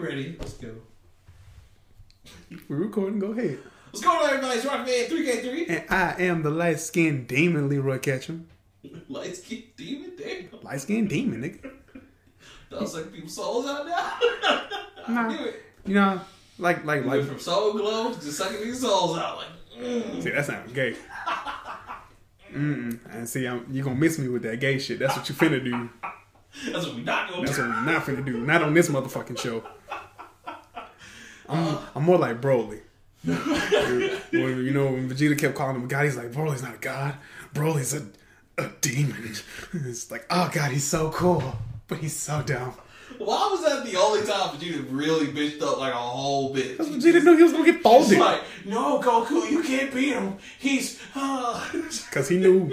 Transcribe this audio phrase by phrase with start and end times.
[0.00, 0.36] Ready?
[0.38, 0.74] Let's go.
[2.68, 3.18] We're recording.
[3.18, 3.58] Go ahead.
[3.90, 4.58] What's going on, everybody?
[4.58, 5.68] It's Rockman 3K3.
[5.68, 8.48] And I am the light skinned demon, Leroy Ketchum.
[9.08, 10.48] Lights keep demon, damn.
[10.62, 11.70] Light skinned demon, nigga.
[12.70, 13.94] That'll suck people's souls out now.
[15.06, 15.28] I Nah.
[15.28, 15.62] knew it.
[15.86, 16.20] You know,
[16.58, 17.24] like like like.
[17.24, 19.38] from soul glow to sucking these souls out.
[19.38, 20.22] Like, mm.
[20.22, 20.94] See, that sounds gay.
[22.54, 22.98] Mm-mm.
[23.14, 24.98] And see, I'm, you gonna miss me with that gay shit.
[24.98, 25.88] That's what you finna do.
[26.72, 27.46] That's what we not gonna do.
[27.46, 27.68] That's do.
[27.68, 28.38] what we're not finna do.
[28.38, 29.62] Not on this motherfucking show.
[31.48, 32.80] I'm, I'm more like Broly.
[33.24, 36.78] when, you know, when Vegeta kept calling him a god, he's like, Broly's not a
[36.78, 37.16] god.
[37.54, 38.06] Broly's a,
[38.62, 39.34] a demon.
[39.72, 41.42] It's like, oh god, he's so cool.
[41.88, 42.74] But he's so dumb.
[43.18, 46.78] Why was that the only time Vegeta really bitched up like a whole bit?
[46.78, 48.18] Because Vegeta knew he was gonna get He's folded.
[48.18, 50.38] like, no, Goku, you can't beat him.
[50.58, 51.00] He's.
[51.14, 51.68] Uh.
[51.72, 52.70] Because he knew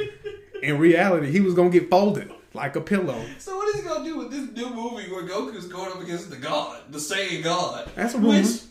[0.62, 3.24] in reality he was gonna get folded like a pillow.
[3.40, 6.30] so what is he gonna do with this new movie where Goku's going up against
[6.30, 7.90] the god, the Saiyan god?
[7.96, 8.42] That's a rumor.
[8.42, 8.62] Which,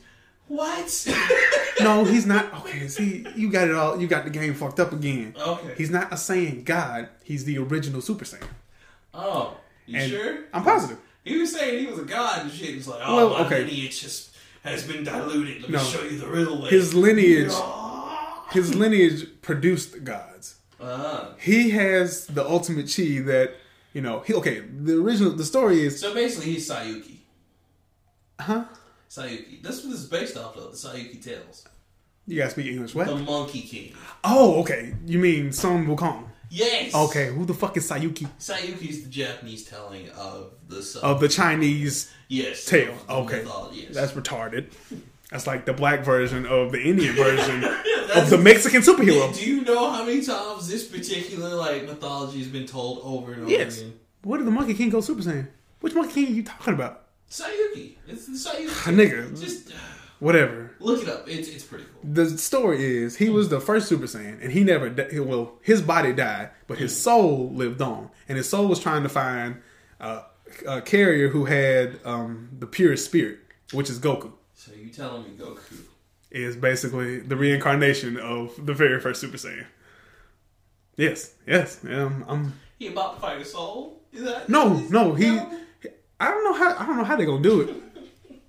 [0.48, 1.08] what?
[1.80, 2.52] No, he's not.
[2.66, 4.00] Okay, see, you got it all.
[4.00, 5.34] You got the game fucked up again.
[5.38, 5.74] Okay.
[5.76, 7.08] He's not a Saiyan God.
[7.22, 8.48] He's the original Super Saiyan.
[9.14, 10.38] oh, you And sure?
[10.54, 10.98] I'm positive.
[11.24, 12.70] He was saying he was a god and shit.
[12.70, 13.64] He's like, oh, Well, my okay.
[13.64, 14.30] lineage has,
[14.62, 15.62] has been diluted.
[15.62, 15.78] Let No.
[15.78, 16.70] me show you the real way.
[16.70, 17.52] His lineage,
[18.52, 20.56] his lineage produced gods.
[20.80, 21.30] Ah.
[21.38, 23.54] He has the ultimate chi that
[23.96, 24.20] you know.
[24.20, 24.60] He okay.
[24.60, 27.16] The original, the story is, So basically, he's Saiyuki.
[28.38, 28.66] huh?
[29.08, 29.62] Saiyuki.
[29.62, 30.72] That's what this is based off of.
[30.72, 31.66] The Saiyuki Tales.
[32.26, 32.94] You gotta speak English.
[32.94, 33.06] What?
[33.06, 33.94] The Monkey King.
[34.22, 34.94] Oh, okay.
[35.06, 36.24] You mean Son Wukong?
[36.50, 36.94] Yes.
[36.94, 37.28] Okay.
[37.28, 41.02] Who the fuck is Saiyuki Saiyuki is the Japanese telling of the sun.
[41.02, 42.66] of the Chinese yes.
[42.66, 42.94] tale?
[43.08, 43.94] Okay, mythology, yes.
[43.94, 44.66] that's retarded.
[45.30, 49.34] That's like the black version of the Indian version of the Mexican superhero.
[49.36, 53.42] Do you know how many times this particular like mythology has been told over and
[53.42, 53.78] over Yes.
[53.80, 53.94] again?
[54.22, 55.48] What did the Monkey King go Super Saiyan?
[55.80, 57.02] Which Monkey King are you talking about?
[57.30, 57.94] Saiyuki.
[58.06, 58.94] It's the Saiyuki.
[58.94, 59.72] Nigga, Just
[60.20, 60.72] whatever.
[60.78, 61.28] look it up.
[61.28, 62.08] It's it's pretty cool.
[62.12, 64.88] The story is he was the first Super Saiyan, and he never.
[64.88, 69.02] Di- well, his body died, but his soul lived on, and his soul was trying
[69.02, 69.56] to find
[70.00, 70.22] uh,
[70.68, 73.38] a carrier who had um, the purest spirit,
[73.72, 74.32] which is Goku.
[74.96, 75.82] Telling me Goku?
[76.30, 79.66] Is basically the reincarnation of the very first Super Saiyan.
[80.96, 82.54] Yes, yes, um, I'm.
[82.78, 84.00] He about to fight a soul?
[84.10, 85.38] Is that No, no, he.
[86.18, 86.76] I don't know how.
[86.78, 88.40] I don't know how they're gonna do it.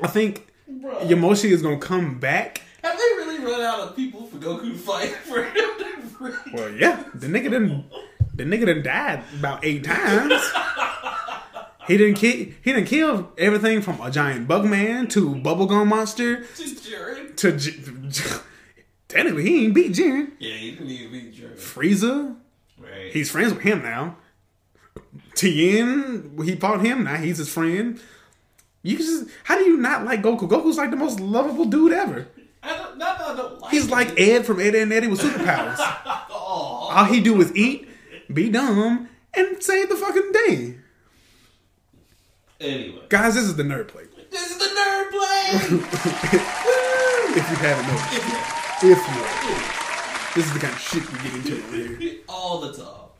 [0.00, 0.46] I think.
[0.68, 2.62] Yamoshi is gonna come back.
[2.84, 6.38] Have they really run out of people for Goku to fight for him to?
[6.52, 7.84] Well, yeah, the nigga didn't.
[8.34, 10.32] The nigga done died about eight times.
[11.86, 12.32] He didn't kill.
[12.32, 16.44] He didn't kill everything from a giant bug man to bubblegum monster
[17.36, 17.56] to.
[17.56, 18.22] J-
[19.08, 20.32] Technically, he ain't beat Jiren.
[20.40, 21.54] Yeah, he didn't even beat Jiren.
[21.56, 22.36] Frieza,
[22.78, 23.12] Right.
[23.12, 24.16] he's friends with him now.
[25.34, 27.04] Tien, he fought him.
[27.04, 28.00] Now he's his friend.
[28.82, 30.48] You just how do you not like Goku?
[30.48, 32.28] Goku's like the most lovable dude ever.
[32.62, 33.90] I don't, I don't like He's him.
[33.90, 35.76] like Ed from Ed, and Eddie with superpowers.
[35.78, 36.26] Aw.
[36.48, 36.88] Oh.
[36.92, 37.88] All he do is eat,
[38.32, 40.76] be dumb, and save the fucking day.
[42.60, 43.02] Anyway.
[43.08, 44.08] Guys, this is the nerd plate.
[44.30, 46.42] This is the nerd play!
[47.28, 48.14] If you haven't noticed,
[48.82, 52.14] if you, this is the kind of shit we get into over here.
[52.30, 53.10] All the time.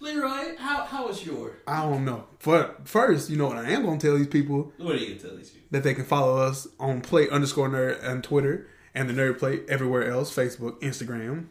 [0.00, 1.58] Leroy, how how was your?
[1.68, 2.24] I don't know.
[2.44, 5.20] But first, you know what I am gonna tell these people What are you gonna
[5.20, 5.68] tell these people?
[5.70, 9.64] that they can follow us on plate underscore nerd on Twitter and the nerd plate
[9.68, 11.46] everywhere else, Facebook, Instagram.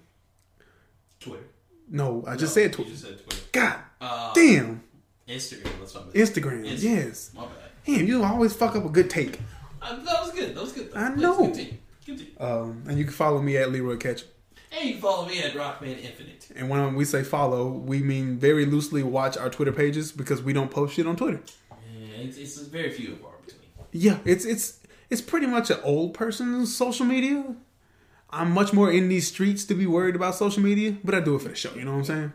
[1.21, 1.43] Twitter.
[1.89, 2.89] No, I just No, said you Twitter.
[2.91, 3.43] just said Twitter.
[3.53, 4.83] God Uh, damn.
[5.29, 5.79] Instagram.
[5.79, 7.31] That's what I'm Instagram, Insta- yes.
[7.35, 7.53] My bad.
[7.85, 9.39] Damn, you always fuck up a good take.
[9.81, 10.55] Uh, that was good.
[10.55, 10.91] That was good.
[10.95, 11.37] I Please know.
[11.37, 11.73] Continue.
[12.05, 12.33] Continue.
[12.39, 14.27] Um, and you can follow me at Leroy Ketchum.
[14.69, 16.49] Hey, you can follow me at Rockman Infinite.
[16.55, 20.53] And when we say follow, we mean very loosely watch our Twitter pages because we
[20.53, 21.41] don't post shit on Twitter.
[21.97, 23.61] Yeah, it's, it's very few and far between.
[23.91, 24.79] Yeah, it's it's
[25.09, 27.55] it's pretty much an old person's social media.
[28.29, 31.35] I'm much more in these streets to be worried about social media, but I do
[31.35, 31.73] it for the show.
[31.73, 32.33] You know what I'm saying?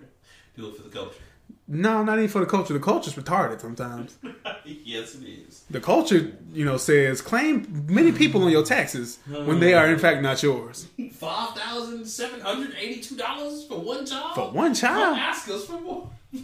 [0.56, 1.20] Do it for the culture.
[1.66, 2.75] No, not even for the culture.
[2.75, 4.19] The culture's retarded sometimes.
[4.64, 5.64] yes, it is.
[5.70, 9.99] The culture, you know, says claim many people on your taxes when they are in
[9.99, 10.87] fact not yours.
[11.12, 14.34] Five thousand seven hundred eighty-two dollars for one child.
[14.34, 16.11] For one Don't child, ask us for more.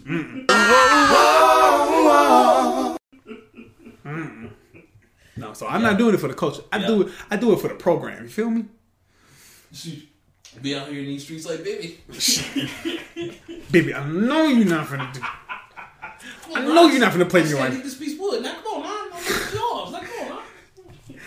[5.36, 5.52] no.
[5.52, 6.62] So I'm not doing it for the culture.
[6.72, 7.12] I do it.
[7.30, 8.22] I do it for the program.
[8.22, 8.64] You feel me?
[10.60, 12.00] Be out here in these streets like baby.
[13.70, 15.20] Baby, I know you're not gonna do.
[16.54, 17.72] I know you're not gonna play me I right.
[17.72, 18.42] need this piece of wood.
[18.42, 19.20] Now come on, man.
[19.20, 19.92] It's yours.
[19.92, 20.42] Now come on,
[21.08, 21.18] man.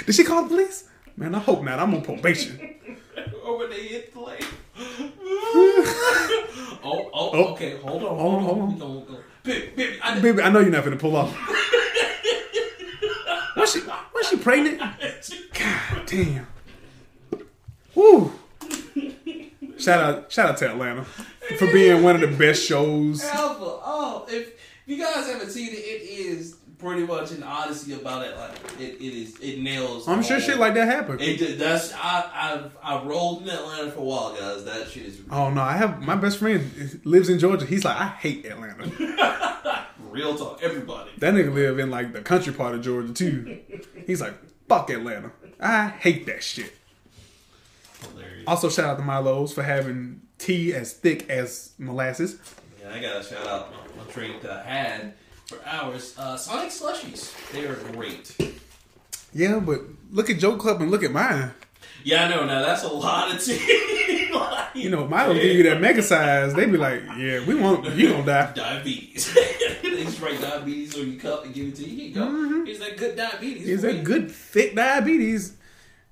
[0.06, 0.84] Did she call the police?
[1.16, 1.78] Man, I hope not.
[1.78, 2.58] I'm on probation.
[3.44, 4.38] Or when they hit the lane.
[4.78, 7.44] oh, oh, Oh.
[7.52, 7.76] okay.
[7.78, 8.44] Hold on, Hold hold on, on.
[8.44, 8.74] hold on.
[8.74, 9.16] We gonna go.
[9.42, 11.36] Baby, baby, I, Baby, I know you're not gonna pull off.
[13.56, 13.80] Was she
[14.14, 14.78] was she pregnant?
[14.78, 16.46] God damn.
[17.98, 18.32] Woo.
[19.76, 23.24] Shout out shout out to Atlanta for being one of the best shows.
[23.24, 23.64] Alpha.
[23.64, 28.24] Oh, if, if you guys haven't seen it, it is pretty much an odyssey about
[28.24, 28.36] it.
[28.36, 29.36] Like it, it is.
[29.40, 30.06] It nails.
[30.06, 31.20] I'm sure shit like that happened.
[31.20, 34.64] It that's I I've I rolled in Atlanta for a while, guys.
[34.64, 37.66] That shit is Oh no, I have my best friend lives in Georgia.
[37.66, 39.86] He's like, I hate Atlanta.
[40.10, 40.60] real talk.
[40.62, 41.10] Everybody.
[41.18, 43.58] That nigga live in like the country part of Georgia too.
[44.06, 44.34] He's like,
[44.68, 45.32] fuck Atlanta.
[45.60, 46.77] I hate that shit.
[48.02, 48.44] Hilarious.
[48.46, 52.38] Also, shout out to Milo's for having tea as thick as molasses.
[52.80, 55.14] Yeah, I gotta shout out my, my drink that I had
[55.46, 56.14] for hours.
[56.18, 57.32] Uh, Sonic slushies.
[57.52, 58.36] They are great.
[59.32, 61.52] Yeah, but look at Joe Club and look at mine.
[62.04, 62.46] Yeah, I know.
[62.46, 64.28] Now that's a lot of tea.
[64.32, 66.54] like, You know, Milo give you that mega size.
[66.54, 68.52] They be like, yeah, we want you gonna die.
[68.54, 69.34] diabetes.
[69.82, 71.96] they just write diabetes on your cup and give it to you.
[71.96, 72.64] Here you go.
[72.64, 73.68] Here's that good diabetes.
[73.68, 75.54] Is that good thick diabetes?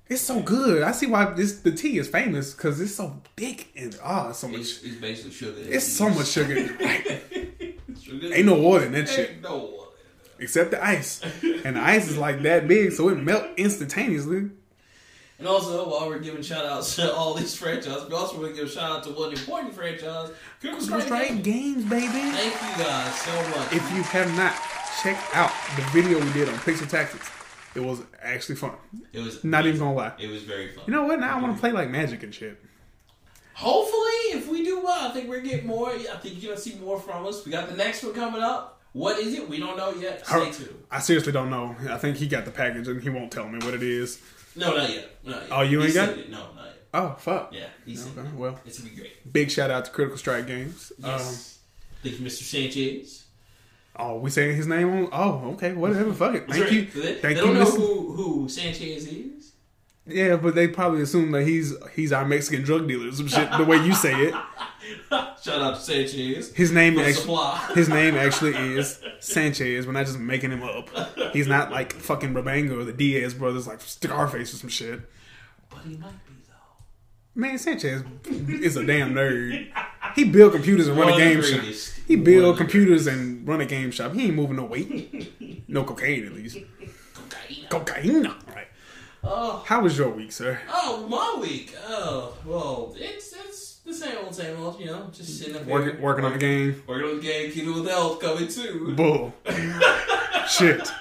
[0.09, 0.83] It's so good.
[0.83, 4.47] I see why this the tea is famous because it's so thick and ah, so
[4.47, 4.61] much.
[4.61, 5.57] It's, it's basically sugar.
[5.57, 6.55] It's so much sugar.
[6.79, 8.33] Like, sugar.
[8.33, 9.91] ain't no water in that shit no water.
[10.39, 11.21] except the ice,
[11.65, 14.51] and the ice is like that big, so it melt instantaneously.
[15.39, 18.55] And also, while we're giving shout outs to all these franchises, we also want to
[18.55, 21.03] give a shout out to one important franchise, Critical Strike.
[21.03, 21.41] Strike Gaming.
[21.43, 22.07] games, baby.
[22.07, 23.73] Thank you guys so much.
[23.73, 24.55] If you have not
[25.03, 27.29] checked out the video we did on Pixel Tactics,
[27.77, 28.73] it was actually fun.
[29.13, 30.13] it was Not even gonna lie.
[30.19, 30.83] It was very fun.
[30.87, 31.19] You know what?
[31.19, 32.59] Now I want to play like Magic and shit.
[33.53, 35.89] Hopefully, if we do well, I think we're getting more.
[35.91, 37.45] I think you're gonna see more from us.
[37.45, 38.81] We got the next one coming up.
[38.93, 39.47] What is it?
[39.49, 40.25] We don't know yet.
[40.25, 40.83] Stay Her- tuned.
[40.91, 41.75] I seriously don't know.
[41.89, 44.19] I think he got the package and he won't tell me what it is.
[44.55, 45.09] No, not yet.
[45.23, 45.51] Not yet.
[45.51, 46.29] Oh, you He ain't got said it?
[46.31, 46.83] No, not yet.
[46.93, 47.53] Oh fuck.
[47.53, 48.33] Yeah, he said Okay, it.
[48.35, 49.31] well, It's gonna be great.
[49.33, 50.91] big shout out to Critical Strike Games.
[50.97, 51.59] Yes.
[52.03, 52.43] Um, Thank you, Mr.
[52.43, 53.25] Sanchez.
[53.99, 55.09] Oh, we saying his name on?
[55.11, 56.13] Oh, okay, whatever.
[56.13, 56.47] Fuck it.
[56.49, 56.85] Thank you.
[56.85, 57.77] They, Thank they you, don't know Mr.
[57.77, 59.53] who, who Sanchez is.
[60.05, 63.49] Yeah, but they probably assume that he's he's our Mexican drug dealer or some shit.
[63.57, 64.33] The way you say it,
[65.09, 66.53] Shout out to Sanchez.
[66.53, 67.37] his name actually
[67.75, 69.85] his name actually is Sanchez.
[69.85, 70.89] We're not just making him up.
[71.33, 75.01] He's not like fucking Rabanga or the Diaz brothers, like Scarface or some shit.
[75.69, 76.53] But he might be though.
[77.35, 78.03] Man, Sanchez
[78.47, 79.67] is a damn nerd.
[80.15, 81.65] He build computers and run a game shop.
[82.15, 82.27] Greatest.
[82.29, 84.13] He build computers and run a game shop.
[84.13, 86.57] He ain't moving no weight, no cocaine at least.
[87.13, 87.65] Cocaine.
[87.69, 88.67] Cocaine, all right.
[89.23, 90.59] Oh, How was your week, sir?
[90.69, 91.75] oh, my week.
[91.87, 94.79] Oh, well, it's it's the same old, same old.
[94.79, 96.81] You know, just sitting up here Working working on the game.
[96.87, 97.51] Working on the game.
[97.51, 98.93] Keto with health coming too.
[98.95, 99.33] Bull.
[100.47, 100.91] Shit.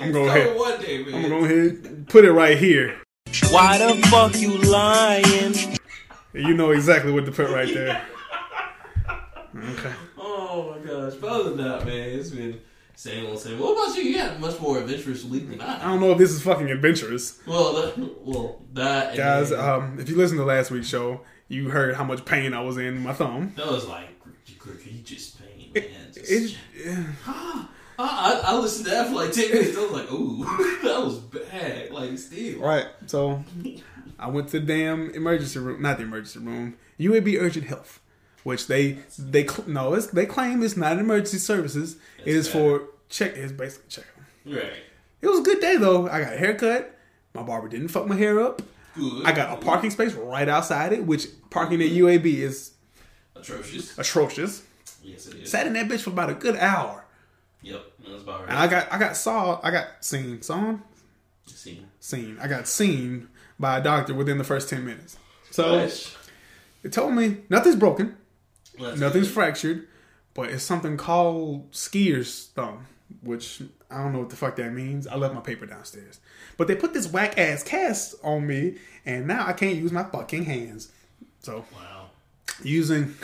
[0.00, 0.56] I'm going ahead.
[0.56, 1.14] one day, man.
[1.14, 2.96] I'm gonna go ahead put it right here.
[3.50, 5.54] Why the fuck you lying?
[6.32, 8.02] You know exactly what to put right there.
[9.56, 9.92] Okay.
[10.18, 11.14] Oh my gosh!
[11.14, 12.60] But other than that, man, it's been
[12.96, 13.58] same old, same.
[13.58, 14.04] What about you?
[14.04, 15.88] You had a much more adventurous week than I I.
[15.90, 17.40] don't know if this is fucking adventurous.
[17.46, 21.70] Well, that, well, that Guys, then- um, if you listen to last week's show, you
[21.70, 23.52] heard how much pain I was in my thumb.
[23.56, 24.08] that was like
[24.48, 25.84] egregious pain, man.
[26.12, 27.04] Just, It, yeah.
[27.26, 27.68] I,
[27.98, 29.76] I, I listened to that for like ten minutes.
[29.76, 30.44] I was like, ooh,
[30.82, 31.90] that was bad.
[31.92, 32.86] Like, still, Right.
[33.06, 33.44] So
[34.18, 38.00] I went to the damn emergency room, not the emergency room, UAB Urgent Health,
[38.44, 41.96] which they they no, it's, they claim it's not emergency services.
[42.24, 42.52] it is bad.
[42.52, 43.36] for check.
[43.36, 44.06] It's basically check.
[44.46, 44.72] right?
[45.20, 46.08] It was a good day though.
[46.08, 46.96] I got a haircut.
[47.34, 48.62] My barber didn't fuck my hair up.
[48.96, 49.26] Good.
[49.26, 52.04] I got a parking space right outside it, which parking at mm-hmm.
[52.06, 52.72] UAB is
[53.34, 53.98] atrocious.
[53.98, 54.62] atrocious.
[55.02, 55.50] Yes, it is.
[55.50, 57.04] Sat in that bitch for about a good hour,
[57.62, 58.48] Yep, that's about right.
[58.50, 58.58] and.
[58.58, 60.76] I got I got saw I got seen saw
[61.46, 65.16] seen seen I got seen by a doctor within the first ten minutes.
[65.50, 66.16] So Nice.
[66.82, 68.16] it told me nothing's broken,
[68.78, 69.86] Nothing's fractured,
[70.34, 72.86] but it's something called skier's thumb,
[73.22, 75.06] which I don't know what the fuck that means.
[75.06, 76.20] I left my paper downstairs,
[76.56, 80.04] but they put this whack ass cast on me, and now I can't use my
[80.04, 80.90] fucking hands.
[81.40, 82.10] So Wow.
[82.62, 83.14] using,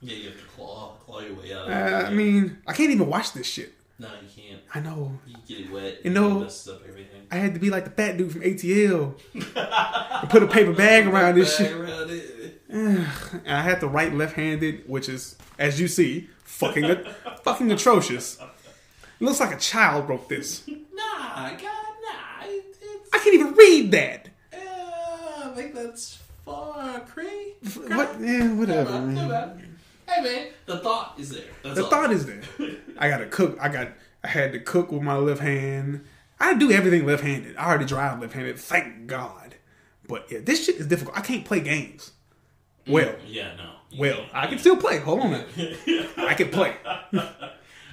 [0.00, 1.68] Yeah, you have to claw, claw your way out.
[1.68, 2.06] of uh.
[2.08, 3.72] I mean, I can't even watch this shit.
[4.02, 4.60] No, you can't.
[4.74, 5.18] I know.
[5.26, 5.98] You get it wet.
[6.04, 7.22] You know- messes up everything.
[7.30, 11.06] I had to be like the fat dude from ATL and put a paper bag
[11.12, 11.76] around this Bag shit.
[11.76, 12.10] around.
[13.44, 17.04] And I had to write left-handed, which is, as you see, fucking
[17.44, 18.38] fucking atrocious.
[18.40, 20.62] It looks like a child wrote this.
[20.94, 22.44] Nah, God, nah.
[22.44, 22.78] It's,
[23.12, 24.28] I can't even read that.
[24.52, 24.56] uh,
[25.48, 27.54] I think that's far cray.
[27.88, 28.20] What?
[28.20, 29.00] Yeah, whatever.
[29.00, 29.58] Never.
[30.14, 31.44] Hey man, the thought is there.
[31.62, 31.90] That's The all.
[31.90, 32.42] thought is there.
[32.98, 33.58] I gotta cook.
[33.60, 33.88] I got.
[34.24, 36.04] I had to cook with my left hand.
[36.38, 37.56] I do everything left-handed.
[37.56, 38.58] I already drive left-handed.
[38.58, 39.54] Thank God.
[40.08, 41.16] But yeah, this shit is difficult.
[41.16, 42.12] I can't play games.
[42.86, 43.70] Well, Yeah, no.
[43.98, 44.34] Well, can't.
[44.34, 44.98] I can still play.
[44.98, 45.44] Hold on, now.
[46.18, 46.74] I can play.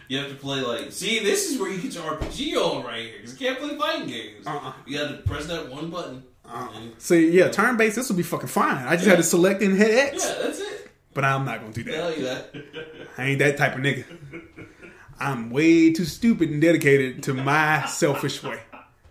[0.08, 0.92] You have to play like.
[0.92, 3.20] See, this is where you get your RPG on right here.
[3.22, 4.48] 'cause you can't play fighting games.
[4.48, 4.74] Uh-uh.
[4.88, 6.24] You got to press that one button.
[6.44, 7.96] Uh, And- See, yeah, turn based.
[7.96, 8.88] This will be fucking fine.
[8.88, 10.26] I just had to select and hit X.
[10.26, 10.79] yeah, that's it.
[11.20, 11.92] But I'm not gonna do that.
[11.92, 12.56] Tell you that.
[13.18, 14.06] I ain't that type of nigga.
[15.20, 18.62] I'm way too stupid and dedicated to my selfish way.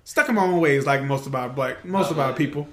[0.05, 2.67] Stuck in my own ways, like most of our black, most of our people.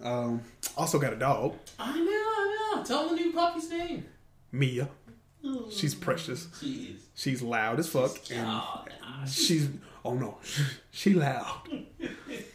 [0.00, 0.42] Um,
[0.76, 2.84] also got a dog, I know, I know.
[2.84, 4.06] Tell me the new puppy's name.
[4.52, 4.88] Mia.
[5.72, 6.46] She's precious.
[6.62, 6.98] Jeez.
[7.16, 9.24] She's loud as fuck, and Oh, nah.
[9.26, 9.68] she's
[10.04, 10.38] oh no,
[10.92, 11.62] she loud.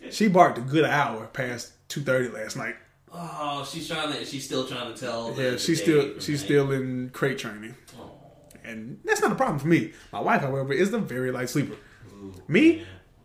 [0.09, 2.75] She barked a good hour past two thirty last night.
[3.13, 4.25] Oh, she's trying to.
[4.25, 5.31] She's still trying to tell.
[5.31, 6.45] the- Yeah, she's still she's night.
[6.45, 7.75] still in crate training.
[7.99, 8.11] Oh.
[8.63, 9.93] and that's not a problem for me.
[10.11, 11.75] My wife, however, is a very light sleeper.
[12.13, 12.83] Ooh, Me, yeah.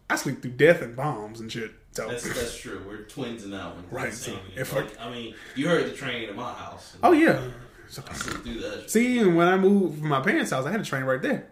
[0.08, 1.72] I sleep through death and bombs and shit.
[1.92, 2.80] So, That's that's true.
[2.86, 3.84] We're twins in that one.
[3.90, 6.96] Right, so if like, I mean, you heard the train in my house.
[7.02, 7.42] oh yeah.
[7.88, 8.90] So- I sleep through that.
[8.90, 11.48] see, and when I moved from my parents' house, I had a train right there.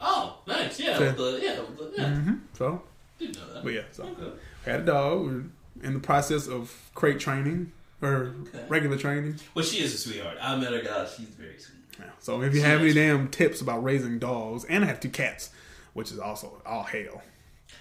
[0.00, 0.78] Oh, nice.
[0.80, 2.08] Yeah, with the yeah, the, yeah.
[2.14, 2.82] hmm So,
[3.18, 3.64] Didn't know that.
[3.64, 4.38] but yeah, so Okay.
[4.64, 5.50] had a dog.
[5.82, 8.64] In the process of crate training or Okay.
[8.68, 9.36] regular training.
[9.54, 10.36] Well, she is a sweetheart.
[10.40, 11.14] I met her, guys.
[11.16, 11.74] She's very sweet.
[11.98, 12.06] Yeah.
[12.20, 15.50] So if you have any damn tips about raising dogs, and I have two cats,
[15.94, 17.22] which is also all hell.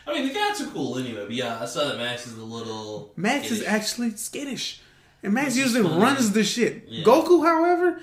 [0.08, 1.25] I mean, the cats are cool anyway.
[1.25, 3.12] But yeah, I saw that Max is a little.
[3.16, 4.82] Max is actually skittish.
[5.24, 6.86] And Max Which usually runs the shit.
[6.88, 7.04] Yeah.
[7.04, 8.00] Goku, however,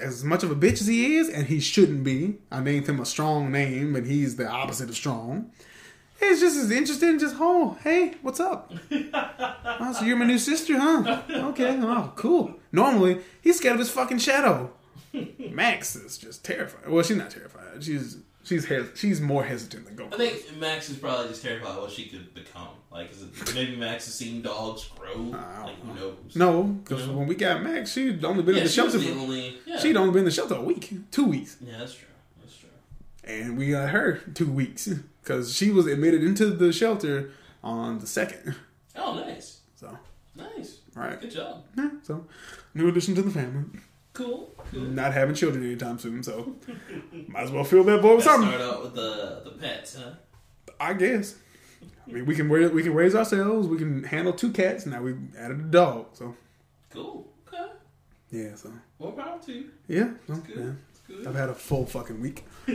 [0.00, 3.00] as much of a bitch as he is, and he shouldn't be, I named him
[3.00, 5.50] a strong name, and he's the opposite of strong.
[6.20, 8.72] It's just as interesting, just, oh, hey, what's up?
[8.90, 11.22] oh, so you're my new sister, huh?
[11.28, 12.54] Okay, oh, cool.
[12.72, 14.70] Normally, he's scared of his fucking shadow.
[15.50, 16.88] Max is just terrified.
[16.88, 17.82] Well, she's not terrified.
[17.84, 20.14] She's she's hes- she's more hesitant than Goku.
[20.14, 22.68] I think Max is probably just terrified of what she could become.
[22.90, 25.14] Like, is it, maybe Max has seen dogs grow.
[25.16, 26.16] Like, who knows?
[26.34, 29.06] no, because when we got Max, she'd only been Yeah, in the she was shelter.
[29.06, 29.56] the For, only.
[29.66, 29.78] Yeah.
[29.78, 32.08] She'd only been in the shelter a week, two weeks, Yeah, that's true.
[32.40, 32.68] That's true.
[33.24, 34.88] and we got her two weeks
[35.24, 37.30] because she was admitted into the shelter
[37.62, 38.54] on the second.
[38.94, 39.60] Oh, nice.
[39.74, 39.98] So,
[40.36, 40.78] Nice.
[40.94, 41.64] right, Good job.
[41.78, 42.26] yeah, so
[42.74, 43.64] new addition to the family.
[44.12, 44.52] Cool.
[44.70, 44.80] Cool.
[44.82, 46.54] Not having children anytime soon, so
[47.28, 48.50] might as well fill that void with something.
[48.50, 50.10] start out with the the pets, huh?
[50.78, 51.36] I guess.
[52.06, 53.66] I mean, we can raise, we can raise ourselves.
[53.66, 54.84] We can handle two cats.
[54.86, 56.36] Now we added a dog, so
[56.90, 57.26] Cool.
[57.48, 57.72] Okay.
[58.30, 59.70] yeah, so What to you.
[59.88, 60.56] yeah, so, Good.
[60.56, 60.72] yeah.
[61.16, 61.26] Good.
[61.26, 62.44] I've had a full fucking week.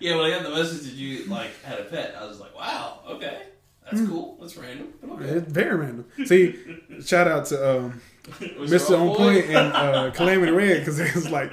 [0.00, 2.54] Yeah, when I got the message that you like had a pet, I was like,
[2.56, 3.42] wow, okay,
[3.84, 4.08] that's Hmm.
[4.08, 4.38] cool.
[4.40, 5.24] That's random, okay.
[5.24, 6.04] It's very random.
[6.26, 6.56] See,
[7.04, 8.00] shout out to um,
[8.40, 8.98] Mr.
[8.98, 11.52] On Point and uh, Calamity Red because it was like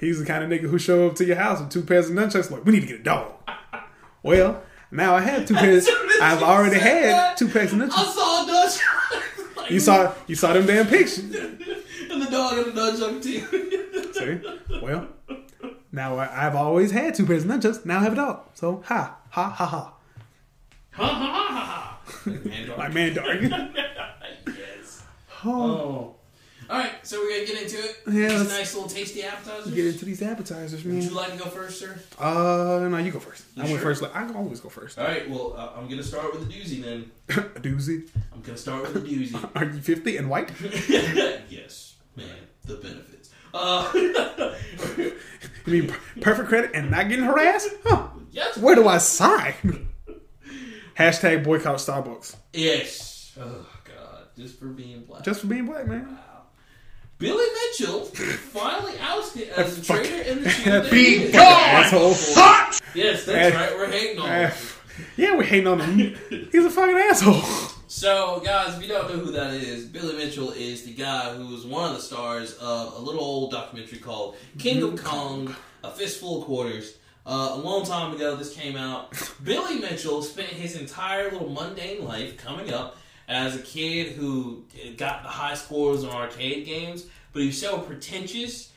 [0.00, 2.16] he's the kind of nigga who show up to your house with two pairs of
[2.16, 2.50] nunchucks.
[2.50, 3.32] Like we need to get a dog.
[4.22, 5.88] Well, now I have two pairs.
[6.22, 8.12] I've already had that, two pairs of I nunchucks.
[8.14, 8.80] saw a Dutch.
[9.56, 11.18] like, You saw you saw them damn pictures.
[11.18, 14.12] and the dog and the Dutch up too.
[14.14, 15.08] See, well,
[15.92, 17.84] now I, I've always had two pairs of nunchucks.
[17.86, 18.40] Now I have a dog.
[18.54, 19.94] So ha ha ha ha.
[20.92, 22.30] Ha ha ha ha ha.
[22.44, 22.78] Man, dog.
[22.78, 23.42] My man dog.
[24.46, 25.02] yes.
[25.44, 26.14] Oh, Oh.
[26.70, 27.96] All right, so we're gonna get into it.
[28.12, 29.72] Yeah, Just let's- nice little tasty appetizers.
[29.72, 30.96] get into these appetizers, man.
[30.96, 31.98] Would you like to go first, sir?
[32.18, 33.44] Uh, no, you go first.
[33.54, 33.94] You I went sure?
[33.94, 34.14] first.
[34.14, 34.98] I always go first.
[34.98, 35.30] All right.
[35.30, 37.10] Well, uh, I'm gonna start with a doozy then.
[37.30, 38.06] a doozy.
[38.34, 39.50] I'm gonna start with a doozy.
[39.56, 40.50] Are you fifty and white?
[41.48, 42.26] yes, man.
[42.66, 43.17] The benefits.
[43.58, 44.54] Uh,
[45.66, 47.68] You mean perfect credit and not getting harassed?
[47.84, 48.08] Huh?
[48.30, 48.56] yes.
[48.56, 49.88] Where do I sign?
[50.98, 52.36] Hashtag boycott Starbucks.
[52.54, 53.36] Yes.
[53.38, 54.24] Oh God.
[54.36, 55.24] Just for being black.
[55.24, 56.06] Just for being black, man.
[56.08, 56.16] wow.
[57.18, 60.64] Billy Mitchell finally ousted as a traitor in the team.
[60.64, 61.34] That that he be is.
[61.34, 62.10] asshole.
[62.94, 63.76] Yes, that's right.
[63.76, 64.52] We're hating on him.
[65.16, 66.16] yeah, we're hating on him.
[66.50, 67.42] He's a fucking asshole.
[67.90, 71.46] So, guys, if you don't know who that is, Billy Mitchell is the guy who
[71.46, 75.90] was one of the stars of a little old documentary called King of Kong, A
[75.90, 76.98] Fistful of Quarters.
[77.24, 79.18] Uh, a long time ago, this came out.
[79.42, 84.64] Billy Mitchell spent his entire little mundane life coming up as a kid who
[84.98, 88.70] got the high scores on arcade games, but he was so pretentious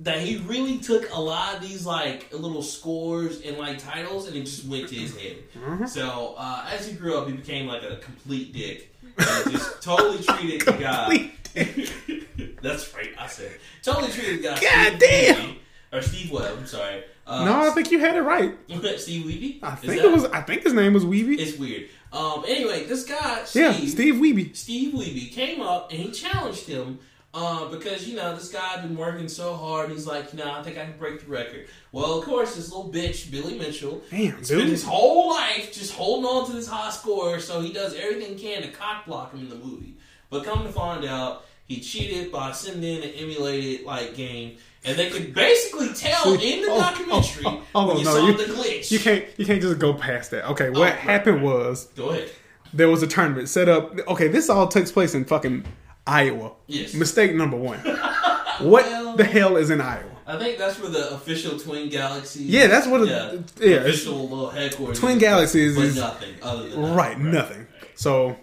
[0.00, 4.36] that he really took a lot of these like little scores and like titles and
[4.36, 5.88] it just went to his head.
[5.88, 8.90] So uh, as he grew up, he became like a complete dick.
[9.16, 11.30] And just totally treated the guy.
[12.62, 13.52] That's right, I said.
[13.82, 14.60] Totally treated the guy.
[14.60, 15.36] God Steve damn.
[15.36, 15.56] Wiebe-
[15.92, 16.56] or Steve Webb.
[16.58, 17.04] I'm sorry.
[17.26, 18.54] Uh, No, I think you had it right.
[18.98, 19.58] Steve Wiebe.
[19.62, 20.24] I think that- it was.
[20.26, 21.38] I think his name was Wiebe.
[21.38, 21.88] It's weird.
[22.12, 22.44] Um.
[22.48, 24.56] Anyway, this guy Steve, Yeah, Steve Wiebe.
[24.56, 26.98] Steve Wiebe came up and he challenged him
[27.34, 29.90] uh, because you know this guy had been working so hard.
[29.90, 31.66] He's like, you know, I think I can break the record.
[31.92, 36.24] Well, of course, this little bitch Billy Mitchell Damn, spent his whole life just holding
[36.26, 37.40] on to this high score.
[37.40, 39.96] So he does everything he can to cock block him in the movie.
[40.30, 44.96] But come to find out, he cheated by sending in an emulated like game, and
[44.98, 48.36] they could basically tell in the oh, documentary oh, oh, when you no, saw you-
[48.36, 48.90] the glitch.
[48.90, 50.48] You can't you can't just go past that.
[50.50, 51.44] Okay, what Oh, right, happened right.
[51.44, 52.30] was Go ahead.
[52.72, 53.98] there was a tournament set up.
[54.08, 55.64] Okay, this all takes place in fucking
[56.06, 56.52] Iowa.
[56.66, 56.94] Yes.
[56.94, 57.78] Mistake number one.
[58.60, 60.10] what Well- the hell is in Iowa?
[60.26, 62.46] I think that's where the official Twin Galaxies.
[62.48, 63.06] Yeah, that's what.
[63.06, 64.98] yeah, yeah, official little headquarters.
[64.98, 66.94] Twin Galaxies is- nothing other than that.
[66.96, 67.66] right, nothing.
[67.94, 68.34] So,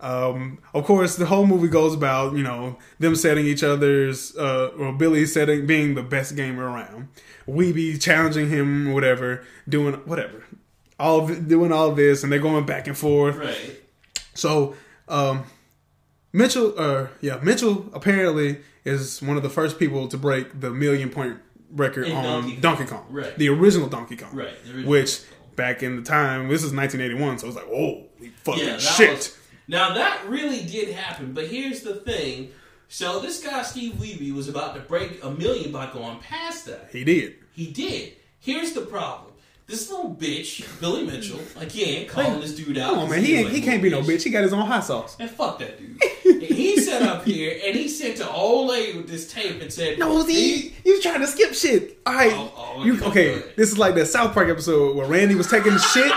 [0.00, 4.68] um, of course, the whole movie goes about you know them setting each other's, uh,
[4.78, 7.08] or Billy setting being the best gamer around,
[7.46, 10.42] Wiebe challenging him, whatever, doing whatever,
[10.98, 13.36] all of, doing all this, and they're going back and forth.
[13.36, 13.78] Right.
[14.32, 14.74] So,
[15.06, 15.44] um,
[16.32, 21.10] Mitchell, uh, yeah, Mitchell apparently is one of the first people to break the million
[21.10, 21.38] point
[21.72, 23.04] record In on Donkey Donkey Kong.
[23.04, 23.36] Kong, Right.
[23.36, 25.54] The original Donkey Kong, Right, Which Donkey Kong.
[25.56, 28.04] back in the time, this is 1981, so it's like, oh,
[28.44, 29.10] fucking Yeah, shit.
[29.16, 29.36] was-
[29.68, 32.50] now that really did happen, but here's the thing.
[32.88, 36.88] So this guy Steve Levy was about to break a million by going past that.
[36.90, 37.34] He did.
[37.52, 38.14] He did.
[38.40, 39.29] Here's the problem.
[39.70, 42.90] This little bitch, Billy Mitchell, like again, calling this dude out.
[42.90, 43.22] Come on, man.
[43.24, 44.24] He ain't, he can't be no bitch.
[44.24, 45.16] He got his own hot sauce.
[45.20, 46.42] And fuck that dude.
[46.42, 50.00] he sat up here and he sent to old lady with this tape and said,
[50.00, 52.00] No, he, he was trying to skip shit.
[52.04, 53.52] All right, Oh, oh, you okay, good.
[53.54, 56.12] This is like that South Park episode where Randy was taking shit,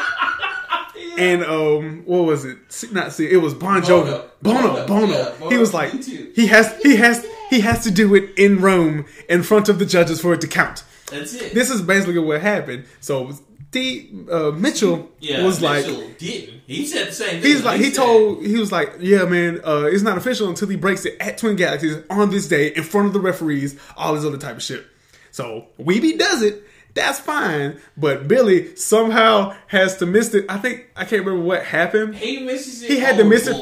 [1.20, 2.58] and um, what was it?
[2.92, 4.06] Not see, it was Bon Jovi,
[4.42, 4.64] Bono.
[4.64, 5.14] Bono, Bono, Bono.
[5.14, 8.62] yeah, Bono, he was like, he has, he has, he has to do it in
[8.62, 10.84] Rome in front of the judges for it to count.
[11.08, 11.54] That's it.
[11.54, 12.86] This is basically what happened.
[13.00, 13.34] So
[13.72, 15.86] D uh, Mitchell yeah, was like,
[16.18, 16.62] didn't.
[16.66, 17.52] He said the same thing.
[17.52, 20.76] He's like he told he was like, yeah, man, uh, it's not official until he
[20.76, 24.24] breaks it at Twin Galaxies on this day in front of the referees, all this
[24.24, 24.86] other type of shit.
[25.32, 26.64] So Wiebe does it.
[26.96, 30.46] That's fine, but Billy somehow has to miss it.
[30.48, 32.14] I think I can't remember what happened.
[32.16, 32.90] He misses it.
[32.92, 33.56] He had to miss it-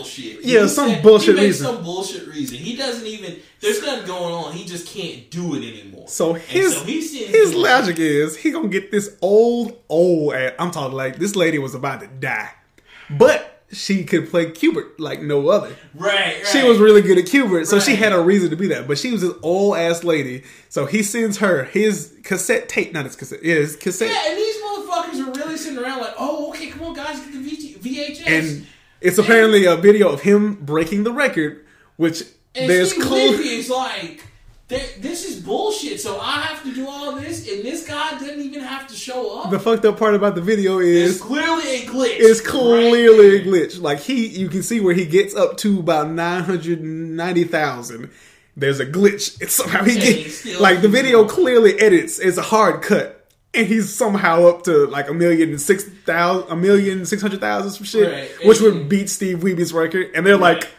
[0.44, 1.66] yeah, He some said- bullshit he makes reason.
[1.68, 2.58] Some bullshit reason.
[2.58, 3.38] He doesn't even.
[3.62, 4.52] There's nothing going on.
[4.52, 6.08] He just can't do it anymore.
[6.10, 10.34] So his so his logic is he gonna get this old old.
[10.60, 12.50] I'm talking like this lady was about to die,
[13.10, 15.76] but she could play Q*bert like no other.
[15.96, 16.48] Right, right.
[16.48, 18.88] She was really good at Q*bert, so she had a reason to be that.
[18.88, 23.06] But she was this old ass lady, so he sends her his cassette tape, not
[23.06, 26.50] his cassette, yeah, his cassette, Yeah, and these motherfuckers are really sitting around like, oh,
[26.50, 28.28] okay, come on, guys, get the VHS.
[28.28, 28.68] and
[29.02, 31.66] it's apparently a video of him breaking the record,
[31.98, 32.22] which
[32.56, 33.40] And there's Steve clear.
[33.42, 34.26] Is like, "There-
[35.00, 36.00] this is bullshit.
[36.00, 39.40] So I have to do all this, and this guy doesn't even have to show
[39.40, 39.52] up.
[39.52, 42.16] The fucked up part about the video is it's clearly a glitch.
[42.20, 43.82] it's right clearly a glitch.
[43.82, 48.10] Like he, you can see where he gets up to about nine hundred ninety thousand.
[48.58, 49.42] There's a glitch.
[49.42, 52.20] It's somehow he gets like the video clearly edits.
[52.20, 56.52] It's a hard cut, and he's somehow up to like a million and six thousand,
[56.52, 58.48] a million six hundred thousand some shit, Right.
[58.48, 60.12] which And- would beat Steve Wiebe's record.
[60.16, 60.70] And they're like,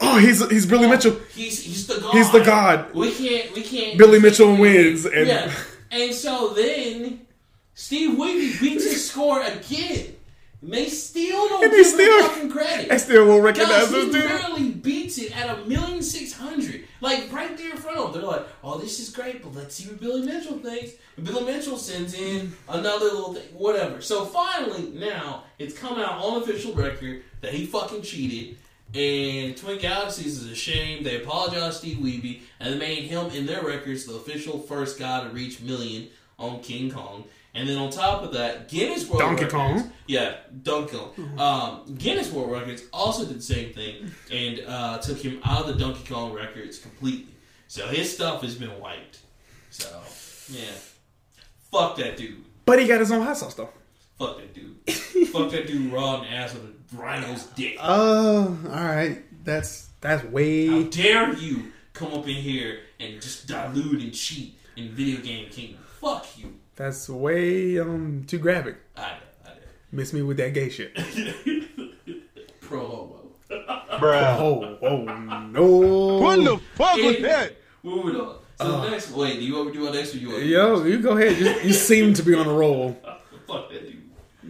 [0.00, 2.14] "Oh, he's he's Billy Mitchell." He's he's the god.
[2.14, 2.94] He's the god.
[2.94, 3.98] We can't we can't.
[3.98, 5.52] Billy Mitchell wins, and yeah,
[5.90, 7.26] and so then
[7.74, 10.14] Steve Wiebe beats his score again.
[10.60, 12.90] And they still don't And they give still- him fucking credit.
[12.90, 14.24] I still won't recognize this he dude.
[14.28, 18.20] barely beats it at a million six hundred, like right there in front of them.
[18.22, 21.44] They're like, "Oh, this is great, but let's see what Billy Mitchell thinks." And Billy
[21.44, 24.00] Mitchell sends in another little thing, whatever.
[24.00, 28.56] So finally, now it's come out on official record that he fucking cheated.
[28.94, 31.04] And Twin Galaxies is a shame.
[31.04, 34.98] They apologize to Steve Wiebe, and they made him in their records the official first
[34.98, 37.24] guy to reach million on King Kong.
[37.54, 39.92] And then on top of that, Guinness World Donkey Records, Kong.
[40.06, 41.38] yeah, Donkey Kong.
[41.38, 45.66] Um, Guinness World Records also did the same thing and uh, took him out of
[45.66, 47.32] the Donkey Kong records completely.
[47.66, 49.20] So his stuff has been wiped.
[49.70, 49.88] So
[50.50, 50.70] yeah,
[51.70, 52.44] fuck that dude.
[52.64, 53.70] But he got his own hot sauce though.
[54.18, 54.78] Fuck that dude.
[55.28, 57.76] fuck that dude raw and ass with a rhino's dick.
[57.80, 59.22] Oh, all right.
[59.44, 60.66] That's that's way.
[60.66, 60.84] How way.
[60.84, 65.80] dare you come up in here and just dilute and cheat in video game kingdom?
[66.00, 66.54] Fuck you.
[66.76, 68.76] That's way um too graphic.
[68.96, 69.06] I know,
[69.46, 69.50] I
[69.90, 70.96] Miss me with that gay shit.
[70.96, 71.58] know.
[72.60, 74.78] Pro homo.
[74.82, 76.18] Oh, oh no.
[76.18, 77.56] What the fuck was Anyway, that?
[77.82, 78.36] Moving on.
[78.60, 80.46] So next, wait, do you want me to do our next or you want me
[80.48, 81.38] to Yo, you go ahead.
[81.38, 82.96] You, you seem to be on a roll.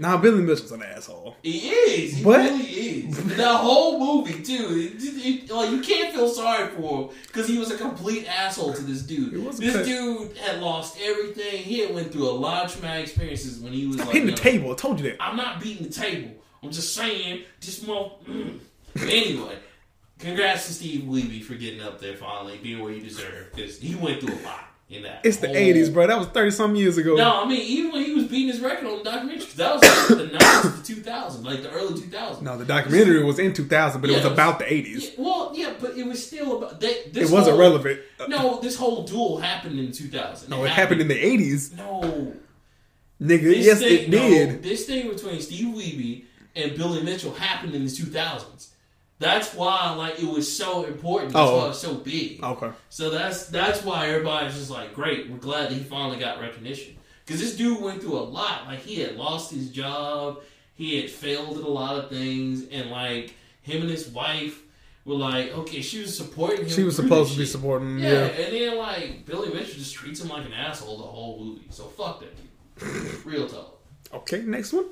[0.01, 0.33] Fuck that dude.
[0.33, 1.37] Nah, Billy Mitchell's an asshole.
[1.43, 2.17] He is.
[2.17, 2.39] He What?
[2.41, 3.37] really is.
[3.37, 4.91] The whole movie too.
[4.97, 8.75] It, it- like you can't feel sorry for him because he was a complete asshole
[8.75, 9.33] to this dude.
[9.35, 9.85] It was a This cut.
[9.85, 11.63] dude had lost everything.
[11.63, 14.09] He had went through a lot of traumatic experiences when he was like.
[14.11, 14.73] Hitting the table.
[14.73, 15.17] I told you that.
[15.23, 16.31] I'm not beating the table.
[16.63, 18.19] I'm just saying, just more.
[18.29, 18.59] Mm.
[19.03, 19.57] Anyway,
[20.19, 23.95] congrats to Steve Levy for getting up there finally, being where you deserve, because he
[23.95, 25.20] went through a lot in that.
[25.24, 26.07] It's the '80s, bro.
[26.07, 27.14] That was thirty some years ago.
[27.14, 29.44] No, I mean even when he was beating his record on the documentary.
[29.44, 32.42] 'cause that was like the nineties to two thousand, like the early two thousands.
[32.42, 35.03] No, the documentary was in 2000, but it was it was- about the 80s.
[35.05, 36.81] Yeah, well, yeah, but it was still about.
[36.81, 38.01] They, this It wasn't whole- relevant.
[38.18, 40.48] Uh, No, this whole duel happened in two thousand.
[40.51, 42.33] No, it happened in the 80s, No,
[43.20, 43.42] nigga.
[43.42, 44.48] this yes, thing, it did.
[44.48, 46.24] No, this thing between Steve Wiebe
[46.57, 48.68] and Billy Mitchell happened in the two thousands.
[49.20, 51.33] That's why, like, it was so important.
[51.33, 51.57] That's Oh.
[51.59, 52.42] why it was so big.
[52.42, 52.70] Okay.
[52.88, 56.96] So that's that's why everybody's just like, great, we're glad that he finally got recognition.
[57.24, 58.66] Because this dude went through a lot.
[58.66, 60.40] Like he had lost his job,
[60.74, 64.62] he had failed at a lot of things, and like him and his wife
[65.04, 66.68] were like, okay, she was supporting him.
[66.68, 67.52] She was supposed to be shit.
[67.52, 67.98] supporting.
[67.98, 68.24] Yeah, Yeah.
[68.26, 71.66] and then like Billy Mitchell just treats him like an asshole the whole movie.
[71.70, 73.24] So fuck that dude.
[73.26, 73.78] Real talk.
[74.14, 74.87] Okay, next one.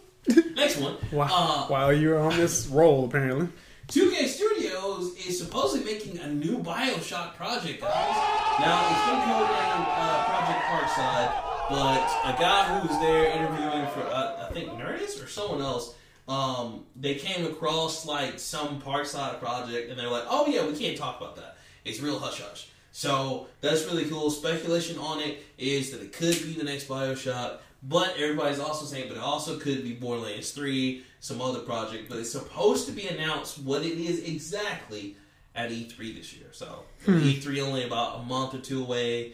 [0.56, 0.96] Next one.
[1.12, 1.28] Wow.
[1.30, 3.48] Uh, While you're on this roll, apparently.
[3.88, 8.16] 2K Studios is supposedly making a new Bioshock project, guys.
[8.59, 14.01] Now, it's been codenamed uh, Project Parkside, but a guy who was there interviewing for,
[14.01, 15.94] uh, I think, Nerdist or someone else,
[16.27, 20.99] um, they came across, like, some Parkside project, and they're like, oh, yeah, we can't
[20.99, 21.57] talk about that.
[21.85, 22.68] It's real hush-hush.
[22.90, 24.31] So, that's really cool.
[24.31, 29.07] Speculation on it is that it could be the next Bioshock, but everybody's also saying,
[29.07, 33.08] but it also could be Borderlands 3, some other project, but it's supposed to be
[33.08, 35.16] announced what it is exactly
[35.56, 36.46] at E3 this year.
[36.52, 39.32] So E3 only about a month or two away,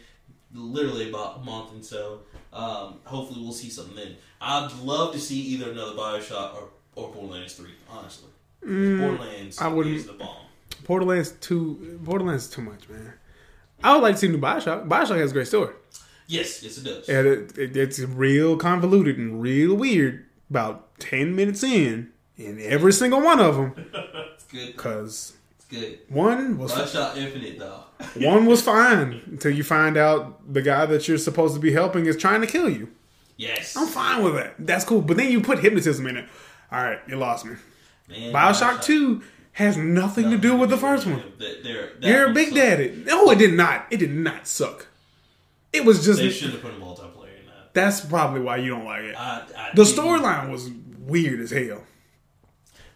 [0.55, 4.15] literally about a month, and so um, hopefully we'll see something then.
[4.41, 8.29] I'd love to see either another Bioshock or, or Borderlands 3, honestly.
[8.61, 10.37] Borderlands I wouldn't- is the bomb.
[10.87, 13.13] Borderlands 2, Borderlands is too much, man.
[13.83, 14.87] I would like to see new Bioshock.
[14.87, 15.73] Bioshock has a great story.
[16.27, 17.07] Yes, yes it does.
[17.07, 20.25] And it, it, it's real convoluted and real weird.
[20.49, 23.73] About ten minutes in, in every single one of them,
[24.35, 24.67] It's good.
[24.75, 25.99] because It's good.
[26.09, 27.83] one was Bioshock Infinite, though.
[28.27, 32.05] one was fine until you find out the guy that you're supposed to be helping
[32.05, 32.89] is trying to kill you.
[33.37, 33.75] yes.
[33.77, 34.55] I'm fine with that.
[34.59, 35.01] That's cool.
[35.01, 36.25] But then you put hypnotism in it.
[36.71, 37.55] All right, you lost me.
[38.09, 39.21] Man, Bioshock Two
[39.53, 41.21] has nothing to do with the first one.
[41.37, 42.55] They're, they're, that You're a big sucked.
[42.57, 43.03] daddy.
[43.05, 43.85] No, it did not.
[43.91, 44.87] It did not suck.
[45.71, 47.73] It was just They should have put a multiplayer in that.
[47.73, 49.15] that's probably why you don't like it.
[49.15, 50.69] I, I The storyline was
[51.07, 51.83] weird as hell.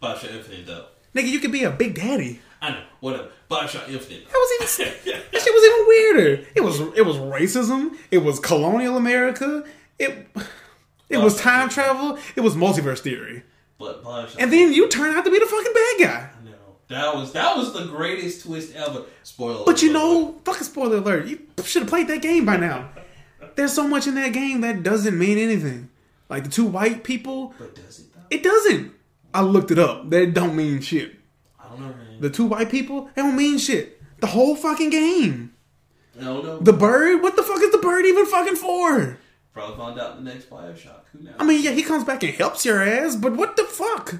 [0.02, 0.86] Bioshock Infinite, though.
[1.16, 2.42] Nigga, you could be a big daddy.
[2.62, 3.30] I know, whatever.
[3.50, 4.28] Bioshock Infinite.
[4.28, 4.94] That was even
[5.32, 6.48] that shit was even weirder.
[6.56, 7.96] It was it was racism.
[8.12, 9.64] It was colonial America.
[10.00, 10.28] It
[11.10, 12.18] it was time travel.
[12.36, 13.44] It was multiverse theory.
[13.78, 14.38] But Bioshock.
[14.40, 16.30] And then you turn out to be the fucking bad guy.
[16.40, 16.58] I know.
[16.90, 19.04] That was that was the greatest twist ever.
[19.24, 19.64] Spoiler.
[19.66, 21.28] But you know, fucking spoiler alert.
[21.28, 22.90] You should have played that game by now.
[23.56, 25.90] There's so much in that game that doesn't mean anything.
[26.30, 28.22] Like the two white people, But does it though?
[28.30, 28.92] it doesn't.
[29.34, 30.10] I looked it up.
[30.10, 31.16] They don't mean shit.
[31.60, 32.20] I don't know, man.
[32.22, 34.02] The two white people, they don't mean shit.
[34.20, 35.54] The whole fucking game.
[36.20, 36.60] no, no.
[36.60, 39.18] The bird, what the fuck is the bird even fucking for?
[39.54, 41.02] Probably find out in the next Bioshock.
[41.14, 41.36] Who knows?
[41.40, 44.16] I mean, yeah, he comes back and helps your ass, but what the fuck?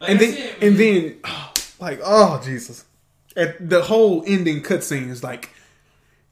[0.00, 2.84] Like And then, and then, oh, like, oh Jesus!
[3.36, 5.50] At the whole ending cutscene is like,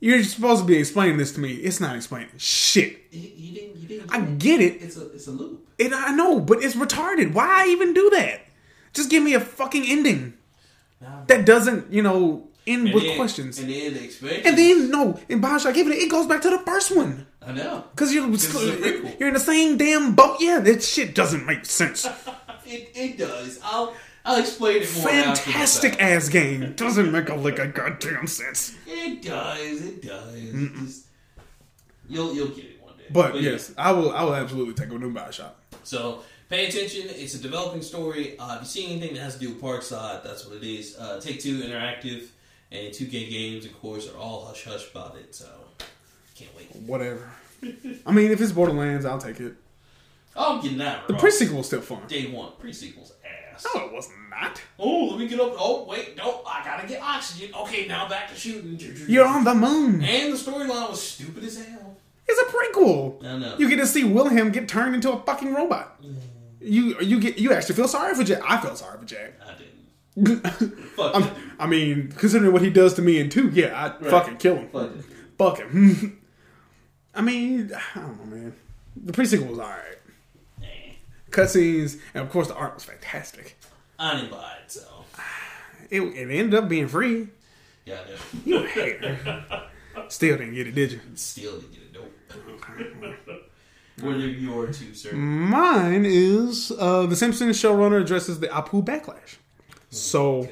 [0.00, 1.52] you're supposed to be explaining this to me.
[1.54, 2.98] It's not explaining shit.
[3.10, 3.76] you, you didn't.
[3.76, 4.10] You didn't.
[4.12, 4.72] I get it.
[4.72, 5.66] get it, It's a it's a loop.
[5.80, 7.32] and I know, but it's retarded.
[7.32, 8.40] Why even do that?
[8.92, 10.34] Just give me a fucking ending
[11.00, 13.58] Nah, that doesn't, you know, end and with then- questions.
[13.58, 14.42] And then the.
[14.46, 17.84] And then no, in Bioshock Infinite, it goes back to the first one I know.
[17.90, 18.52] because you're it's
[19.20, 20.38] you're in the same damn boat.
[20.40, 22.06] Yeah, that shit doesn't make sense.
[22.68, 23.60] It, it does.
[23.62, 23.94] I'll
[24.26, 25.08] I'll explain it more.
[25.08, 28.74] Fantastic ass game doesn't make a lick of goddamn sense.
[28.84, 29.82] It does.
[29.82, 30.34] It does.
[30.34, 31.06] Just,
[32.08, 33.04] you'll you'll get it one day.
[33.10, 33.52] But yeah.
[33.52, 34.10] yes, I will.
[34.10, 35.52] I will absolutely take a new Bioshock.
[35.84, 37.02] So pay attention.
[37.08, 38.36] It's a developing story.
[38.36, 40.96] Uh, if you see anything that has to do with Parkside, that's what it is.
[40.98, 42.26] Uh, Take Two Interactive
[42.72, 45.36] and 2K Games, of course, are all hush hush about it.
[45.36, 45.48] So
[46.34, 46.74] can't wait.
[46.74, 47.30] Whatever.
[48.04, 49.54] I mean, if it's Borderlands, I'll take it.
[50.34, 51.06] Oh, I'm getting that.
[51.08, 52.02] The pre sequel is still fun.
[52.08, 53.12] Day one pre sequels
[53.56, 53.66] ass.
[53.74, 54.60] No, it was not.
[54.78, 55.54] Oh, let me get up.
[55.58, 57.54] Oh, wait, no, I gotta get oxygen.
[57.54, 58.78] Okay, now back to shooting.
[59.08, 60.02] You're on the moon.
[60.02, 61.96] And the storyline was stupid as hell.
[62.28, 63.24] It's a prequel.
[63.24, 63.56] I know.
[63.58, 66.02] You get to see Wilhelm get turned into a fucking robot.
[66.02, 66.14] Mm.
[66.60, 68.40] You you get you actually feel sorry for Jack.
[68.48, 69.34] I feel sorry for Jack.
[69.46, 70.40] I didn't.
[70.96, 71.32] Fuck I'm- dude.
[71.58, 74.10] I mean, considering what he does to me in two, yeah, I'd Right.
[74.10, 74.68] fucking kill him.
[74.70, 75.04] Fuck it.
[75.38, 76.20] Fuck him.
[77.14, 78.54] I mean, I don't know, man.
[79.04, 79.95] The pre sequel was alright.
[81.36, 83.56] Cutscenes, and of course, the art was fantastic.
[83.98, 84.82] I didn't buy it, so
[85.90, 87.28] It, it ended up being free.
[87.84, 88.16] yeah, I know.
[88.44, 89.18] You a hater.
[90.08, 91.00] Still didn't get it, did you?
[91.14, 91.92] Still didn't get it.
[91.92, 93.42] Nope.
[94.00, 95.12] What are your two, sir?
[95.12, 99.36] Mine is uh, the Simpsons showrunner addresses the Apu backlash.
[99.88, 100.48] So,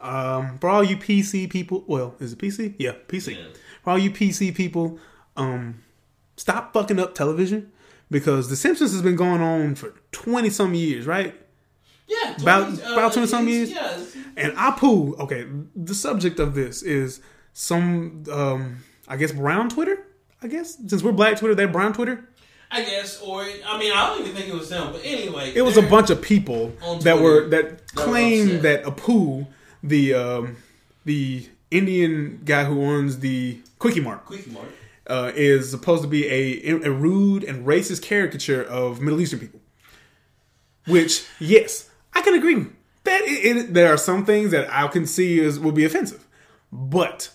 [0.00, 2.74] um, for all you PC people, well, is it PC?
[2.78, 3.36] Yeah, PC.
[3.36, 3.44] Yeah.
[3.82, 4.98] For all you PC people,
[5.36, 5.82] um,
[6.36, 7.72] stop fucking up television
[8.14, 11.34] because The Simpsons has been going on for twenty some years, right?
[12.06, 13.70] Yeah, About- 20, about 20 some years?
[13.70, 17.20] It's- And Apu, okay, the subject of this is
[17.52, 19.98] some, um, I guess, brown Twitter.
[20.42, 22.28] I guess since we're black Twitter, they're brown Twitter.
[22.70, 24.92] I guess, or I mean, I don't even think it was them.
[24.92, 26.72] But anyway, It was a bunch of people
[27.02, 29.46] that were that that claimed that Apu,
[29.82, 30.56] the um,
[31.04, 34.68] the Indian guy who owns the Quickie Mart, Quickie Mart.
[35.06, 39.60] Uh, is supposed to be a, a rude and racist caricature of Middle Eastern people.
[40.86, 42.66] Which, yes, I can agree.
[43.04, 46.26] That it, it, there are some things that I can see is would be offensive,
[46.72, 47.30] but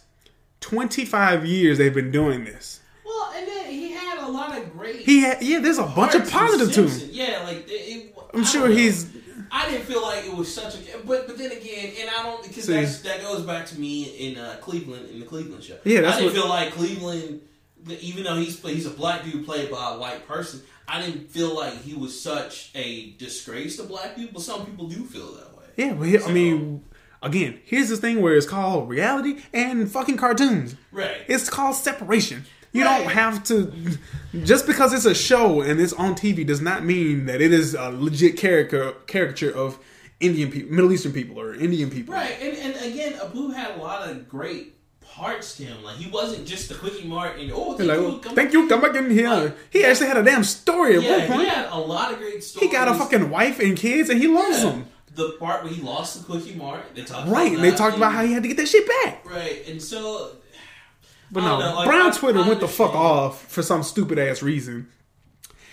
[0.61, 2.79] twenty five years they've been doing this.
[3.05, 4.97] Well, and then he had a lot of great.
[4.97, 7.09] He had yeah, there's a bunch of positive to him.
[7.11, 9.09] Yeah, like it, I'm I sure he's
[9.51, 12.43] I didn't feel like it was such a, but but then again, and I don't
[12.43, 15.77] because that goes back to me in uh, Cleveland in the Cleveland show.
[15.83, 17.41] Yeah, that's I didn't what- feel like Cleveland,
[17.87, 20.61] even though he's he's a black dude played by a white person.
[20.87, 24.33] I didn't feel like he was such a disgrace to black people.
[24.35, 25.65] But some people do feel that way.
[25.77, 25.93] yeah.
[25.93, 26.83] But he- I mean,
[27.21, 30.75] again, here's this thing where it's called reality and fucking cartoons.
[30.91, 31.17] Right.
[31.27, 32.45] It's called separation.
[32.71, 32.99] You Right.
[33.03, 33.71] don't have to
[34.43, 37.73] just because it's a show and it's on TV does not mean that it is
[37.75, 39.77] a legit caricature caricature of
[40.19, 42.13] Indian people, Middle Eastern people, or Indian people.
[42.13, 44.75] Right, and, and again, Apu had a lot of great
[45.15, 45.83] parts to him.
[45.83, 48.53] Like he wasn't just the quickie mart and oh, thank like, you, "Oh, come thank
[48.53, 49.29] you, come back in here.
[49.29, 51.41] Like, he actually had a damn story at Yeah, one point.
[51.41, 52.69] he had a lot of great stories.
[52.69, 54.69] He got a fucking wife and kids, and he loves Yeah.
[54.71, 54.85] them.
[55.15, 57.97] The part where he lost the quickie mart, they talked Right, about and they talked
[57.97, 59.25] about how he had to get that shit back.
[59.29, 60.31] right, and so
[61.31, 64.17] But no, know, like, Brown I- Twitter I went the fuck off for some stupid
[64.17, 64.87] ass reason.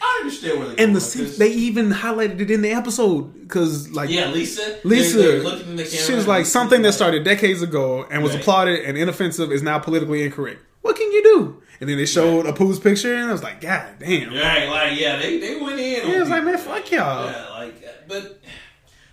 [0.00, 1.38] I understand where they And the going with this.
[1.38, 5.68] they even highlighted it in the episode because like yeah, Lisa, Lisa, they're- they're looking
[5.70, 8.40] in the she was like something that started decades ago and was Right.
[8.40, 10.60] applauded and inoffensive is now politically incorrect.
[10.82, 11.62] What can you do?
[11.80, 14.32] And then they showed Apu's picture and I was like, God damn.
[14.32, 16.04] Right, like yeah, they they went in.
[16.06, 17.30] on it was like, man, fuck y'all.
[17.30, 18.40] Yeah, like, uh, but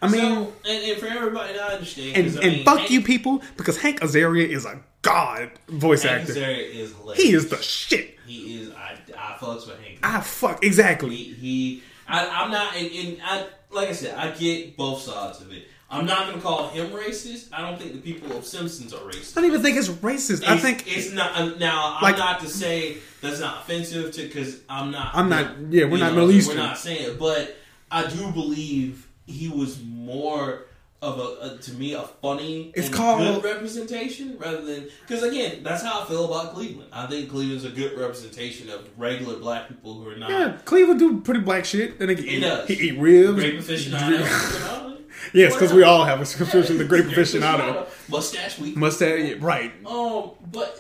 [0.02, 2.16] I mean, so, and, and for everybody, I understand.
[2.18, 5.52] and, 'cause, I and mean, fuck Hank- you people because Hank Azaria is a god
[5.70, 6.34] voice Hank actor.
[6.42, 7.24] Azaria is hilarious.
[7.24, 8.18] He is the shit.
[8.28, 8.72] He is.
[8.72, 8.96] I I
[9.44, 10.00] fucks with Hank.
[10.04, 11.16] I fuck exactly.
[11.16, 15.42] He, he I, I'm not, and, and I, like I said, I get both sides
[15.42, 15.68] of it.
[15.90, 17.50] I'm not to call him racist.
[17.54, 19.38] I don't think the people of Simpsons are racist.
[19.38, 20.44] I don't even think it's racist.
[20.48, 21.38] I think it's not.
[21.40, 25.12] um, Now, I'm Like- not to say that's not offensive to because I'm not.
[25.14, 26.58] I'm not- yeah, we're not Middle Eastern.
[26.58, 27.56] We're not saying it, but
[27.92, 30.66] I do believe he was more
[31.04, 35.22] of a, a to me a funny It's and called- good representation rather than because
[35.24, 36.90] again that's how I feel about Cleveland.
[36.94, 41.00] I think Cleveland's a good representation of regular black people who are not yeah, Cleveland
[41.00, 42.00] do pretty black shit.
[42.00, 42.68] Then he, He eat, does.
[42.68, 43.36] he eat ribs.
[43.36, 44.90] grape aficionado.
[45.34, 47.88] Yes, because we all have a subscription to Grape Aficionado.
[48.10, 48.76] Mustache week.
[48.76, 49.72] Mustache, yeah, right?
[49.86, 50.78] Um, but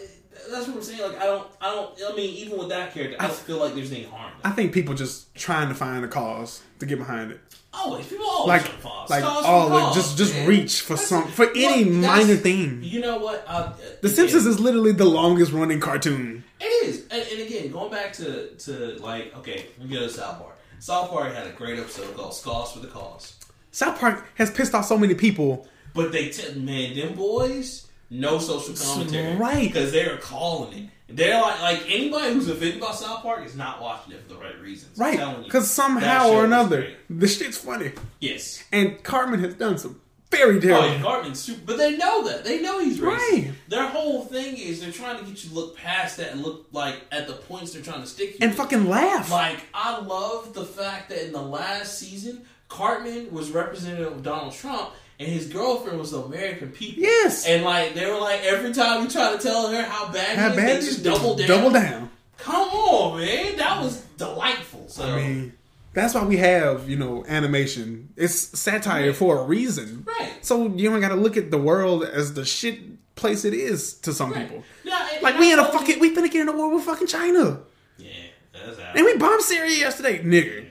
[0.52, 1.02] that's what I'm saying.
[1.02, 2.00] Like, I don't, I don't.
[2.12, 4.32] I mean, even with that character, I don't feel like there's any harm.
[4.44, 7.40] I think people just trying to find a cause to get behind it.
[7.76, 9.10] Always, people always Like, cause.
[9.10, 10.48] like, Cause oh, like cause, just just man.
[10.48, 12.84] reach for That's- some for any well, that's- minor thing.
[12.84, 13.44] You know what?
[13.48, 16.44] Uh, The Simpsons is literally the longest running cartoon.
[16.62, 20.38] It is, and, and again, going back to to like, okay, we go to South
[20.38, 20.58] Park.
[20.80, 23.38] South Park had a great episode called "Scars for the Cause,"
[23.72, 25.68] South Park has pissed off so many people.
[25.96, 29.68] but they t- man, them boys, no social commentary, right.
[29.68, 30.90] Because they are calling it.
[31.16, 34.40] They're like, like anybody who's offended by South Park is not watching it for the
[34.40, 34.98] right reasons.
[34.98, 35.44] Right.
[35.44, 37.92] Because somehow or another, the shit's funny.
[38.20, 38.64] yes.
[38.72, 40.00] And Cartman has done some
[40.32, 40.88] very Oh, terrible.
[40.88, 42.44] yeah, Cartman's super, but they know that.
[42.44, 43.18] They know he's racist.
[43.32, 43.52] Right.
[43.68, 46.66] Their whole thing is they're trying to get you to look past that and look
[46.72, 48.38] like at the points they're trying to stick you.
[48.42, 48.58] and with.
[48.58, 49.30] fucking laugh.
[49.30, 54.54] Like, I love the fact that in the last season, Cartman was representative of Donald
[54.54, 57.04] Trump, and his girlfriend was American people.
[57.04, 57.46] Yes.
[57.48, 60.50] And like they were like every time you try to tell her how bad, How
[60.50, 61.48] he is, bad they is just double down.
[61.48, 62.10] Double down.
[62.38, 64.86] Come on, man, that was delightful.
[64.90, 65.54] So I mean,
[65.94, 68.10] that's why we have, you know, animation.
[68.18, 69.16] It's satire Right.
[69.16, 70.04] for a reason.
[70.06, 70.32] Right.
[70.42, 72.80] So you don't got to look at the world as the shit
[73.16, 74.48] place it is to some Right.
[74.50, 74.64] people.
[74.84, 76.84] Yeah, and- Like and we in a fucking, we finna get in a war with
[76.84, 77.60] fucking China,
[78.00, 78.10] yeah,
[78.52, 80.66] that's and we bombed Syria yesterday, nigga.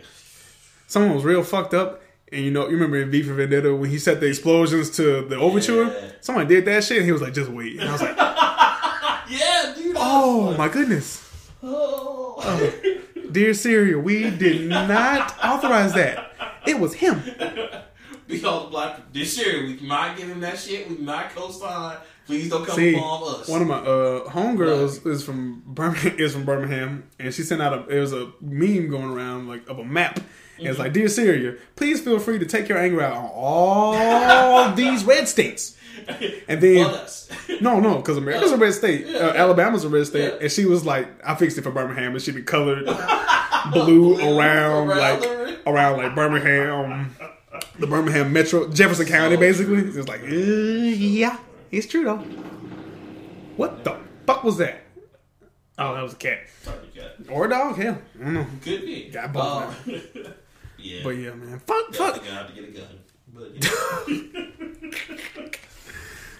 [0.89, 2.02] Someone was real fucked up,
[2.33, 5.23] and you know, you remember in V for Vendetta when he set the explosions to
[5.27, 5.85] the overture.
[5.85, 6.13] Yeah.
[6.21, 6.99] Someone did that shit.
[6.99, 8.17] And he was like, just wait, and I was like,
[9.29, 9.97] yeah, dude.
[9.99, 11.19] oh my goodness.
[11.61, 11.71] fun.
[11.71, 12.73] Oh.
[13.31, 16.33] Dear Syria, we did not authorize that.
[16.67, 17.23] It was him.
[18.29, 20.89] Because black this year we might give him that shit.
[20.89, 21.99] We might co-sign.
[22.25, 23.47] Please don't come See, bomb us.
[23.49, 27.75] one of my uh, homegirls is from Birmingham, is from Birmingham, and she sent out
[27.75, 30.21] a it was a meme going around like of a map.
[30.63, 34.73] And it's like, dear Syria, please feel free to take your anger out on all
[34.75, 35.77] these red states.
[36.49, 36.91] And then
[37.61, 39.07] no, no, because America's a red state.
[39.07, 39.41] Yeah, uh, yeah.
[39.43, 40.39] Alabama's a red state, Yeah.
[40.41, 42.87] and she was like, "I fixed it for Birmingham," and she be colored
[43.73, 47.15] blue around, around like around like Birmingham,
[47.79, 49.83] the Birmingham Metro, Jefferson County, basically.
[49.83, 49.93] true.
[50.01, 51.37] It's like, uh, yeah,
[51.71, 52.25] it's true though.
[53.57, 53.97] What the
[54.27, 54.81] fuck was that?
[55.79, 57.77] Oh, that was a cat Sorry, got- or a dog.
[57.77, 58.47] Hell, I don't know.
[58.63, 59.09] Could be.
[59.11, 60.05] Got both Um,
[60.83, 61.01] yeah.
[61.03, 62.17] But yeah, man, fuck, Yeah, fuck.
[62.17, 62.99] you're gonna have to get a gun.
[63.35, 64.59] But yeah.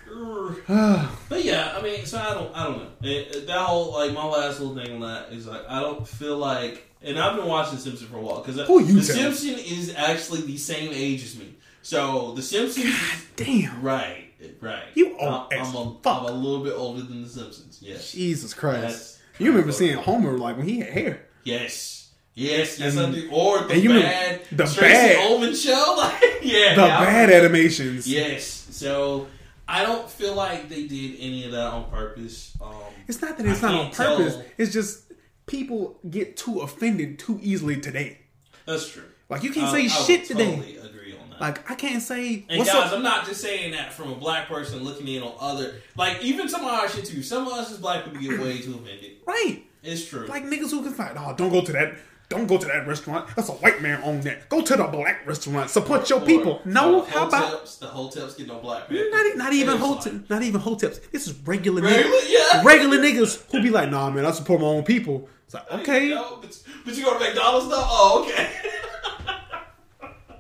[1.29, 2.89] but yeah, I mean, so I don't, I don't know.
[3.03, 6.37] It, that whole like my last little thing on that is like I don't feel
[6.37, 9.03] like, and I've been watching Simpson for a while because the telling?
[9.03, 11.55] Simpson is actually the same age as me.
[11.81, 12.95] So the Simpsons,
[13.37, 14.27] Damn, right,
[14.61, 14.85] right.
[14.95, 16.23] You old I'm, as I'm, a, fuck.
[16.23, 17.79] I'm a little bit older than the Simpsons.
[17.81, 18.81] Yes, Jesus Christ!
[18.83, 21.27] That's- you remember seeing Homer like when he had hair?
[21.43, 22.02] yes,
[22.35, 22.97] yes, yes.
[22.97, 23.31] And- I do.
[23.33, 25.95] Or the and you remember bad, the Tracy bad- Ullman show.
[25.99, 28.07] Like, yeah, The I bad animations.
[28.09, 28.45] Yes.
[28.71, 29.27] So
[29.69, 32.53] I don't feel like they did any of that on purpose.
[32.61, 32.73] Um,
[33.09, 34.39] It's not that it's I not on can't tell- purpose.
[34.59, 35.13] It's just
[35.47, 38.19] people get too offended too easily today.
[38.67, 39.03] That's true.
[39.29, 40.57] Like you can't say I shit today.
[40.57, 41.41] Totally agree on that.
[41.41, 42.93] Like I can't say and what's guys, up.
[42.93, 45.77] I'm not just saying that from a black person looking in on other.
[45.97, 47.23] Like even some of our shit too.
[47.23, 49.13] Some of us as black people get way too offended.
[49.27, 49.63] Right.
[49.83, 50.27] It's true.
[50.27, 51.13] Like niggas who can fight.
[51.17, 51.95] Oh, don't go to that.
[52.33, 53.29] Don't go to that restaurant.
[53.37, 54.49] That's a white man on that.
[54.49, 55.69] Go to the black restaurant.
[55.71, 56.61] Support your Or- people.
[56.65, 59.11] No, how about Hoteps, the hotels get no black people?
[59.11, 61.11] not, not even It's hotep, like- not even hoteps.
[61.11, 62.27] This is regular Regular, niggas.
[62.29, 62.63] yeah.
[62.65, 65.29] Regular niggas who be like, nah, man, I support my own people.
[65.45, 67.85] It's like, okay, No, but, but you go to McDonald's though.
[67.85, 68.49] Oh, okay.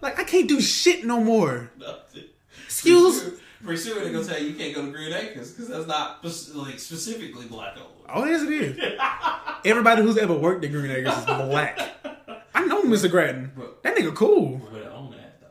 [0.00, 1.70] like I can't do shit no more.
[1.78, 2.24] Nothing.
[2.64, 3.38] Excuse.
[3.64, 5.68] Pretty soon- Pretty soon they're gonna tell you you can't go to Green Acres because
[5.68, 7.88] that's not like specifically black owned.
[8.14, 8.78] Oh, yes, it is.
[9.64, 11.78] Everybody who's ever worked at Green Acres is black.
[12.54, 13.10] I know Mr.
[13.10, 13.52] Grattan.
[13.82, 14.60] That nigga cool.
[14.70, 15.46] But on that though.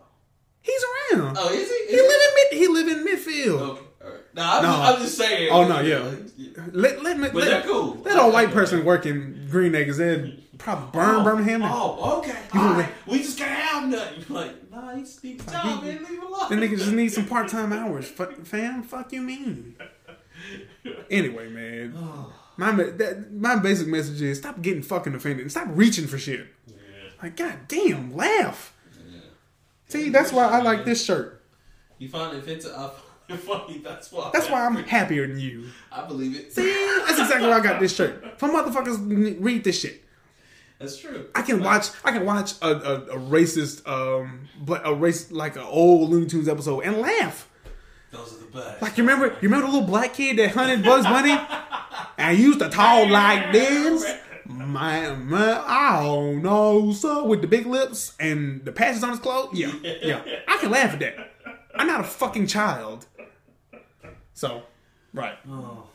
[0.62, 0.82] He's
[1.13, 1.38] around.
[1.39, 1.95] Oh, is he?
[1.95, 2.60] He live in mid.
[2.60, 3.62] He live in midfield.
[3.62, 3.82] Okay.
[4.04, 4.19] All right.
[4.36, 4.69] No, I'm, No.
[4.69, 5.50] Just, I'm just saying.
[5.52, 6.12] Oh no, yeah.
[6.74, 7.28] Let let me.
[7.30, 7.97] But let, they're cool.
[8.04, 9.97] Let a white person work in Green Acres.
[9.97, 11.62] They'd probably burn Oh, Birmingham.
[11.63, 12.38] Oh, okay.
[12.54, 12.84] All.
[13.08, 14.24] We just can't have nothing.
[14.30, 15.97] Like, nah, you just need a job, he- man.
[16.04, 16.50] Leave it alone.
[16.50, 18.08] That nigga just need some part time hours.
[18.10, 19.76] Fuck, fam, fuck you mean.
[21.10, 21.93] Anyway, man.
[21.97, 22.34] Oh.
[22.58, 25.41] My that, my basic message is stop getting fucking offended.
[25.41, 26.45] and Stop reaching for shit.
[26.67, 26.76] Yeah.
[27.24, 28.76] Like, god damn, laugh.
[29.10, 29.19] Yeah.
[29.88, 31.41] See, that's why I like this shirt.
[31.97, 32.65] You find it?
[32.65, 32.89] I
[33.38, 33.78] funny.
[33.80, 34.30] That's why.
[34.34, 35.67] That's why I'm happier than you.
[35.91, 36.54] I believe it.
[36.54, 36.71] See,
[37.08, 38.38] that's exactly why I got this shirt.
[38.39, 40.04] For motherfuckers, read this shit.
[40.82, 41.28] That's true.
[41.36, 41.89] I can watch.
[42.04, 46.26] I can watch a, a, a racist, um, but a race like an old Looney
[46.26, 47.48] Tunes episode and laugh.
[48.10, 48.82] Those are the best.
[48.82, 51.39] Like you remember, you remember the little black kid that hunted Bugs Bunny
[52.17, 54.06] and used to talk like this.
[54.46, 59.20] My, my, I don't know, so with the big lips and the patches on his
[59.20, 59.58] clothes.
[59.58, 61.34] Yeah, yeah, I can laugh at that.
[61.76, 63.06] I'm not a fucking child.
[64.34, 64.63] So,
[65.13, 65.38] right.
[65.48, 65.88] Oh.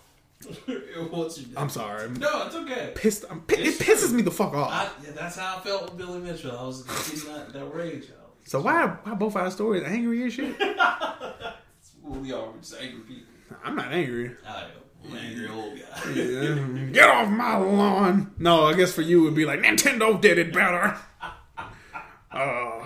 [1.57, 2.11] I'm sorry.
[2.11, 2.93] No, it's okay.
[2.95, 3.25] pissed.
[3.31, 4.71] I'm, pi- it pisses me the fuck off.
[4.71, 6.57] I, yeah, that's how I felt with Billy Mitchell.
[6.57, 8.35] I was getting that, that rage out.
[8.45, 10.57] So why, why both our stories angry as shit?
[10.59, 13.25] Well, we are just angry people.
[13.65, 14.37] I'm not angry.
[14.47, 14.71] I am.
[15.05, 16.11] I'm an angry old guy.
[16.13, 16.87] Yeah.
[16.93, 18.33] Get off my lawn.
[18.39, 20.97] No, I guess for you it would be like Nintendo did it better.
[22.31, 22.86] Uh,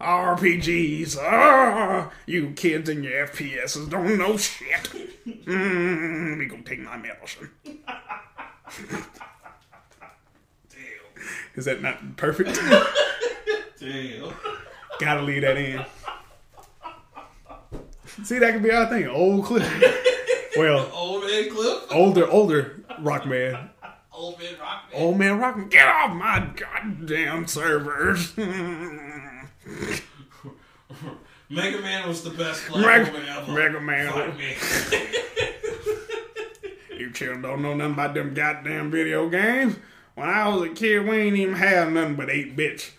[0.00, 1.16] RPGs.
[1.18, 4.90] Uh, you kids and your FPSs don't know shit.
[5.46, 7.50] Mm, let me go take my medicine.
[8.84, 9.04] Damn.
[11.54, 12.58] Is that not perfect?
[13.78, 14.32] Damn.
[14.98, 15.84] Gotta leave that in.
[18.24, 19.06] See, that could be our thing.
[19.06, 19.66] Old Cliff.
[20.56, 21.82] Well, Old man Cliff.
[21.92, 23.70] older, older rock man.
[24.12, 25.00] Old man Rock Man.
[25.02, 25.68] Old man rock man.
[25.68, 28.34] Get off my goddamn servers.
[31.48, 33.52] Mega Man was the best black Mega- woman ever.
[33.52, 34.12] Mega Man.
[34.12, 34.56] Fuck me.
[36.98, 39.74] You children don't know nothing about them goddamn video games.
[40.16, 42.90] When I was a kid, we ain't even have nothing but 8 bits.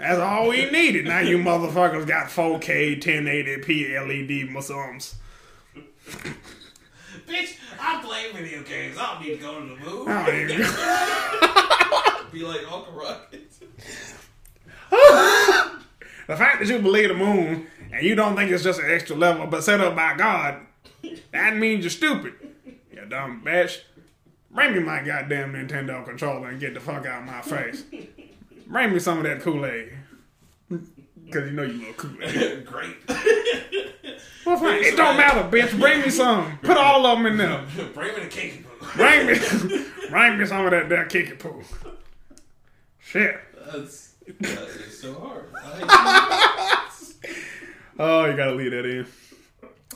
[0.00, 1.04] That's all we needed.
[1.04, 5.14] Now you motherfuckers got 4K, 1080p LED musums.
[7.28, 8.98] Bitch, I play video games.
[8.98, 10.08] I don't need to go to the moon.
[10.08, 13.60] I don't even- Be like Uncle Ruckus.
[16.26, 19.16] The fact that you believe the moon and you don't think it's just an extra
[19.16, 20.60] level but set up by God,
[21.32, 22.34] that means you're stupid.
[22.92, 23.80] You dumb bitch.
[24.50, 27.84] Bring me my goddamn Nintendo controller and get the fuck out of my face.
[28.66, 29.92] Bring me some of that Kool-Aid.
[31.32, 32.64] Cause you know you love Kool-Aid.
[32.66, 32.96] Great.
[34.46, 34.84] Well, fine.
[34.84, 35.78] It don't matter, bitch.
[35.78, 36.58] Bring me some.
[36.62, 37.64] Put all of them in there.
[37.94, 38.64] Bring me the cake.
[38.94, 39.38] Bring me,
[40.10, 41.64] bring me some of that, damn Kickapoo.
[43.00, 43.40] Shit.
[43.66, 45.44] That's is so hard.
[47.98, 49.06] Oh, you gotta leave that in.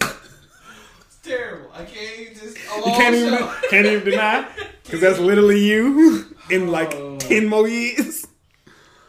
[0.01, 1.71] It's terrible.
[1.75, 2.57] I can't even just.
[2.57, 3.39] You can't even
[3.71, 4.49] can't even deny
[4.83, 7.19] because that's literally you in like Oh.
[7.19, 8.27] ten more years.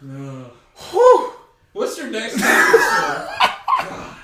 [0.01, 0.51] No.
[0.91, 1.31] Whew.
[1.71, 3.27] What's your next episode?
[3.79, 4.17] God.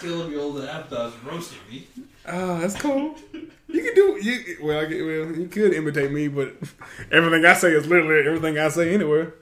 [0.00, 1.88] Killing me old appetizer roasting me.
[2.24, 3.16] Ah, that's cool.
[3.32, 4.78] You can do you well.
[4.78, 6.54] I get, well, you could imitate me, but
[7.10, 9.34] everything I say is literally everything I say anywhere.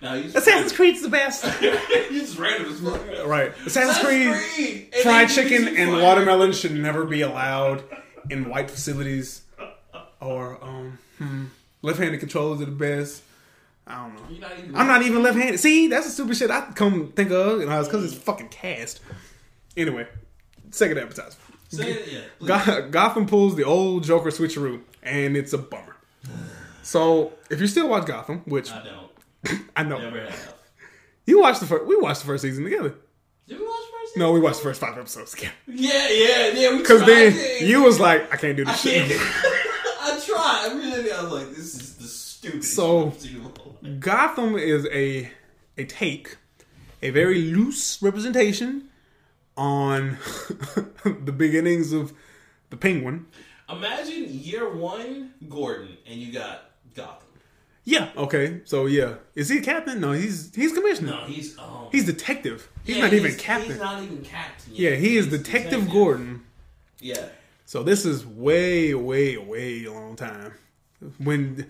[0.00, 1.44] Just Assassin's Creed's the best.
[1.62, 3.26] you just random as fuck.
[3.26, 3.52] right.
[3.66, 4.94] Assassin's Creed, Creed.
[5.02, 6.02] Fried chicken and fire.
[6.02, 7.82] watermelon should never be allowed
[8.30, 9.42] in white facilities.
[10.20, 11.44] Or um, hmm,
[11.82, 13.22] left-handed controllers are the best.
[13.86, 14.48] I don't know.
[14.48, 14.52] Not.
[14.74, 15.58] I'm not even left-handed.
[15.58, 18.48] See, that's the stupid shit I come think of, and I was because it's fucking
[18.48, 19.00] cast.
[19.76, 20.06] Anyway,
[20.70, 21.38] second advertisement.
[21.68, 22.08] Say it,
[22.40, 22.46] yeah.
[22.46, 25.96] Go- Gotham pulls the old Joker switcheroo, and it's a bummer.
[26.82, 29.07] So, if you still watch Gotham, which I don't.
[29.76, 30.54] I know Never have.
[31.26, 32.94] you watched the first, we watched the first season together.
[33.46, 34.16] Did we watch first?
[34.16, 35.54] No, we watched the first five episodes together.
[35.66, 36.76] Yeah, yeah, yeah.
[36.76, 39.08] Because then you was like, I can't do I this can't.
[39.10, 39.20] shit.
[40.00, 40.68] I tried.
[40.70, 41.12] I really.
[41.12, 42.74] I was like, this is the stupidest.
[42.74, 44.00] So- shit I've seen in my whole life.
[44.00, 45.30] Gotham is a
[45.78, 46.36] a take,
[47.02, 48.88] a very loose representation
[49.56, 50.18] on
[51.04, 52.12] the beginnings of
[52.70, 53.26] the Penguin.
[53.70, 57.27] Imagine year one Gordon, and you got Gotham.
[57.88, 58.10] Yeah.
[58.18, 58.60] Okay.
[58.66, 59.98] So yeah, is he a captain?
[59.98, 61.12] No, he's he's commissioner.
[61.12, 62.68] No, he's um, He's detective.
[62.84, 63.70] He's yeah, not even captain.
[63.70, 64.74] He's not even captain.
[64.74, 64.98] yeah, Yet.
[64.98, 66.42] he is He's Detective Gordon.
[67.00, 67.28] Yeah,
[67.64, 70.52] So this is way, way, way a long time.
[71.16, 71.66] When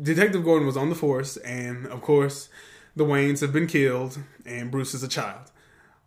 [0.00, 2.48] Detective Gordon was on the force, and of course,
[2.96, 5.50] the Waynes have been killed, and Bruce is a child.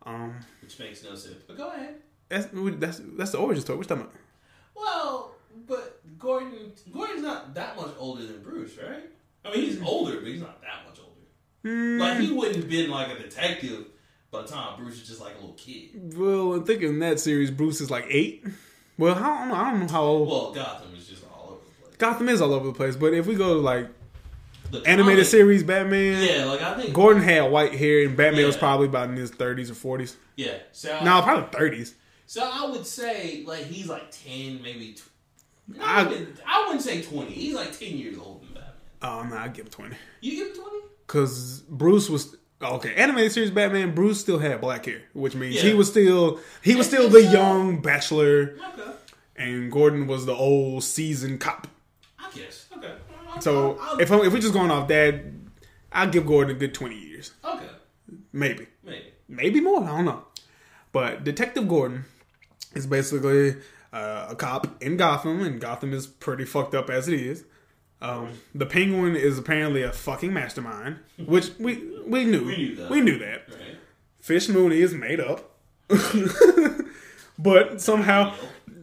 [0.07, 1.43] Um, which makes no sense.
[1.45, 1.95] But go ahead.
[2.29, 2.47] that's
[2.79, 3.77] that's that's the origin story.
[3.77, 4.15] What you talking about?
[4.75, 5.35] Well,
[5.67, 9.03] but Gordon, Gordon's not that much older than Bruce, right?
[9.45, 11.21] I mean, he's older, but he's not that much older.
[11.63, 11.99] Hmm.
[11.99, 13.85] Like he wouldn't have been like a detective
[14.31, 16.13] by the time Bruce was just like a little kid.
[16.17, 18.45] Well, I'm thinking in that series, Bruce is like eight.
[18.97, 19.55] Well, I don't know.
[19.55, 21.95] I don't know how old Well, Gotham is just all over the place.
[21.97, 22.95] Gotham is all over the place.
[22.95, 23.89] But if we go to like
[24.69, 28.45] The animated comic- series, Batman, yeah, like I think Gordon had white hair, and Batman
[28.45, 30.15] was probably about in his 30s or 40s.
[30.35, 31.93] Yeah, so No, probably 30s.
[32.27, 34.93] So I would say like he's like ten, maybe.
[34.93, 35.03] Tw-
[35.81, 37.31] I- I, wouldn't, I wouldn't say twenty.
[37.31, 38.45] He's like ten years old.
[39.01, 39.95] Oh no, I'd give him 20.
[40.21, 40.77] You give him twenty?
[41.07, 42.93] Because Bruce was okay.
[42.95, 43.93] Animated series Batman.
[43.95, 47.81] Bruce still had black hair, which means he was still he was still the young
[47.81, 48.91] bachelor, Okay,
[49.35, 51.67] and Gordon was the old seasoned cop.
[52.19, 52.67] I guess.
[52.77, 52.93] Okay.
[53.29, 55.15] I'll- So I'll- I'll- if I'm, if we're just going off that,
[55.91, 57.65] I'll give Gordon a good 20 years, okay,
[58.31, 59.05] maybe, maybe.
[59.27, 59.83] maybe more.
[59.83, 60.23] I don't know.
[60.93, 62.05] But Detective Gordon
[62.75, 63.55] is basically
[63.91, 67.43] uh, a cop in Gotham, and Gotham is pretty fucked up as it is.
[68.01, 71.75] Um, the Penguin is apparently a fucking mastermind, which we
[72.05, 72.45] we knew.
[72.45, 72.89] We knew that.
[72.89, 73.43] We knew that.
[73.49, 73.77] Right.
[74.19, 75.57] Fish Mooney is made up.
[77.37, 78.33] but somehow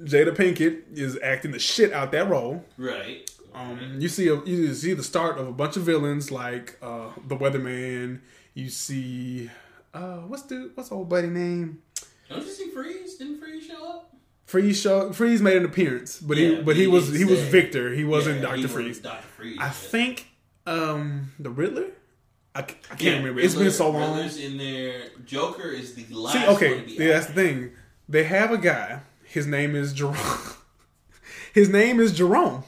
[0.05, 2.64] Jada Pinkett is acting the shit out that role.
[2.77, 3.29] Right.
[3.55, 7.11] Um, you see a, you see the start of a bunch of villains like uh,
[7.27, 8.21] the Weatherman.
[8.55, 9.51] You see
[9.95, 11.83] uh, what's the what's the old buddy name?
[12.29, 13.16] Don't you see Freeze?
[13.16, 14.14] Didn't Freeze show up?
[14.49, 17.39] Freeze show Freeze made an appearance, but Yeah, he but he, he was he was.
[17.43, 17.93] Victor.
[17.93, 18.99] He wasn't Yeah, Doctor Freeze.
[18.99, 19.59] Doctor Freeze.
[19.61, 20.27] I think
[20.67, 21.89] um, the Riddler.
[22.55, 23.41] I can't Yeah, remember.
[23.41, 24.15] It's been so long.
[24.17, 25.03] Riddler's in there.
[25.27, 27.73] Joker is the last See, one okay, to be yeah, that's the thing.
[28.09, 29.03] They have a guy.
[29.25, 30.17] His name is Jerome.
[31.53, 32.65] His name is Jerome.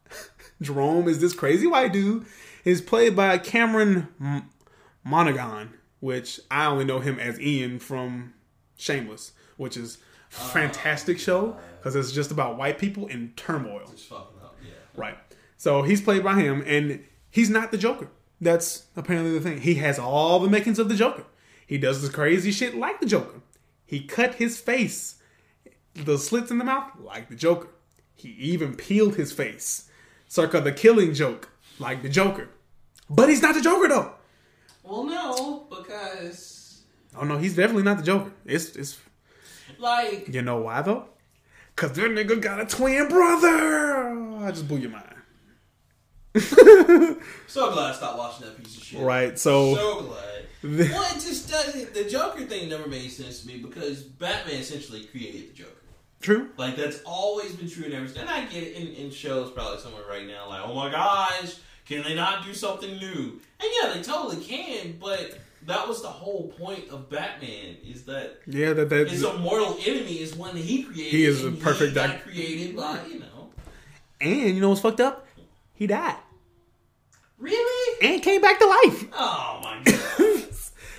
[0.60, 2.26] Jerome is this crazy white dude.
[2.64, 4.50] He's played by Cameron M-
[5.04, 8.34] Monaghan, which I only know him as Ian from
[8.76, 9.98] Shameless, which is
[10.30, 13.82] fantastic show because it's just about white people in turmoil.
[13.90, 14.56] Just fucking up.
[14.64, 14.72] Yeah.
[14.96, 15.18] Right.
[15.56, 18.08] So he's played by him, and he's not the Joker.
[18.40, 19.60] That's apparently the thing.
[19.60, 21.24] He has all the makings of the Joker.
[21.66, 23.40] He does this crazy shit like the Joker.
[23.84, 25.16] He cut his face,
[25.94, 27.68] the slits in the mouth, like the Joker.
[28.14, 29.90] He even peeled his face,
[30.28, 32.48] circa the killing joke, like the Joker.
[33.08, 34.12] But he's not the Joker though.
[34.84, 36.82] Well, no, because
[37.16, 38.32] Oh no, he's definitely not the Joker.
[38.44, 38.98] It's it's
[39.78, 41.04] like you know why though?
[41.76, 44.08] Cause that nigga got a twin brother.
[44.44, 45.06] I just blew your mind.
[47.46, 49.00] so glad I stopped watching that piece of shit.
[49.00, 49.38] Right.
[49.38, 50.44] So, So glad.
[50.90, 51.94] well, it just doesn't.
[51.94, 55.72] The Joker thing never made sense to me because Batman essentially created the Joker.
[56.20, 56.50] true.
[56.56, 58.14] Like that's always been true in every.
[58.20, 60.48] And I get it in, in shows probably somewhere right now.
[60.48, 61.56] Like, oh my gosh,
[61.86, 63.40] can they not do something new?
[63.60, 64.98] And yeah, they totally can.
[65.00, 69.76] But that was the whole point of Batman is that Yeah, that that his immortal
[69.86, 71.10] enemy is one that he created.
[71.12, 73.50] He is a perfect doc- created by you know.
[74.20, 75.26] And you know what's fucked up?
[75.74, 76.16] He died
[77.38, 77.98] Really?
[78.14, 79.06] and came back to life.
[79.12, 79.96] Oh my god.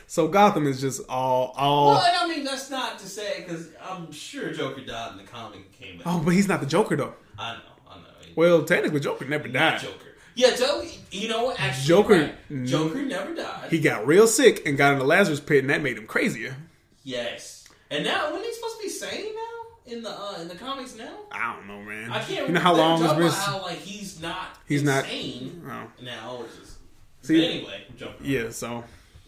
[0.07, 1.91] So Gotham is just all all.
[1.93, 5.23] Well, and I mean that's not to say because I'm sure Joker died in the
[5.23, 6.07] comic came back.
[6.07, 7.13] Oh, but he's not the Joker though.
[7.39, 7.59] I know,
[7.89, 8.03] I know.
[8.35, 9.79] Well, technically, Joker never died.
[9.79, 9.95] Joker.
[10.35, 10.87] Yeah, Joker.
[11.11, 11.59] You know what?
[11.59, 12.65] Actually, Joker- right.
[12.65, 13.69] Joker never died.
[13.69, 16.55] He got real sick and got in the Lazarus pit, and that made him crazier.
[17.03, 17.57] yes.
[17.89, 20.95] And now, when he's supposed to be sane now in the uh, in the comics
[20.95, 21.11] now?
[21.29, 22.09] I don't know, man.
[22.09, 22.47] I can't.
[22.47, 23.31] You know how long it's talking been?
[23.33, 24.57] how like he's not.
[24.65, 25.87] He's not- insane Oh.
[26.01, 26.45] now.
[26.57, 26.77] Just,
[27.23, 28.25] See- anyway, jumping.
[28.25, 28.85] Yeah, so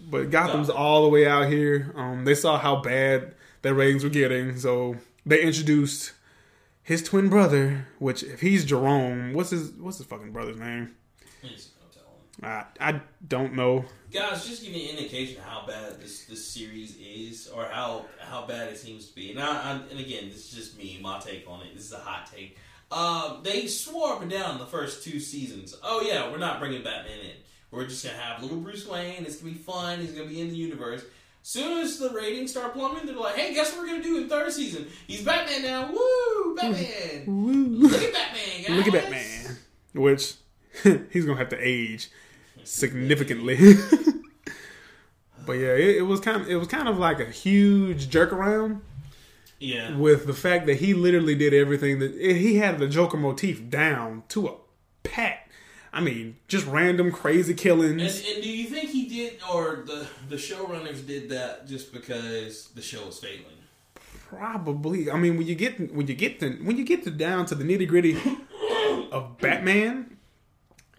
[0.10, 0.82] but Gotham's Gotham.
[0.82, 1.91] all the way out here.
[1.97, 4.95] Um, they saw how bad their ratings were getting, so
[5.26, 6.14] they introduced
[6.84, 7.88] his twin brother.
[7.99, 10.95] Which, if he's Jerome, what's his what's his fucking brother's name?
[11.43, 12.65] I'm just gonna tell him.
[12.79, 13.86] I I don't know.
[14.11, 18.05] Guys, just give me an indication of how bad this this series is, or how
[18.19, 19.31] how bad it seems to be.
[19.31, 21.73] And I, I, and again, this is just me, my take on it.
[21.73, 22.57] This is a hot take.
[22.91, 25.75] Um, they swore up and down the first two seasons.
[25.81, 27.31] Oh yeah, we're not bringing Batman in.
[27.71, 29.25] We're just gonna have little Bruce Wayne.
[29.25, 29.99] It's gonna be fun.
[29.99, 31.03] He's gonna be in the universe.
[31.45, 34.29] Soon as the ratings start plummeting, they're like, "Hey, guess what we're gonna do in
[34.29, 34.87] third season?
[35.05, 35.91] He's Batman now.
[35.91, 37.25] Woo, Batman!
[37.27, 37.87] Woo.
[37.89, 38.69] Look at Batman, guys.
[38.69, 39.57] Look at Batman,
[39.93, 40.35] which
[41.11, 42.09] he's gonna have to age
[42.63, 43.57] significantly.
[45.45, 48.31] but yeah, it, it was kind of it was kind of like a huge jerk
[48.31, 48.81] around.
[49.59, 53.69] Yeah, with the fact that he literally did everything that he had the Joker motif
[53.69, 54.55] down to a
[55.03, 55.42] pat.
[55.95, 58.01] I mean, just random crazy And, killings.
[58.27, 62.81] and do you think he did, or the the showrunners did that just because the
[62.81, 63.59] show was failing?
[64.27, 65.11] Probably.
[65.11, 67.55] I mean, when you get when you get to when you get to down to
[67.55, 68.17] the nitty gritty
[69.11, 70.17] of Batman,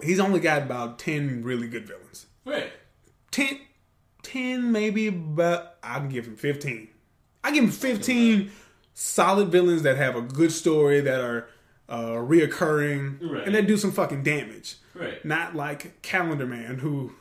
[0.03, 2.27] he's only got about ten really good villains.
[2.45, 2.71] Right.
[3.33, 3.59] 10,
[4.23, 6.89] 10 maybe, but I can give him fifteen.
[7.43, 8.53] I give him fifteen
[8.93, 11.49] solid villains that have a good story that are
[11.95, 13.47] uh, reoccurring Right.
[13.47, 14.77] and that do some fucking damage.
[14.95, 15.25] Right.
[15.25, 17.13] Not like Calendar Man who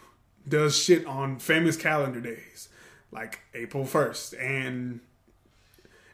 [0.47, 2.69] does shit on famous calendar days,
[3.11, 4.99] like April first and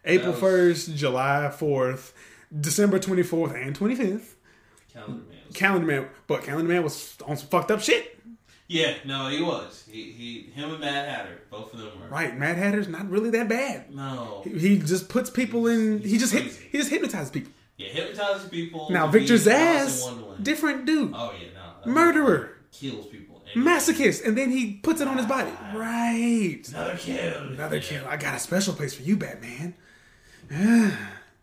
[0.06, 2.14] April was- first, July fourth,
[2.58, 4.36] December twenty fourth, and twenty fifth.
[4.94, 5.38] Calendar Man.
[5.54, 8.16] Calendar Man, but Calendar Man was on some fucked up shit.
[8.68, 9.84] Yeah, no, he was.
[9.92, 12.08] He, he, him and Mad Hatter, both of them were.
[12.08, 13.94] Right, Mad Hatter's not really that bad.
[13.94, 14.42] No.
[14.44, 16.02] He- He just puts people in.
[16.04, 17.52] He just hit, he just hypnotizes people.
[17.80, 18.88] Yeah, hypnotizes people.
[18.92, 21.48] Now to Victor be Zsasz, different dude, Oh yeah,
[21.86, 21.92] no.
[21.92, 23.42] murderer, kills people.
[23.56, 25.50] And- masochist, and then he puts it on his body.
[25.74, 27.38] Right, Another kill.
[27.54, 28.06] another kill.
[28.08, 29.74] I got a special place for you, Batman.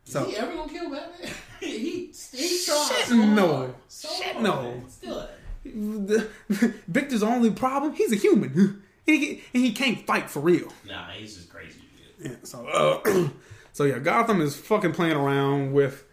[0.05, 1.31] so Is he ever gonna kill Batman?
[1.61, 3.57] he he tries Shit, so no.
[3.57, 3.75] hard.
[3.89, 4.43] So Shit, hard.
[4.45, 4.83] no.
[4.89, 5.29] Still.
[5.65, 6.29] the,
[6.89, 7.95] Victor's only problem.
[7.95, 8.53] He's a human,
[9.09, 10.73] and he, and he can't fight for real.
[10.87, 11.81] Nah, he's just crazy.
[12.19, 12.31] Dude.
[12.33, 13.29] Yeah, so, uh,
[13.73, 16.05] so yeah, Gotham is fucking playing around with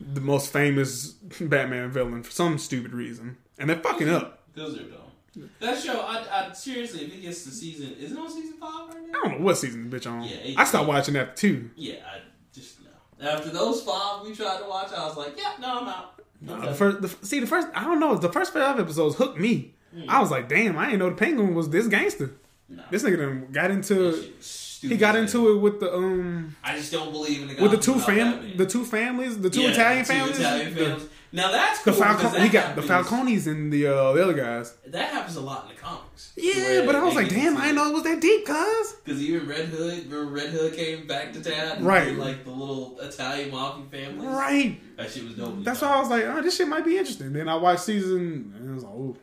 [0.00, 4.40] the most famous Batman villain for some stupid reason, and they're fucking up.
[4.54, 5.50] Those are dumb.
[5.60, 8.88] That show, I, I seriously, if it gets to season, is it on season five
[8.88, 9.18] right now?
[9.18, 10.22] I don't know what season the bitch on.
[10.22, 11.70] Yeah, eight- I stopped watching after two.
[11.76, 12.20] Yeah, I
[12.54, 12.76] just
[13.20, 13.28] no.
[13.28, 16.12] After those five we tried to watch, I was like, yeah, no, I'm out.
[16.48, 19.38] Uh, the first, the, see, the first, I don't know, the first five episodes hooked
[19.38, 19.74] me.
[20.08, 22.32] I was like, damn, I didn't know the Penguin was this gangster.
[22.68, 22.82] No.
[22.90, 26.54] This nigga done got into, shit was stupid he got into it with the um,
[26.64, 29.62] I just don't believe in the with the two fam, the two families, the two
[29.62, 30.38] Yeah, Italian the two families.
[30.40, 33.72] Italian The- Now that's The cool because Falcon, that he got the happens- Falcones and
[33.72, 34.74] the uh, the other guys.
[34.86, 36.32] That happens a lot in the comics.
[36.36, 38.92] Yeah, but I was like, damn, I didn't know it was that deep, cuz.
[39.04, 42.04] Because even Red Hood, remember Red Hood came back to town, Right.
[42.06, 44.96] did, Like the little Italian mafia family, Right.
[44.96, 45.62] That shit was dope.
[45.64, 47.32] That's why I was like, oh, this shit might be interesting.
[47.32, 49.16] Then I watched season, and I was like, oh,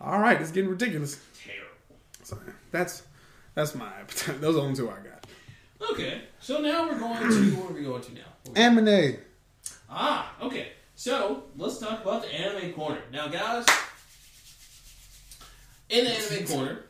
[0.00, 1.18] all right, it's getting ridiculous.
[1.44, 1.64] terrible.
[2.22, 2.38] So
[2.70, 3.02] that's
[3.58, 5.26] that's my those are the only two I got.
[5.90, 8.52] Okay, so now we're going to where are we going to now?
[8.54, 9.16] Anime.
[9.90, 10.68] Ah, okay.
[10.94, 13.00] So let's talk about the anime corner.
[13.12, 13.66] Now, guys,
[15.88, 16.84] in the anime corner,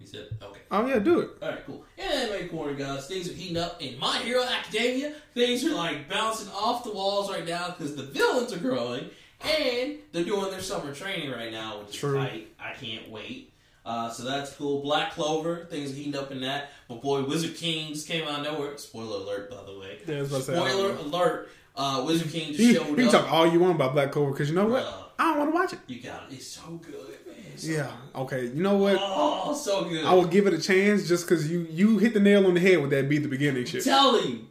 [0.00, 0.60] we said okay.
[0.70, 1.30] Oh yeah, do it.
[1.42, 1.84] All right, cool.
[1.98, 5.12] In the anime corner, guys, things are heating up in My Hero Academia.
[5.34, 9.10] Things are like bouncing off the walls right now because the villains are growing
[9.42, 12.18] and they're doing their summer training right now, which True.
[12.18, 12.48] is tight.
[12.58, 13.50] I can't wait.
[13.84, 14.80] Uh, so that's cool.
[14.80, 16.70] Black Clover, things heating up in that.
[16.88, 18.78] But boy, Wizard Kings came out of nowhere.
[18.78, 19.98] Spoiler alert, by the way.
[20.06, 21.50] Yeah, I was say, Spoiler alert.
[21.76, 23.12] Uh, Wizard King just you showed can up.
[23.12, 24.84] talk all you want about Black Clover because you know what?
[24.84, 25.04] Bruh.
[25.18, 25.78] I don't want to watch it.
[25.86, 26.34] You got it.
[26.34, 26.94] It's so good,
[27.26, 27.36] man.
[27.56, 27.90] So Yeah.
[28.14, 28.46] Okay.
[28.46, 28.96] You know what?
[28.98, 30.04] Oh, so good.
[30.04, 32.60] I will give it a chance just because you you hit the nail on the
[32.60, 33.84] head with that be the beginning shit.
[33.84, 34.48] telling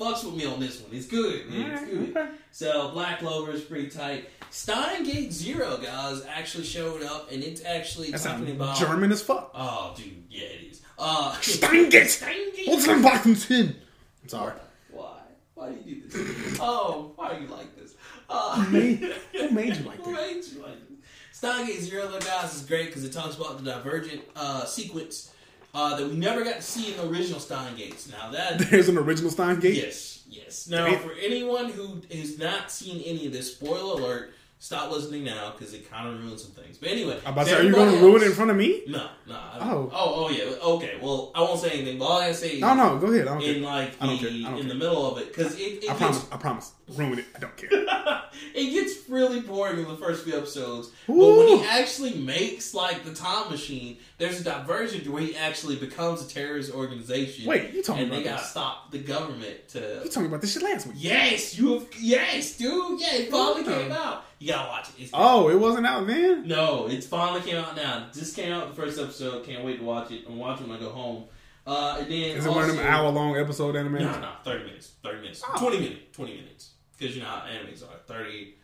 [0.00, 0.90] fucks with me on this one.
[0.94, 1.70] It's good, man.
[1.72, 2.16] It's good.
[2.16, 2.30] okay.
[2.50, 4.28] So Black Clover is pretty tight.
[4.50, 8.76] Steins;Gate Zero guys actually showed up, and it's actually That talking about.
[8.76, 9.50] German as fuck.
[9.54, 10.82] Oh, dude, yeah, it is.
[10.98, 12.10] Uh, Steins;Gate.
[12.10, 12.68] Steins;Gate.
[12.68, 13.76] What's sin?
[14.22, 14.54] I'm sorry.
[14.90, 15.18] Why?
[15.54, 16.58] Why do you do this?
[16.60, 17.94] oh, why do you like this?
[18.28, 18.98] Uh, Who made-
[19.32, 20.20] who made you like Who that?
[20.20, 20.98] made you like this?
[21.32, 25.32] Steins;Gate Zero, though, guys, is great because it talks about the divergent uh, sequence
[25.74, 28.10] uh, that we never got to see in the original Steins;Gates.
[28.10, 29.76] Now that There's an original Steins Gate.
[29.76, 30.68] Yes, yes.
[30.68, 35.52] Now, for anyone who has not seen any of this, spoiler alert, stop listening now
[35.56, 36.76] because it kind of ruins some things.
[36.76, 38.56] But anyway, I'm about to say, are you going to ruin it in front of
[38.58, 38.82] me?
[38.86, 39.40] No, no.
[39.58, 39.90] Oh.
[39.92, 40.44] oh, oh, yeah.
[40.62, 43.26] Okay, well, I won't say anything, but all I say is No, no, go ahead.
[43.26, 43.62] I don't in care.
[43.64, 44.38] like I don't the, care.
[44.38, 44.68] I don't in care.
[44.68, 46.26] the middle of it because it, it I gets promise.
[46.32, 46.72] I promise.
[46.88, 47.24] Ruin it.
[47.34, 47.68] I don't care.
[48.54, 50.90] it gets really boring in the first few episodes.
[51.06, 55.36] But when he actually makes like the time machine, there's a diversion to where he
[55.36, 57.46] actually becomes a terrorist organization.
[57.46, 58.50] Wait, you talking and they about gotta this?
[58.50, 60.96] stop the government to You talking about this shit last week.
[60.98, 61.86] Yes, you have.
[61.98, 63.00] Yes, dude.
[63.00, 63.78] Yeah, it finally Oh.
[63.82, 64.24] came out.
[64.40, 64.94] You gotta watch it.
[65.02, 66.48] It's, Oh, it wasn't out then.
[66.48, 68.06] No, it's finally came out now.
[68.12, 69.44] Just came out the first episode.
[69.44, 70.24] Can't wait to watch it.
[70.26, 71.24] I'm watching when I go home.
[71.66, 74.00] Uh, and then Is it one of them hour long episode animes?
[74.00, 74.92] No, no, thirty minutes.
[75.02, 75.42] Thirty minutes.
[75.46, 75.58] Oh.
[75.58, 76.00] Twenty minutes.
[76.16, 76.70] Twenty minutes.
[76.98, 77.96] Because you know how animes are.
[78.06, 78.54] 30,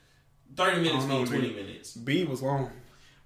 [0.56, 1.92] 30 minutes mean twenty minutes.
[1.94, 2.70] B was long.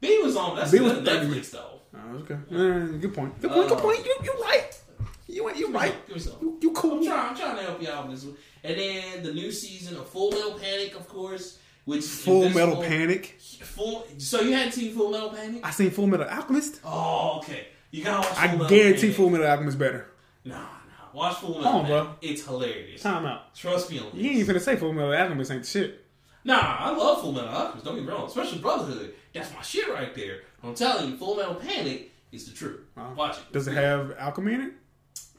[0.01, 0.57] B was long.
[0.57, 1.51] That's B was was 30 Netflix minutes.
[1.51, 1.81] though.
[1.95, 2.35] Oh, okay.
[2.35, 3.41] Uh, good point.
[3.41, 3.69] Good point.
[3.69, 4.05] Good Uh, point.
[4.05, 4.81] You you right.
[5.29, 5.95] You you right.
[6.09, 6.35] Give me some.
[6.41, 6.99] You, you cool.
[6.99, 7.29] I'm trying.
[7.31, 8.37] I'm trying to help you out with this one.
[8.65, 11.59] And then the new season of Full Metal Panic, of course.
[11.91, 13.37] Which Full Metal Panic.
[13.41, 14.07] Full.
[14.19, 15.61] So you hadn't seen Full Metal Panic?
[15.67, 16.81] I seen Full Metal Alchemist.
[16.85, 17.67] Oh, okay.
[17.91, 18.29] You gotta watch.
[18.37, 19.17] Full I Metal guarantee Panic.
[19.17, 20.07] Full Metal Alchemist better.
[20.45, 20.65] Nah, nah.
[21.13, 22.05] Watch Full Metal Come on, Panic.
[22.05, 22.15] bro.
[22.23, 23.03] It's hilarious.
[23.03, 23.55] Time out.
[23.55, 24.57] Trust me on You ain't this.
[24.57, 26.05] finna say Full Metal Alchemist ain't the shit.
[26.45, 27.85] Nah, I love Full Metal Alchemist.
[27.85, 28.27] Don't get me wrong.
[28.27, 29.13] Especially Brotherhood.
[29.35, 30.43] That's my shit right there.
[30.63, 32.81] I'm telling you, Full Metal Panic is the truth.
[32.97, 33.15] Wow.
[33.17, 33.53] Watch it.
[33.53, 34.73] Does it have alchemy in it?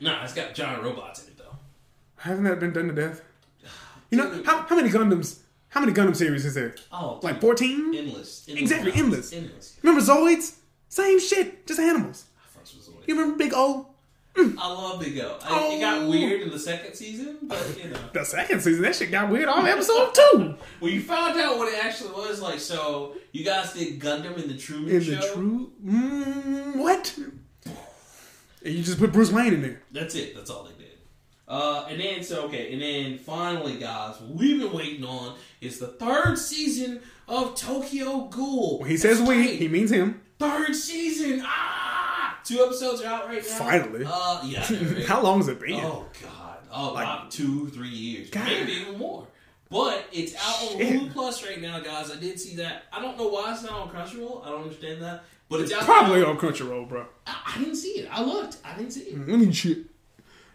[0.01, 1.55] Nah, it's got giant robots in it though.
[2.17, 3.21] Haven't that been done to death?
[4.09, 5.39] You know how, how many Gundams?
[5.71, 6.75] How many Gundam series is there?
[6.91, 7.93] Oh, Like fourteen?
[7.95, 8.45] endless.
[8.47, 9.33] endless Exactly, endless.
[9.33, 9.77] Endless.
[9.81, 10.57] Remember Zoids?
[10.89, 12.25] Same shit, just animals.
[12.53, 13.87] With You remember Big O?
[14.37, 15.37] I love Big O.
[15.43, 16.09] I, It got Oh.
[16.09, 17.97] weird in the second season, but you know.
[18.13, 20.55] The second season, that shit got weird on episode two.
[20.81, 24.47] When you found out what it actually was, like, so you guys did Gundam in
[24.49, 25.11] the Truman In Show.
[25.11, 27.17] the true, mm, what?
[28.63, 29.81] And you just put Bruce Wayne in there.
[29.91, 30.35] That's it.
[30.35, 30.80] That's all they did.
[31.51, 35.79] Uh, and then so okay, and then finally, guys, what we've been waiting on is
[35.79, 38.79] the third season of Tokyo Ghoul.
[38.79, 39.59] When he says we, right.
[39.59, 40.21] he means him.
[40.39, 41.41] third season.
[41.45, 43.55] Ah, two episodes are out right now.
[43.55, 44.05] Finally.
[44.07, 44.65] Uh, yeah.
[44.71, 45.05] Right?
[45.05, 45.73] How long has it been?
[45.81, 46.57] Oh God.
[46.71, 48.45] Oh, Like- about two, three years, God.
[48.45, 49.27] maybe even more.
[49.69, 52.11] But it's out on Hulu Plus right now, guys.
[52.11, 52.83] I did see that.
[52.93, 54.45] I don't know why it's not on Crunchyroll.
[54.45, 55.23] I don't understand that.
[55.49, 57.05] But it's out Probably on Crunchyroll, bro.
[57.27, 58.09] I, I didn't see it.
[58.09, 58.57] I looked.
[58.63, 59.27] I didn't see it.
[59.27, 59.51] Let me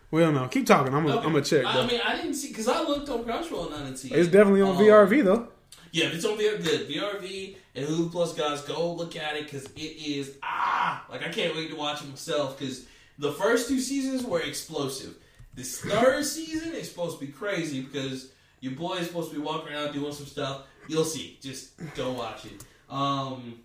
[0.06, 0.12] shit.
[0.12, 0.94] Well, no, keep talking.
[0.94, 1.26] I'm gonna, Okay.
[1.26, 1.64] I'm gonna check.
[1.66, 1.82] I, Bro.
[1.82, 4.18] I mean, I didn't see because I looked on Crunchyroll and I didn't see it.
[4.18, 5.48] it's definitely on Um, VRV though.
[5.92, 6.88] Yeah, if it's on VR, good.
[6.88, 11.28] VRV and Hulu Plus, guys, go look at it because it is ah like I
[11.30, 12.86] can't wait to watch it myself because
[13.18, 15.14] the first two seasons were explosive.
[15.54, 18.30] This third season is supposed to be crazy because
[18.60, 20.62] your boy is supposed to be walking around doing some stuff.
[20.88, 21.38] You'll see.
[21.40, 22.62] Just go watch it.
[22.90, 23.60] Um,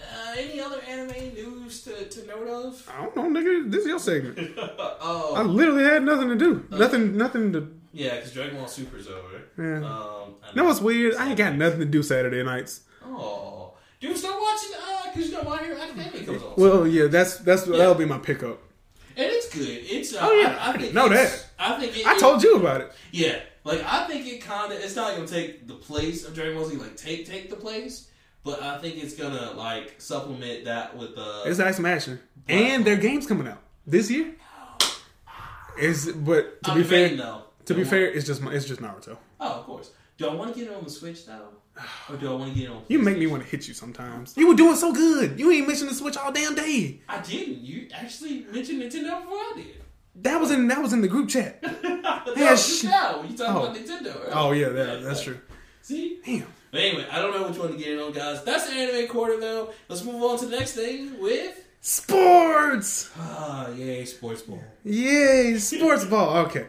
[0.00, 2.90] uh, any other anime news to, to note of?
[2.94, 3.70] I don't know, nigga.
[3.70, 4.38] This is your segment.
[4.58, 6.64] oh, I literally had nothing to do.
[6.70, 7.68] Nothing, nothing to.
[7.92, 9.42] yeah, because Dragon Ball Super's over.
[9.58, 9.78] Yeah.
[9.86, 11.14] Um, I No, what's weird?
[11.16, 12.82] I ain't got nothing to do Saturday nights.
[13.04, 16.52] Oh, dude, start watching uh, because you know My Hero Academia comes on.
[16.56, 18.60] Well, yeah, that's that's that'll be my pickup.
[19.16, 19.66] and it's good.
[19.66, 21.46] It's uh, Oh, yeah, I, I I think know that.
[21.58, 22.92] I think it, I told you about it.
[23.10, 24.78] Yeah, like I think it kind of.
[24.78, 26.76] It's not gonna take the place of Dragon Ball Z.
[26.76, 28.08] Like take take the place,
[28.44, 31.42] but I think it's gonna like supplement that with uh.
[31.46, 32.18] It's ice smashing,
[32.48, 34.34] and their game's coming out this year.
[35.78, 37.42] Is but to I'm be fair, though.
[37.66, 39.16] to be Don't fair, it's just it's just Naruto.
[39.40, 39.90] oh, of course.
[40.16, 41.50] Do I want to get it on the Switch though,
[42.10, 42.82] or do I want to get it on?
[42.88, 44.36] You make me want to hit you sometimes.
[44.36, 45.38] You were doing so good.
[45.38, 47.00] You ain't mentioned the Switch all damn day.
[47.08, 47.58] I didn't.
[47.60, 49.82] You actually mentioned Nintendo before I did.
[50.16, 51.62] That was in that was in the group chat.
[51.84, 53.64] no, Yeah, just sh- now when you talk Oh.
[53.66, 54.24] about Nintendo.
[54.24, 54.32] Right?
[54.32, 55.38] Oh yeah, that, that's true.
[55.82, 56.18] See.
[56.26, 56.48] Damn.
[56.70, 58.44] But anyway, I don't know which one to get in on, guys.
[58.44, 59.72] That's the anime quarter, though.
[59.88, 61.64] Let's move on to the next thing with.
[61.80, 63.10] Sports.
[63.16, 64.62] Ah, yay, sports ball.
[64.84, 66.38] Yay, sports ball.
[66.46, 66.66] Okay.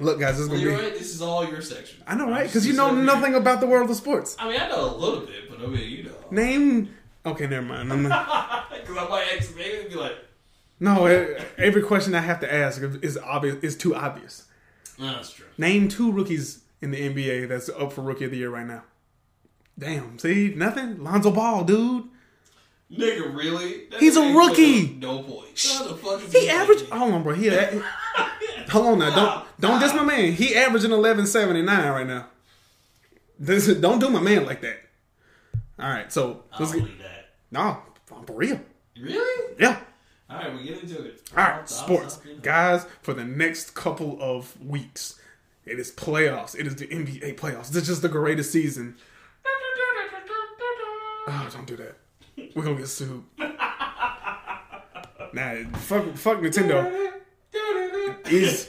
[0.00, 0.66] Look, guys, this is gonna be.
[0.66, 2.02] Leroy, this is all your section.
[2.06, 2.46] I know, right?
[2.46, 4.36] Because you know nothing about the world of sports.
[4.38, 6.14] I mean, I know a little bit, but I mean, you know.
[6.30, 6.94] Name.
[7.24, 7.88] Okay, never mind.
[7.88, 8.10] Because
[8.98, 10.16] I might ask maybe be like,
[10.80, 11.06] no,
[11.56, 13.56] every question I have to ask is obvious.
[13.62, 14.46] Is too obvious.
[14.98, 15.46] no, that's true.
[15.56, 18.84] Name two rookies in the NBA that's up for rookie of the year right now.
[19.78, 20.18] Damn.
[20.18, 21.02] See, nothing.
[21.02, 22.04] Lonzo Ball, dude.
[22.90, 23.86] Nigga, really?
[23.90, 24.94] That He's a rookie.
[24.94, 25.76] No points.
[25.78, 26.88] How the fuck is He averaged.
[26.88, 27.34] Hold on, bro.
[27.34, 27.48] He.
[28.70, 29.14] Hold on now.
[29.14, 30.32] Don't don't diss my man.
[30.32, 32.26] He averaging eleven seventy nine right now.
[33.38, 34.78] This don't do my man like that.
[35.78, 37.28] All right, so I let's don't believe that.
[37.50, 37.78] no
[38.26, 38.60] for real.
[39.00, 39.54] Really?
[39.60, 39.78] Yeah.
[40.30, 41.22] All right, we get into it.
[41.36, 42.40] All right, sports, stop, you know.
[42.40, 42.86] guys.
[43.02, 45.18] For the next couple of weeks,
[45.68, 46.58] it is playoffs.
[46.58, 47.68] It is the NBA playoffs.
[47.68, 48.96] This is just the greatest season.
[51.30, 51.96] Oh, don't do that.
[52.54, 53.22] We're gonna get sued.
[55.32, 57.12] Nah, fuck, fuck Nintendo.
[58.30, 58.68] Is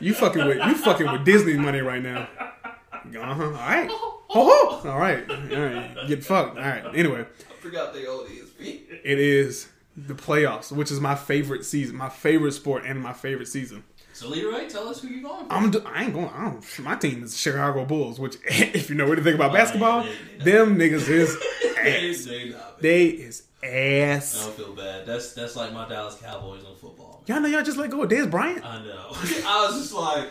[0.00, 2.28] you fucking with you fucking with Disney money right now?
[2.38, 3.44] Uh huh.
[3.44, 3.88] All right.
[3.90, 4.88] Ho ho.
[4.90, 5.28] All right.
[5.30, 5.96] All right.
[6.08, 6.58] Get fucked.
[6.58, 6.84] All right.
[6.94, 8.82] Anyway, I forgot they own ESP.
[9.04, 13.48] it is the playoffs, which is my favorite season, my favorite sport, and my favorite
[13.48, 13.84] season.
[14.16, 15.52] So Leroy, tell us who you going for.
[15.52, 15.70] I'm.
[15.70, 16.28] do- I ain't going.
[16.30, 16.78] I don't.
[16.80, 20.44] My team is Chicago Bulls, which, if you know anything about Oh, basketball, yeah, they-
[20.44, 21.36] they- them niggas is
[21.76, 22.24] They- ass.
[22.24, 22.54] they.
[22.80, 24.40] They is ass.
[24.40, 25.04] I don't feel bad.
[25.06, 27.22] That's that's like my Dallas Cowboys on football.
[27.26, 28.64] Y'all know y'all just let go of Dez Bryant.
[28.64, 29.08] I know.
[29.12, 30.28] I was just like,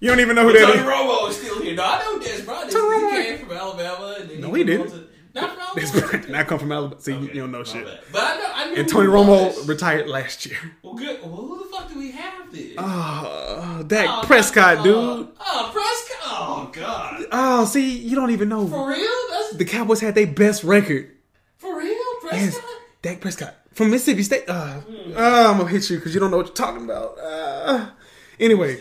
[0.00, 1.74] You don't even know who Tony that Romo is still here.
[1.74, 2.68] No, I know Dez Bryant.
[2.68, 2.74] is.
[2.74, 4.16] Tony Romo- He came from Alabama.
[4.18, 5.08] And then No, he he didn't.
[5.34, 5.82] Not from.
[5.84, 6.28] Alabama.
[6.28, 7.00] Not come from Alabama.
[7.00, 7.84] See, you, Okay, you don't know shit.
[7.84, 8.00] bad.
[8.12, 8.52] But I know.
[8.54, 9.66] I knew And Tony Romo was.
[9.68, 10.56] retired last year.
[10.82, 11.20] Well, good.
[11.22, 12.74] Well, who the fuck do we have then?
[12.78, 15.28] Oh, Dak Oh, Prescott, oh, dude.
[15.40, 16.18] Oh, Prescott.
[16.26, 17.24] Oh, God.
[17.32, 18.66] Oh, see, you don't even know.
[18.68, 19.08] For real?
[19.30, 21.10] That's The Cowboys had their best record.
[21.58, 22.70] for real, Yes, Prescott.
[23.02, 24.44] Dak Prescott from Mississippi State.
[24.48, 24.80] Uh,
[25.16, 27.18] uh, I'm gonna hit you because you don't know what you're talking about.
[27.18, 27.90] Uh,
[28.40, 28.80] anyway,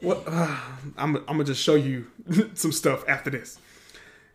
[0.00, 0.24] what?
[0.26, 0.56] Uh,
[0.96, 2.06] I'm I'm gonna just show you
[2.54, 3.58] some stuff after this.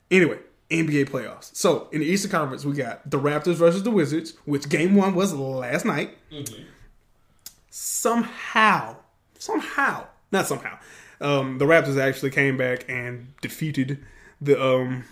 [0.10, 0.38] Anyway,
[0.70, 1.56] NBA playoffs.
[1.56, 5.14] So in the Eastern Conference, we got the Raptors versus the Wizards, which game one
[5.16, 6.18] was last night.
[7.70, 8.96] Somehow,
[9.38, 10.78] somehow, not somehow,
[11.22, 14.04] um, the Raptors actually came back and defeated
[14.42, 15.04] the um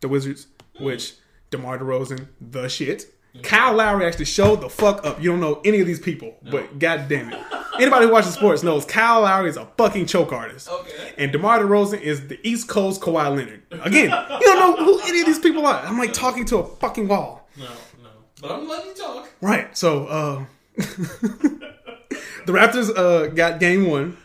[0.00, 0.46] the Wizards,
[0.80, 1.14] which
[1.50, 3.06] DeMar DeRozan, the shit.
[3.42, 5.20] Kyle Lowry actually showed the fuck up.
[5.20, 7.38] You don't know any of these people, but god damn it.
[7.80, 10.68] Anybody who watches sports knows Kyle Lowry is a fucking choke artist.
[10.68, 11.12] Okay.
[11.18, 13.62] And DeMar DeRozan is the East Coast Kawhi Leonard.
[13.72, 14.04] Again,
[14.40, 15.80] you don't know who any of these people are.
[15.84, 17.48] I'm like talking to a fucking wall.
[17.56, 18.10] No, no.
[18.40, 19.28] But I'm letting you talk.
[19.40, 19.76] Right.
[19.76, 20.44] So uh
[20.76, 24.16] the Raptors uh got game one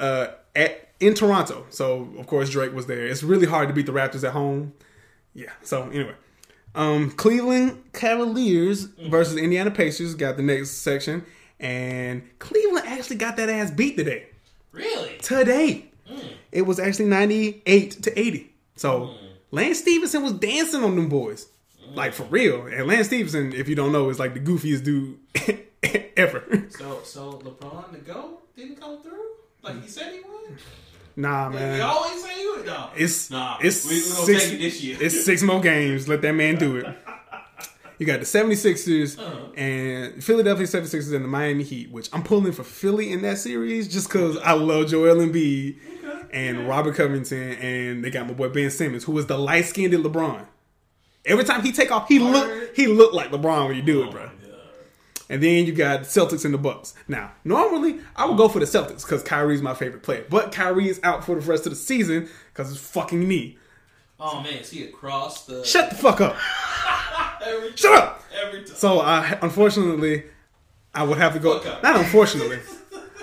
[0.00, 1.66] uh at in Toronto.
[1.70, 3.06] So of course Drake was there.
[3.06, 4.72] It's really hard to beat the Raptors at home.
[5.32, 5.52] Yeah.
[5.62, 6.14] So anyway.
[6.76, 11.24] Um Cleveland Cavaliers versus Indiana Pacers got the next section.
[11.58, 14.26] And Cleveland actually got that ass beat today.
[14.72, 15.16] Really?
[15.18, 15.86] Today.
[16.06, 16.28] Hmm.
[16.52, 18.52] It was actually 98 to 80.
[18.76, 19.26] So hmm.
[19.50, 21.48] Lance Stephenson was dancing on them boys.
[21.82, 21.94] Hmm.
[21.94, 22.66] Like for real.
[22.66, 25.18] And Lance Stephenson, if you don't know, is like the goofiest dude
[26.16, 26.44] ever.
[26.68, 29.16] So, so LeBron to go didn't come through
[29.66, 30.58] like he said he would.
[31.16, 31.80] Nah, man.
[31.82, 32.66] always say he would.
[32.66, 33.58] No, It's nah.
[33.60, 34.96] it's we, we gonna six, take it this year.
[35.00, 36.08] it's six more games.
[36.08, 36.86] Let that man do it.
[37.98, 39.52] You got the 76ers Uh-huh.
[39.56, 43.88] and Philadelphia 76ers and the Miami Heat, which I'm pulling for Philly in that series
[43.88, 45.78] just because I love Joel Embiid
[46.30, 49.94] and Robert Covington, and they got my boy Ben Simmons, who is the light skinned
[49.94, 50.46] LeBron.
[51.24, 52.32] Every time he take off, he Word.
[52.32, 54.30] look he look like LeBron when you do Oh it, bro.
[55.28, 56.94] And then you got Celtics and the Bucks.
[57.08, 60.88] Now, normally I would go for the Celtics because Kyrie's my favorite player, but Kyrie
[60.88, 63.58] is out for the rest of the season because it's fucking knee.
[64.20, 66.36] Oh man, see across the Shut the fuck up.
[67.44, 68.22] every time, Shut up.
[68.42, 68.74] every time.
[68.76, 70.24] So I unfortunately
[70.94, 71.58] I would have to go.
[71.58, 71.82] Up.
[71.82, 72.60] Not unfortunately,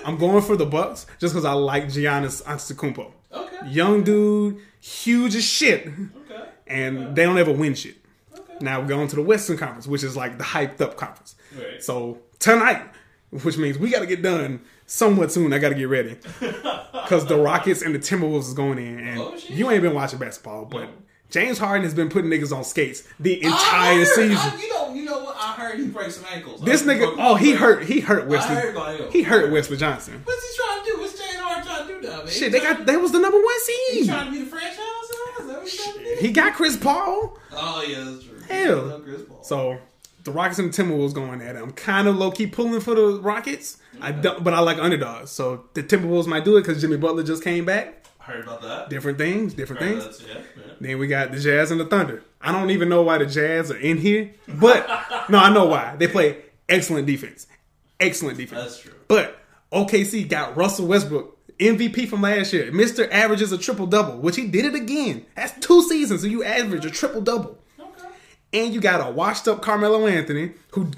[0.04, 3.10] I'm going for the Bucks just because I like Giannis Antetokounmpo.
[3.32, 3.68] Okay.
[3.68, 6.44] Young dude, huge as shit, Okay.
[6.66, 7.96] and they don't ever win shit.
[8.32, 8.54] Okay.
[8.60, 11.34] Now we're going to the Western Conference, which is like the hyped up conference.
[11.56, 11.82] Right.
[11.82, 12.82] So tonight,
[13.30, 15.52] which means we got to get done somewhat soon.
[15.52, 19.20] I got to get ready because the Rockets and the Timberwolves is going in, and
[19.20, 20.88] Oh, you ain't been watching basketball, but
[21.30, 24.36] James Harden has been putting niggas on skates the entire heard- season.
[24.36, 25.36] I, you know, you know what?
[25.36, 26.60] I heard he breaks some ankles.
[26.60, 27.84] This I- nigga, oh, he hurt.
[27.84, 28.56] He hurt Wesley.
[28.56, 29.10] I heard about him.
[29.10, 30.20] He hurt Wesley Johnson.
[30.24, 31.00] What's he trying to do?
[31.00, 32.28] What's James Harden trying to do now, man?
[32.28, 32.86] Shit, they got.
[32.86, 33.76] That was the number one seed.
[34.02, 34.76] He trying to be the franchise?
[34.78, 35.42] huh?
[35.42, 36.16] Is that what he's trying to do?
[36.20, 37.38] He got Chris Paul.
[37.52, 38.40] Oh yeah, that's true.
[38.48, 38.98] Hell.
[38.98, 39.42] He Chris Paul.
[39.42, 39.78] So
[40.24, 41.62] the Rockets and the Timberwolves going at it.
[41.62, 43.78] I'm kind of low key pulling for the Rockets.
[44.00, 45.30] I don't, but I like underdogs.
[45.30, 48.06] So the Timberwolves might do it because Jimmy Butler just came back.
[48.18, 48.88] Heard about that.
[48.88, 50.24] Different things, different Heard things.
[50.26, 50.72] yeah, yeah.
[50.80, 52.22] Then we got the Jazz and the Thunder.
[52.40, 54.86] I don't even know why the Jazz are in here, but
[55.28, 55.94] no, I know why.
[55.96, 57.46] They play excellent defense,
[58.00, 58.62] excellent defense.
[58.62, 58.94] That's true.
[59.08, 59.38] But
[59.72, 62.72] OKC got Russell Westbrook, MVP from last year.
[62.72, 65.26] Mister averages a triple double, which he did it again.
[65.36, 67.58] That's two seasons, so you average a triple double.
[68.54, 70.92] And you got a washed up Carmelo Anthony who,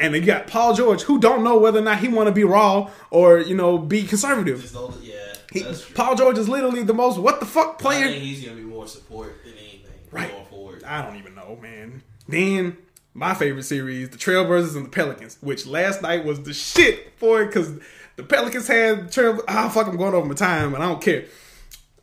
[0.00, 2.32] and then you got Paul George who don't know whether or not he want to
[2.32, 4.72] be raw or you know be conservative.
[4.74, 5.14] Know yeah,
[5.52, 8.08] He- Paul George is literally the most what the fuck player.
[8.08, 10.30] he's gonna be more support than anything Right.
[10.32, 10.82] going forward.
[10.84, 12.02] I don't even know, man.
[12.26, 12.78] Then
[13.14, 17.42] my favorite series, the Trailblazers and the Pelicans, which last night was the shit for
[17.42, 17.72] it because
[18.16, 19.38] the Pelicans had Trail.
[19.48, 21.24] Ah, fuck, I'm going over my time, and I don't care.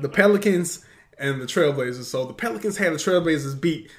[0.00, 0.84] the Pelicans
[1.18, 2.04] and the Trailblazers.
[2.04, 3.90] So the Pelicans had the Trailblazers beat,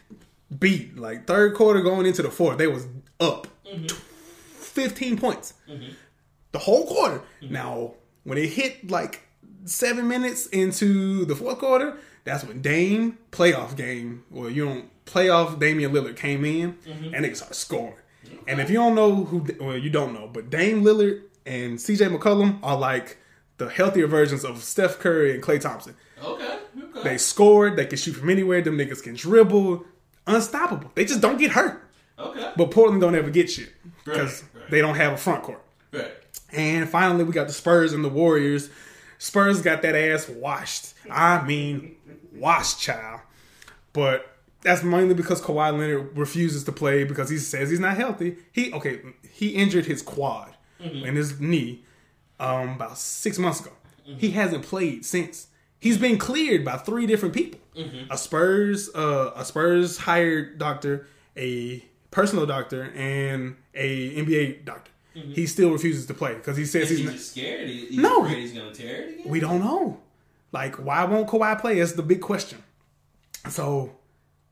[0.60, 2.58] beat like third quarter going into the fourth.
[2.58, 2.88] They was
[3.20, 3.48] up
[3.88, 5.54] tw- 15 points
[6.52, 7.22] the whole quarter.
[7.42, 7.94] Now,
[8.24, 9.22] when it hit like
[9.66, 14.24] seven minutes into the fourth quarter, That's when Dame playoff game.
[14.32, 15.60] Well, you don't playoff.
[15.60, 17.14] Damian Lillard came in Mm-hmm.
[17.14, 17.96] and niggas started scoring.
[18.48, 22.06] And if you don't know who, well, you don't know, but Dame Lillard and C.J.
[22.08, 23.18] McCollum are like
[23.58, 25.96] the healthier versions of Steph Curry and Klay Thompson.
[26.24, 26.60] Okay.
[26.82, 27.04] Okay.
[27.04, 27.76] They scored.
[27.76, 28.62] They can shoot from anywhere.
[28.62, 29.86] Them niggas can dribble.
[30.28, 30.92] Unstoppable.
[30.96, 31.82] They just don't get hurt.
[32.18, 32.52] okay.
[32.58, 33.70] But Portland don't ever get shit
[34.04, 34.72] because Right, right.
[34.72, 35.62] they don't have a front court.
[35.92, 36.12] Right.
[36.52, 38.70] And finally, we got the Spurs and the Warriors.
[39.18, 40.94] Spurs got that ass washed.
[41.12, 41.96] I mean,
[42.34, 43.22] washed, child.
[43.94, 44.30] But
[44.62, 48.38] that's mainly because Kawhi Leonard refuses to play because he says he's not healthy.
[48.52, 49.02] He okay,
[49.32, 51.84] he injured his quad and his knee
[52.40, 53.72] um, about six months ago.
[54.04, 55.48] He hasn't played since.
[55.80, 57.60] He's been cleared by three different people:
[58.10, 61.08] a Spurs, uh, a Spurs hired doctor,
[61.38, 64.92] a personal doctor, and a NBA doctor.
[65.14, 67.14] He still refuses to play because he says Is he's not.
[67.16, 67.70] just scared?
[67.70, 68.26] He, he's No.
[68.26, 69.30] afraid he's gonna tear it again.
[69.32, 70.02] We don't know.
[70.52, 71.80] Like, why won't Kawhi play?
[71.80, 72.62] Is the big question.
[73.50, 73.96] So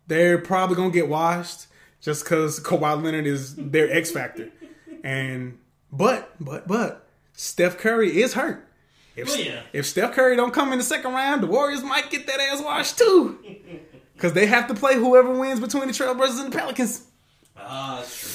[0.08, 1.68] they're probably gonna get washed
[2.00, 4.50] just because Kawhi Leonard is their X factor.
[5.04, 5.58] And
[5.92, 8.66] but but but Steph Curry is hurt.
[9.16, 9.62] If Well, yeah.
[9.74, 12.62] if Steph Curry don't come in the second round, the Warriors might get that ass
[12.62, 13.40] washed too.
[14.16, 17.08] Because they have to play whoever wins between the Trailblazers and the Pelicans.
[17.58, 18.30] Ah, that's true.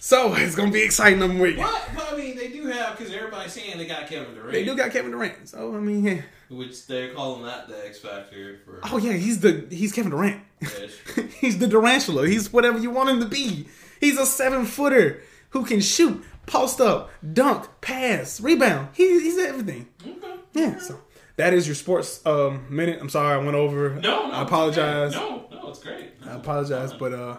[0.00, 1.22] So it's gonna be exciting.
[1.22, 1.60] I'm with you.
[1.60, 1.88] What?
[1.94, 4.52] But I mean, they do have because everybody's saying they got Kevin Durant.
[4.52, 5.46] They do got Kevin Durant.
[5.50, 6.22] So I mean, yeah.
[6.48, 8.80] which they're calling that the X factor for.
[8.90, 10.40] Oh yeah, he's the he's Kevin Durant.
[10.62, 10.94] Fish.
[11.40, 12.26] he's the Durantula.
[12.26, 13.68] He's whatever you want him to be.
[14.00, 18.88] He's a seven footer who can shoot, post up, dunk, pass, rebound.
[18.94, 19.88] He, he's everything.
[20.00, 20.17] Okay.
[20.58, 20.78] Yeah.
[20.78, 21.00] So
[21.36, 22.98] that is your sports um, minute.
[23.00, 23.90] I'm sorry I went over.
[23.96, 25.12] No, no, I apologize.
[25.12, 26.10] No, no, it's great.
[26.26, 27.36] I apologize, but uh,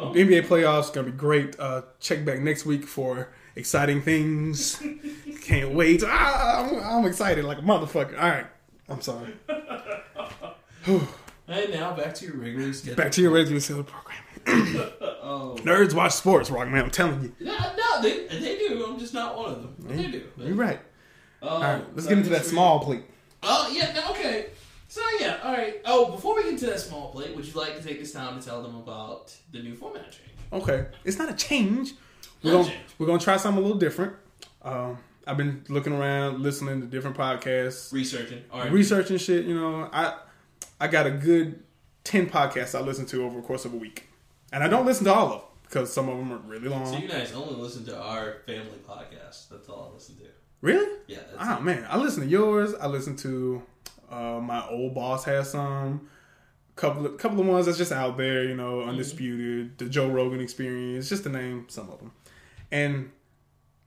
[0.00, 0.12] Oh.
[0.12, 1.58] NBA playoffs gonna be great.
[1.58, 4.80] Uh, check back next week for exciting things.
[5.42, 6.04] Can't wait.
[6.06, 8.16] Ah, I'm, I'm excited like a motherfucker.
[8.16, 8.46] All right.
[8.88, 9.34] I'm sorry.
[11.50, 12.98] And now back to your regularly scheduled.
[12.98, 14.92] Back to your regular schedule programming.
[15.22, 15.56] Oh.
[15.62, 16.84] Nerds watch sports, Rock man.
[16.84, 17.32] I'm telling you.
[17.40, 18.84] No, no, they, they do.
[18.86, 19.74] I'm just not one of them.
[19.78, 20.24] But They do.
[20.36, 20.78] You're right.
[21.42, 23.02] Um, All right, let's so get into that small plate.
[23.42, 24.46] Oh yeah, okay.
[24.88, 25.80] So yeah, all right.
[25.84, 28.40] Oh, before we get into that small plate, would you like to take this time
[28.40, 30.30] to tell them about the new format change?
[30.52, 31.92] Okay, it's not a change.
[32.42, 32.84] We're Not gonna change.
[32.98, 34.14] we're gonna try something a little different.
[34.62, 38.42] Um, I've been looking around, listening to different podcasts, Researching.
[38.50, 38.72] All right.
[38.72, 39.44] researching shit.
[39.44, 40.16] You know, I
[40.80, 41.62] I got a good
[42.02, 44.08] ten podcasts I listen to over the course of a week,
[44.52, 46.86] and I don't listen to all of them because some of them are really long.
[46.86, 49.50] So you guys only listen to our family podcast.
[49.50, 50.22] That's all I listen to.
[50.60, 50.98] Really?
[51.06, 51.18] Yeah.
[51.38, 52.74] Oh man, I listen to yours.
[52.74, 53.62] I listen to
[54.10, 56.08] uh, my old boss has some
[56.76, 58.44] couple of couple of ones that's just out there.
[58.44, 62.12] You know, undisputed, the Joe Rogan Experience, just to name some of them.
[62.70, 63.10] And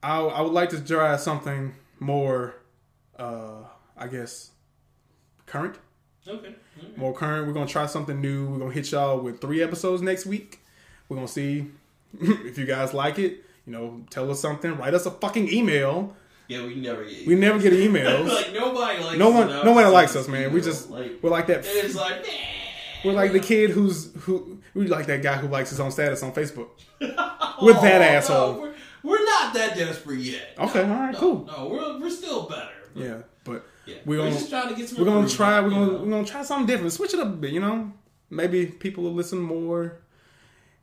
[0.03, 2.55] I I would like to try something more,
[3.17, 3.63] uh,
[3.97, 4.51] I guess,
[5.45, 5.78] current.
[6.28, 6.55] Okay.
[6.82, 6.97] Right.
[6.97, 7.47] More current.
[7.47, 8.47] We're gonna try something new.
[8.47, 10.59] We're gonna hit y'all with three episodes next week.
[11.09, 11.67] We're gonna see
[12.19, 13.43] if you guys like it.
[13.65, 14.76] You know, tell us something.
[14.78, 16.15] Write us a fucking email.
[16.52, 17.26] Yeah, we never get.
[17.26, 18.28] We never get emails.
[18.36, 19.18] like nobody likes.
[19.18, 20.52] No one, us no one to likes us, man.
[20.52, 21.62] We just like, we're like that.
[21.66, 22.26] it's like.
[23.04, 24.60] We're like the kid who's who.
[24.76, 26.68] We like that guy who likes his own status on Facebook.
[26.99, 28.54] with that Oh, asshole.
[28.54, 30.49] No, we're, we're not that desperate yet.
[30.60, 31.45] Okay, No, all right, no, cool.
[31.45, 32.70] No, we're we're still better.
[32.93, 34.99] Yeah, but Yeah, we're we're, gonna just trying to get some.
[34.99, 35.62] we're gonna try.
[35.62, 35.93] We're gonna know?
[36.04, 36.93] we're gonna try something different.
[36.93, 37.54] Switch it up a bit.
[37.54, 37.91] You know,
[38.30, 39.97] maybe people will listen more.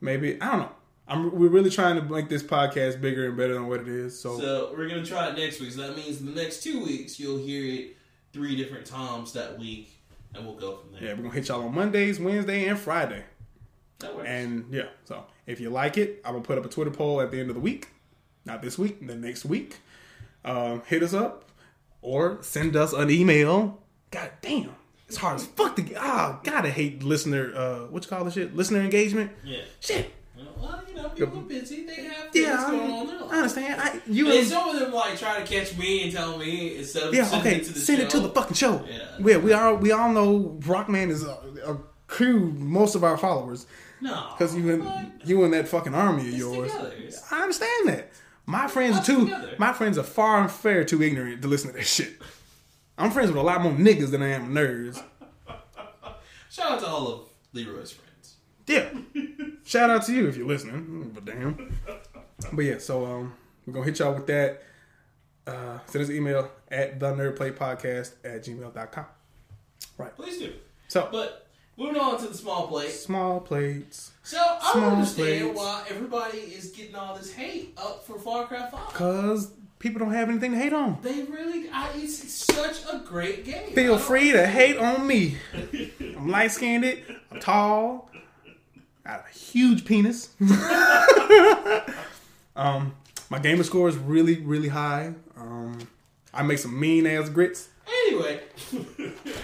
[0.00, 0.72] Maybe I don't know.
[1.08, 4.18] I'm we're really trying to make this podcast bigger and better than what it is.
[4.18, 5.72] So, So we're gonna try it next week.
[5.72, 7.96] So that means the next two weeks you'll hear it
[8.32, 9.98] three different times that week,
[10.34, 11.02] and we'll go from there.
[11.02, 13.24] yeah, we're gonna hit y'all on Mondays, Wednesday, and Friday.
[14.00, 14.28] That works.
[14.28, 17.30] And yeah, so if you like it, I'm gonna put up a Twitter poll at
[17.30, 17.88] the end of the week.
[18.44, 19.76] Not this week, the next week.
[20.44, 21.44] Um, hit us up
[22.00, 23.78] or send us an email.
[24.10, 24.74] God damn,
[25.08, 25.96] it's hard as fuck to get.
[25.98, 27.52] Ah, gotta hate listener.
[27.54, 28.54] Uh, what you call this shit?
[28.54, 29.32] Listener engagement.
[29.42, 29.62] yeah.
[29.80, 30.12] Shit.
[30.36, 30.87] Well, you know,
[31.26, 31.84] people busy.
[31.86, 33.80] They have things Yeah, I, going on I understand.
[33.80, 37.04] I, you And some of them like try to catch me and tell me instead
[37.04, 37.60] of yeah, sending okay.
[37.60, 38.04] it to the Send show.
[38.04, 38.84] it to the fucking show.
[38.88, 38.98] Yeah.
[39.20, 42.52] Yeah, we all we all know Rockman is a, a crew.
[42.52, 43.66] Most of our followers.
[44.00, 46.70] No, Because you and you in that fucking army of yours.
[46.72, 46.94] together.
[47.32, 48.10] I understand that.
[48.46, 49.24] My friends are too.
[49.24, 49.54] together.
[49.58, 52.12] My friends are far and fair too ignorant to listen to that shit.
[52.96, 55.02] I'm friends with a lot more niggas than I am nerds.
[56.50, 57.20] Shout out to all of
[57.52, 58.07] Leroy's friends.
[58.68, 58.88] Yeah.
[59.64, 61.10] Shout out to you if you're listening.
[61.14, 61.78] But damn.
[62.52, 63.34] But yeah, so um,
[63.66, 64.62] we're gonna hit y'all with that.
[65.46, 69.06] Uh, send us an email at the nerdplaypodcast at gmail.com.
[69.96, 70.14] Right.
[70.16, 70.52] Please do.
[70.88, 71.46] So But
[71.76, 72.90] moving on to the small plate.
[72.90, 74.12] small plates.
[74.22, 75.58] So I don't understand plates.
[75.58, 78.92] why everybody is getting all this hate up for Far Cry Five.
[78.94, 80.98] Cause people don't have anything to hate on.
[81.02, 83.72] They really, I, it's, it's such a great game.
[83.74, 85.38] Feel free to hate on me.
[86.00, 86.84] I'm light skinned,
[87.30, 88.07] I'm tall,
[89.08, 90.28] got a huge penis.
[92.56, 92.94] um,
[93.30, 95.14] my gamer score is really, really high.
[95.36, 95.78] Um,
[96.32, 97.68] I make some mean ass grits.
[98.06, 98.40] Anyway,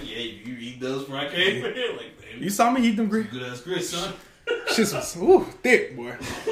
[0.03, 1.73] yeah, you eat those when I came in.
[1.97, 3.31] Like, man, You saw me eat them grits.
[3.31, 4.12] good ass grits, son.
[4.69, 6.15] Shit was ooh thick, boy.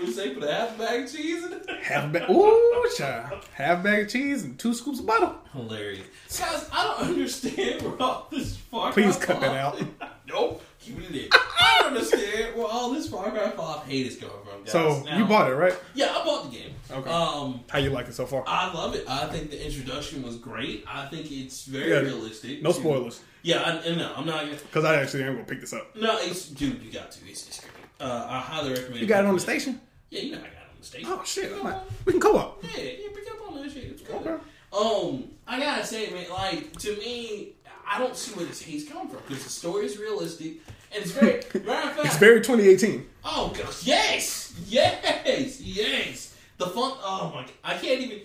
[0.00, 1.68] we say put a half bag of cheese in it.
[1.82, 3.44] Half bag, ooh, child.
[3.52, 5.32] Half bag of cheese and two scoops of butter.
[5.52, 6.06] Hilarious.
[6.38, 9.82] Guys, I don't understand where all this Cry Please cut that out.
[10.28, 10.62] nope,
[10.94, 11.32] keep.
[11.34, 14.72] I don't understand where all this Far Cry 5 hate is coming from, guys.
[14.72, 15.74] So Now- you bought it, right?
[15.94, 16.70] Yeah, I bought the game.
[16.90, 17.10] Okay.
[17.10, 18.44] Um, How you like it so far?
[18.46, 19.04] I love it.
[19.08, 20.84] I think the introduction was great.
[20.88, 22.62] I think it's very Yeah, realistic.
[22.62, 24.56] No to- spoilers, Yeah, I, and no, I'm not gonna.
[24.56, 25.94] because I actually am gonna pick this up.
[25.96, 27.18] No, it's dude, you got to.
[27.28, 27.72] It's, it's great.
[28.00, 29.00] Uh, I highly recommend.
[29.00, 29.80] You got it on the station?
[30.10, 31.08] Yeah, you know I got it on the station.
[31.10, 31.52] Oh shit!
[31.52, 32.62] I'm like, we can co-op.
[32.62, 33.84] Yeah, yeah, pick up on that shit.
[33.84, 34.14] It's good.
[34.16, 34.36] Okay.
[34.72, 37.54] Um, I gotta say, man, like to me,
[37.88, 40.58] I don't see where this hate's coming from because the story is realistic
[40.96, 41.34] and it's very.
[41.64, 43.06] matter of fact, It's very 2018.
[43.24, 46.36] Oh gosh, yes, yes, yes.
[46.58, 46.92] The fun.
[47.02, 47.42] Oh my!
[47.42, 47.52] God.
[47.62, 48.20] I can't even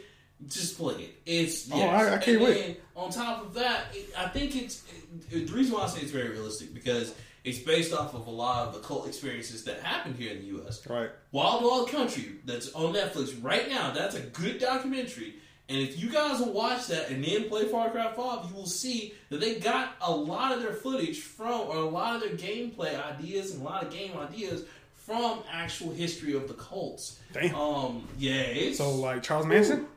[0.47, 1.15] just play it.
[1.25, 1.87] It's oh, yes.
[1.87, 2.81] Oh, I- I can't and wait.
[2.95, 4.83] On top of that, it, I think it's
[5.31, 7.13] it, the reason why I say it's very realistic because
[7.43, 10.47] it's based off of a lot of the cult experiences that happened here in the
[10.47, 10.85] U.S.
[10.87, 11.09] Right.
[11.31, 13.91] Wild Wild Country that's on Netflix right now.
[13.91, 15.35] That's a good documentary.
[15.71, 18.65] And if you guys will watch that and then play Far Cry 5, you will
[18.65, 22.37] see that they got a lot of their footage from, or a lot of their
[22.37, 27.19] gameplay ideas and a lot of game ideas from actual history of the cults.
[27.31, 27.55] Damn.
[27.55, 29.87] Um, yeah, So like Charles Manson,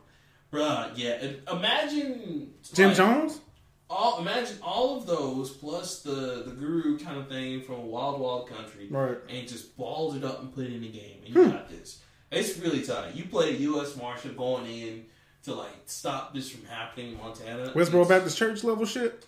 [0.51, 1.31] bruh, yeah.
[1.51, 3.41] Imagine Jim like, Jones.
[3.89, 8.49] All imagine all of those plus the the guru kind of thing from Wild Wild
[8.49, 9.17] Country, Right.
[9.29, 11.99] And just balls it up and put it in the game, and you got this.
[12.31, 13.13] It's really tight.
[13.13, 13.95] You play a U.S.
[13.95, 15.05] Marshal going in
[15.45, 17.69] to like stop this from happening in Montana.
[17.73, 19.25] Westboro Baptist Church level shit.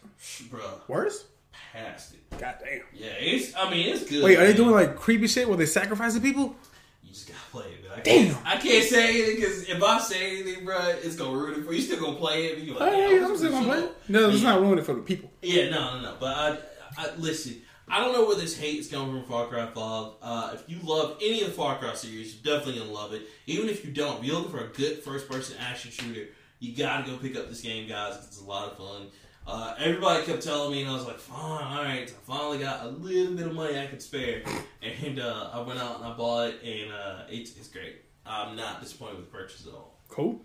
[0.50, 1.26] bruh, Worse.
[1.74, 2.30] past it.
[2.40, 2.82] God damn.
[2.94, 3.56] Yeah, it's.
[3.56, 4.24] I mean, it's good.
[4.24, 6.56] Wait, are they doing like creepy shit where they sasacrificing people?
[7.04, 7.86] You just gotta play it.
[7.96, 8.34] I Damn.
[8.34, 11.66] Can't, I can't say anything because if I say anything, bro, it's gonna ruin it
[11.66, 11.82] for you.
[11.82, 12.68] Still gonna play it?
[12.80, 13.80] Like, Hey, yeah, I'm still gonna play.
[13.80, 13.92] it.
[14.10, 14.50] No, it's Yeah.
[14.52, 15.32] not ruining it for the people.
[15.42, 16.16] Yeah, no, no, no.
[16.20, 16.58] But I,
[16.98, 17.62] I listen.
[17.90, 20.12] I don't know where this hate is coming from Far Cry 5.
[20.22, 23.24] Uh, if you love any of the Far Cry series, you're definitely gonna love it.
[23.46, 26.28] Even if you don't, if you're looking for a good first-person action shooter,
[26.60, 28.16] you gotta go pick up this game, guys.
[28.26, 29.08] It's a lot of fun.
[29.46, 32.58] Uh, everybody kept telling me, and I was like, "Fine, all right." So I finally
[32.60, 34.42] got a little bit of money I could spare,
[34.82, 38.02] and uh, I went out and I bought it, and uh, it's, it's great.
[38.26, 39.98] I'm not disappointed with the purchase at all.
[40.10, 40.42] Cool.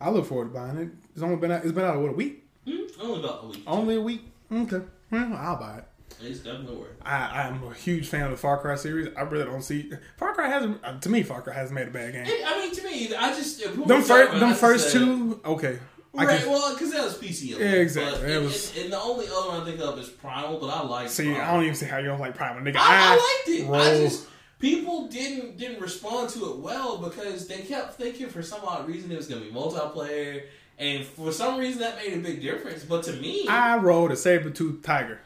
[0.00, 0.90] I look forward to buying it.
[1.14, 1.64] It's only been out.
[1.64, 2.44] It's been out what a week.
[2.64, 2.82] Hmm?
[3.00, 3.62] Only about a week.
[3.66, 4.32] Only a week.
[4.52, 4.82] Okay.
[5.10, 5.84] Well, I'll buy it.
[6.22, 6.96] It's definitely worth.
[7.02, 9.08] I, I'm a huge fan of the Far Cry series.
[9.16, 10.82] I really don't see Far Cry hasn't.
[10.84, 12.24] uh, To me, Far Cry hasn't made a bad game.
[12.46, 15.78] I mean, to me, I just Them first, them first two, okay.
[16.14, 17.50] Right, can well, because that was PC.
[17.58, 18.32] Yeah, exactly.
[18.32, 20.82] And, was- and, and the only other one I think of is Primal, but I
[20.82, 21.10] like.
[21.10, 21.34] see.
[21.34, 22.76] I don't even see how you don't like Primal, nigga.
[22.78, 23.70] I, I liked it.
[23.70, 24.26] I just
[24.58, 29.12] people didn't didn't respond to it well because they kept thinking for some odd reason
[29.12, 30.44] it was going to be multiplayer,
[30.78, 32.82] and for some reason that made a big difference.
[32.84, 35.20] But to me, I rolled a saber tooth tiger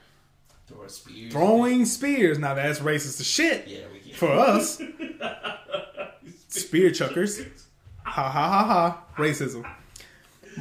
[0.90, 2.38] spears, throwing spears.
[2.38, 4.14] Now that's racist as shit Yeah, we can.
[4.14, 4.80] for us.
[6.48, 7.40] Spear chuckers.
[8.04, 9.04] Ha ha ha ha.
[9.16, 9.64] Racism.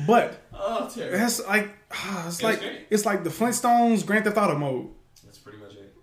[0.05, 1.17] But oh, terrible.
[1.17, 2.87] that's like ah, it's It like great.
[2.89, 4.89] it's like the Flintstones Grand Theft Auto mode.
[5.25, 5.95] That's pretty much it.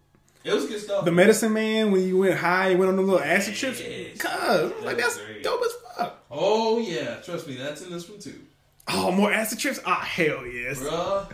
[0.45, 1.05] It was good stuff.
[1.05, 3.81] The medicine man when you went high, you went on the little acid trips.
[3.81, 4.18] Yes.
[4.20, 5.43] Cuz like that's great.
[5.45, 6.24] dope as fuck.
[6.31, 8.41] oh yeah, trust me, that's in this one too,
[8.89, 9.81] Oh, more acid trips?
[9.87, 10.81] Ah, hell yes.
[10.81, 11.27] bruh.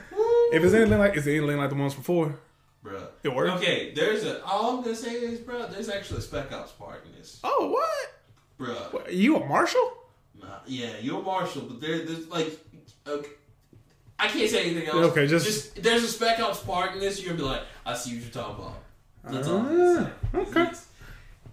[0.52, 2.38] If it's anything like, is it anything like the ones before?
[2.84, 3.06] Bruh.
[3.22, 3.56] It worked?
[3.58, 4.44] Okay, there's a.
[4.44, 7.68] All I'm gonna say is, bro, there's actually a Spec Ops part in this, Oh,
[7.70, 8.12] what?
[8.68, 8.92] bruh.
[8.92, 9.92] What, You a marshal?
[10.40, 12.58] Nah, yeah, you're a marshal, but there, there's like,
[13.06, 13.28] okay,
[14.18, 15.12] I can't say anything else.
[15.12, 17.20] Okay, just- there's a Spec Ops part in this.
[17.22, 18.78] You're gonna be like, I see what you're talking about.
[19.24, 20.10] That's all I'm gonna say.
[20.34, 20.62] Ah, okay.
[20.62, 20.86] It's-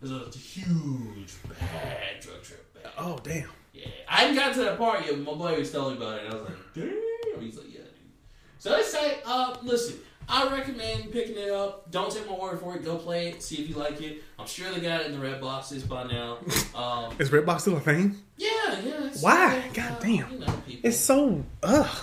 [0.01, 2.73] There's a huge bad drug trip.
[2.73, 2.91] Bad.
[2.97, 3.49] Oh, damn.
[3.73, 5.23] Yeah, I hadn't gotten to that part yet.
[5.23, 7.67] but My boy was telling me about it, and I was like, "Damn!" He's like,
[7.71, 8.11] "Yeah, dude."
[8.57, 9.99] So let's say, uh, listen,
[10.29, 11.89] I recommend picking it up.
[11.91, 12.85] Don't take my word for it.
[12.85, 13.41] Go play it.
[13.41, 14.21] See if you like it.
[14.37, 16.37] I'm sure they got it in the red boxes by now.
[16.75, 18.15] Um, Is Redbox still a thing?
[18.37, 18.49] yeah,
[18.85, 19.05] yeah.
[19.07, 19.57] It's, Why?
[19.57, 20.31] uh, God damn.
[20.31, 20.87] You know, people.
[20.89, 21.97] It's so, ugh.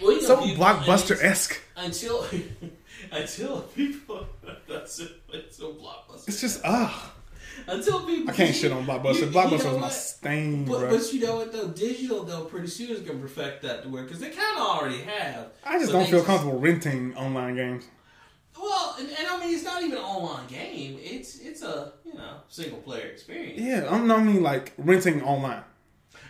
[0.00, 1.60] Well, you know, So people- blockbuster esque.
[1.76, 2.26] Until,
[3.12, 4.26] until people.
[4.68, 5.12] That's it.
[5.32, 6.28] It's so blockbuster.
[6.28, 7.10] It's just, ugh.
[7.66, 8.30] Until people.
[8.30, 9.30] I can't shit on Blockbuster.
[9.32, 10.90] Blockbuster was my stain, But, bro.
[10.90, 14.02] but you know what though, digital though, pretty soon is gonna perfect that to where
[14.04, 15.52] because they kind of already have.
[15.64, 17.84] I just don't feel comfortable renting online games.
[18.60, 20.98] Well, and, and I mean, it's not even an online game.
[21.00, 23.60] It's it's a you know single player experience.
[23.60, 25.62] Yeah, I'm not I mean like renting online.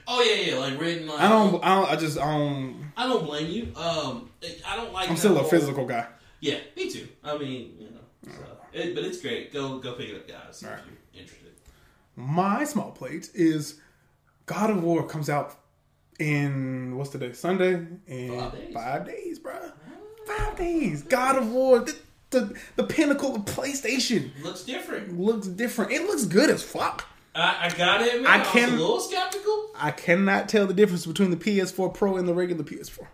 [0.06, 1.06] Oh yeah, yeah, like renting.
[1.08, 1.64] Like, I don't.
[1.64, 1.90] I don't.
[1.90, 2.18] I just.
[2.18, 2.92] Um.
[2.96, 3.72] I don't blame you.
[3.76, 4.30] Um,
[4.66, 5.08] I don't like.
[5.10, 6.06] I'm still a whole- physical guy.
[6.40, 7.06] Yeah, me too.
[7.22, 9.52] I mean, you know, so, it, but it's great.
[9.52, 10.60] Go go pick it up, guys.
[10.62, 10.78] If you're
[11.14, 11.52] interested.
[12.16, 13.80] My small plate is
[14.46, 15.56] God of War comes out
[16.18, 17.32] in what's today?
[17.32, 18.74] Sunday in Five days.
[18.74, 19.72] five days, bruh.
[19.72, 19.92] Ah.
[20.26, 21.02] Five days.
[21.02, 21.96] God of War, the,
[22.30, 25.18] the the pinnacle of PlayStation Looks different.
[25.18, 25.92] looks different.
[25.92, 27.06] It looks good as fuck.
[27.34, 28.24] I, I got it.
[28.26, 29.70] I I, can- was a little skeptical.
[29.74, 33.06] I cannot tell the difference between the PS4 Pro and the regular PS4.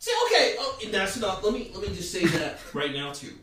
[0.00, 1.44] See, okay, oh, and that's enough.
[1.44, 3.34] Let me let me just say that right now too.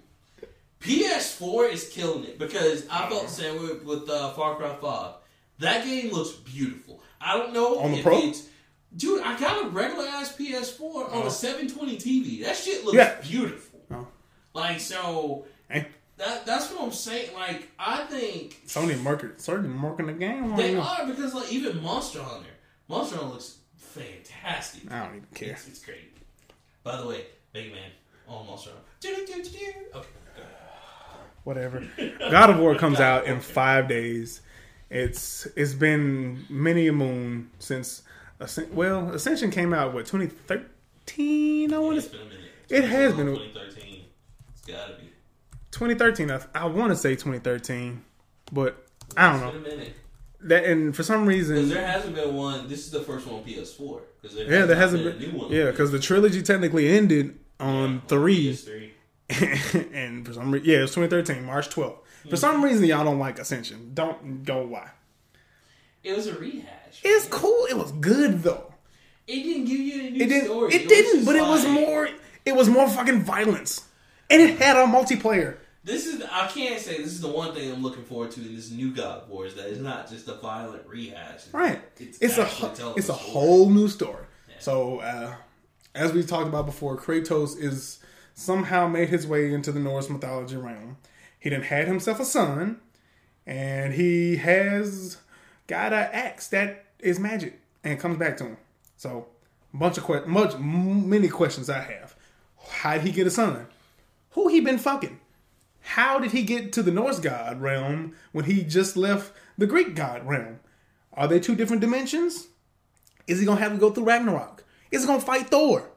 [0.81, 5.15] PS4 is killing it because I felt the same way with uh, Far Cry Five.
[5.59, 7.01] That game looks beautiful.
[7.19, 8.17] I don't know On the if Pro?
[8.19, 8.47] it's
[8.95, 9.21] dude.
[9.23, 12.43] I got a regular ass PS4 on a 720 TV.
[12.45, 13.19] That shit looks Yeah.
[13.21, 13.81] beautiful.
[13.91, 14.07] Oh.
[14.53, 17.33] Like so, Hey, that that's what I'm saying.
[17.33, 20.55] Like I think Sony market, Sony marking the game.
[20.55, 20.81] they now.
[20.81, 22.49] are because like even Monster Hunter,
[22.87, 24.89] Monster Hunter looks fantastic.
[24.89, 25.51] I don't even care.
[25.51, 26.15] It's, it's great.
[26.83, 27.91] By the way, Mega Man
[28.29, 28.85] on Monster Hunter.
[29.95, 30.07] Okay.
[31.49, 31.83] Whatever.
[32.19, 34.41] God of War comes out in five days.
[34.91, 38.03] It's it's been many a moon since
[38.71, 42.39] well Ascension came out what 2013 I want It's to been a minute.
[42.69, 44.01] It has been 2013.
[44.53, 45.09] It's gotta be.
[45.71, 48.03] 2013 I, I want to say 2013
[48.51, 48.85] but
[49.17, 49.93] I don't It's know a minute.
[50.41, 52.67] that and for some reason there hasn't been one.
[52.67, 54.01] This is the first one on PS4.
[54.21, 55.51] Because there yeah there hasn't been, been a new one.
[55.51, 58.89] yeah because the trilogy technically ended on three PS3.
[59.93, 61.97] and for some reason yeah it was 2013 March 12th
[62.29, 64.89] for some reason y'all don't like Ascension don't go why
[66.03, 67.01] It was a rehash.
[67.03, 68.73] it's cool it was good though
[69.27, 70.45] It didn't give you any new It didn't.
[70.45, 70.73] story.
[70.73, 71.25] It was didn't.
[71.25, 72.09] But it was more.
[72.45, 73.85] It was more fucking violence,
[74.31, 75.57] and it had a multiplayer.
[75.83, 78.55] This is I can't say this is the one thing I'm looking forward to in
[78.55, 81.41] this new God of War is that it's not just a violent rehash.
[81.53, 81.79] Right.
[81.99, 83.29] It's, It's a actually hu- telling it's a story.
[83.31, 84.25] whole new story.
[84.59, 85.35] So uh,
[85.93, 87.99] as we talked about before, Kratos is
[88.39, 90.97] somehow made his way into the Norse mythology realm.
[91.39, 92.79] He then had himself a son,
[93.45, 95.17] and he has
[95.67, 98.57] got an axe that is magic and comes back to him.
[98.97, 99.27] So
[99.73, 102.15] bunch of que- much many questions I have.
[102.69, 103.67] How did he get a son?
[104.31, 105.19] Who he been fucking?
[105.81, 109.95] How did he get to the Norse god realm when he just left the Greek
[109.95, 110.59] god realm?
[111.13, 112.47] Are they two different dimensions?
[113.27, 114.63] Is he gonna have to go through Ragnarok?
[114.91, 115.89] Is he gonna fight Thor?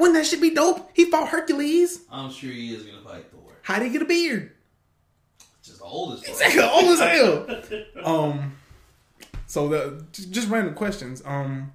[0.00, 0.90] Wouldn't that shit be dope?
[0.94, 2.00] He fought Hercules.
[2.10, 3.52] I'm sure he is gonna fight Thor.
[3.62, 4.52] How did he get a beard?
[5.62, 6.22] Just the oldest.
[6.22, 6.30] one.
[6.32, 8.04] Exactly, old as hell.
[8.04, 8.56] Um,
[9.46, 11.22] so the just random questions.
[11.26, 11.72] Um,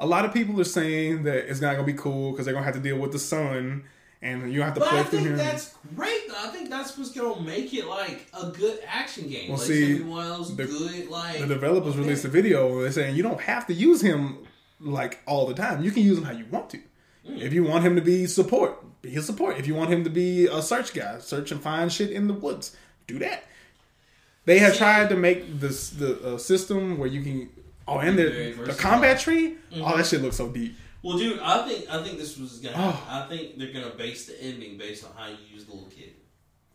[0.00, 2.64] a lot of people are saying that it's not gonna be cool because they're gonna
[2.66, 3.84] have to deal with the sun,
[4.20, 5.36] and you have to But play I think him.
[5.36, 6.26] that's great.
[6.28, 6.34] Though.
[6.38, 9.50] I think that's what's gonna make it like a good action game.
[9.50, 11.08] Well, like see, the- good.
[11.08, 12.00] Like the developers okay.
[12.02, 14.38] released a video they're saying you don't have to use him
[14.80, 15.84] like all the time.
[15.84, 16.80] You can use him how you want to.
[17.28, 17.40] Mm.
[17.40, 19.58] If you want him to be support, be his support.
[19.58, 22.34] If you want him to be a search guy, search and find shit in the
[22.34, 23.44] woods, do that.
[24.46, 27.50] They have tried to make this the uh, system where you can.
[27.86, 29.56] Oh, and the, the combat tree.
[29.72, 29.82] Mm-hmm.
[29.84, 30.76] Oh, that shit looks so deep.
[31.02, 32.76] Well, dude, I think I think this was gonna.
[32.76, 33.06] Oh.
[33.08, 36.12] I think they're gonna base the ending based on how you use the little kid.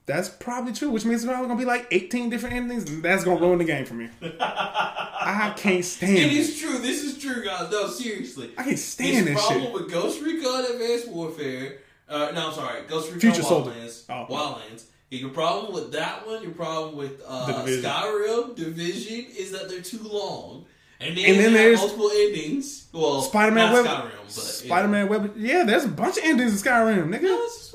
[0.07, 2.87] That's probably true, which means there's probably gonna be like 18 different endings.
[2.89, 4.09] and That's gonna ruin the game for me.
[4.39, 6.33] I can't stand It it.
[6.33, 6.77] is true.
[6.77, 7.71] This is true, guys.
[7.71, 8.51] No, seriously.
[8.57, 9.73] I can't stand This that problem shit.
[9.73, 11.77] with Ghost Recon Advanced Warfare.
[12.07, 14.03] Uh, no, I'm sorry, Ghost Recon Future Wildlands.
[14.09, 14.27] Oh.
[14.29, 14.83] Wildlands.
[15.09, 17.83] Your problem with that one, your problem with uh, Division.
[17.89, 20.65] Skyrim Division is that they're too long,
[20.99, 22.87] and then, And then there's multiple endings.
[22.91, 25.33] Well, Spider-Man not Web, Skyrim, but Spider-Man Web.
[25.37, 27.17] Yeah, there's a bunch of endings in Skyrim, Yeah.
[27.17, 27.23] nigga.
[27.23, 27.73] No, it's just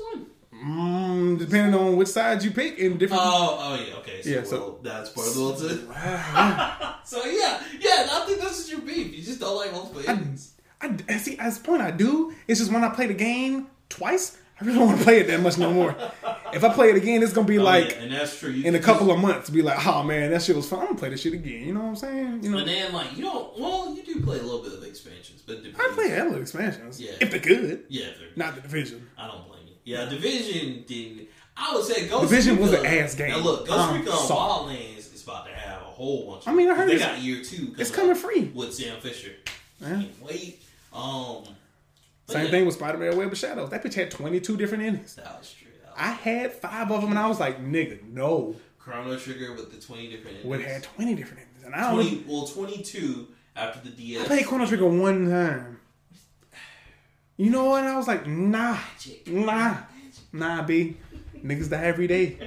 [0.63, 3.21] Mm, depending on which side you pick in different.
[3.25, 4.21] Oh, oh yeah, okay.
[4.21, 5.91] So, Yeah, well, so- that's part of the one too.
[5.95, 8.07] I, So yeah, yeah.
[8.11, 9.15] I think that's just your beef.
[9.15, 10.53] You just don't like multiple endings.
[10.79, 11.37] I see.
[11.37, 12.33] At this point, I do.
[12.47, 15.27] It's just when I play the game twice, I really don't want to play it
[15.27, 15.95] that much no more.
[16.53, 18.51] if I play it again, it's gonna be Oh, like yeah, and that's true.
[18.51, 19.49] You in a couple just- of months.
[19.49, 20.79] Be like, oh man, that shit was fun.
[20.81, 21.67] I'm gonna play this shit again.
[21.67, 22.43] You know what I'm saying?
[22.43, 23.59] You know, And then like you don't.
[23.59, 27.11] Well, you do play a little bit of expansions, but I play hella expansions Yeah.
[27.19, 29.07] if they're good, Yeah, they're- not the division.
[29.17, 29.41] I don't.
[29.83, 31.27] Yeah, Division didn't.
[31.57, 33.29] I would say Ghost Division was an ass game.
[33.29, 34.75] Now look, Ghost I'm Recon sorry.
[34.75, 36.43] Wildlands is about to have a whole bunch.
[36.43, 37.75] Of, I mean, I heard they got year two.
[37.77, 38.51] it's coming free.
[38.53, 39.33] with Sam Fisher.
[39.79, 39.89] Yeah.
[39.89, 40.61] Can't wait.
[40.93, 41.43] Um,
[42.27, 43.69] Same yeah, thing with Spider-Man: Web of Shadows.
[43.69, 45.15] That bitch had 22 different endings.
[45.15, 45.71] That was true.
[45.83, 48.55] That was I had five of them, and I was like, nigga, no.
[48.79, 50.43] Chrono Trigger with the twenty different.
[50.45, 52.01] Would had 20 different endings, and I don't.
[52.01, 52.25] twenty.
[52.27, 54.23] Well, twenty two after the DS.
[54.23, 55.79] I played Chrono Trigger one time.
[57.41, 57.83] You know what?
[57.83, 58.77] I was like, nah,
[59.25, 59.77] nah,
[60.31, 60.95] nah, b.
[61.43, 62.37] Niggas die every day.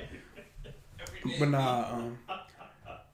[1.37, 2.19] But nah, um,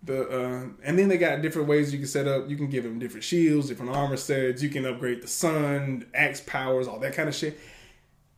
[0.03, 2.51] the uh, and then they got different ways you can set up.
[2.51, 4.63] You can give them different shields, different armor sets.
[4.63, 7.59] You can upgrade the sun, axe powers, all that kind of shit.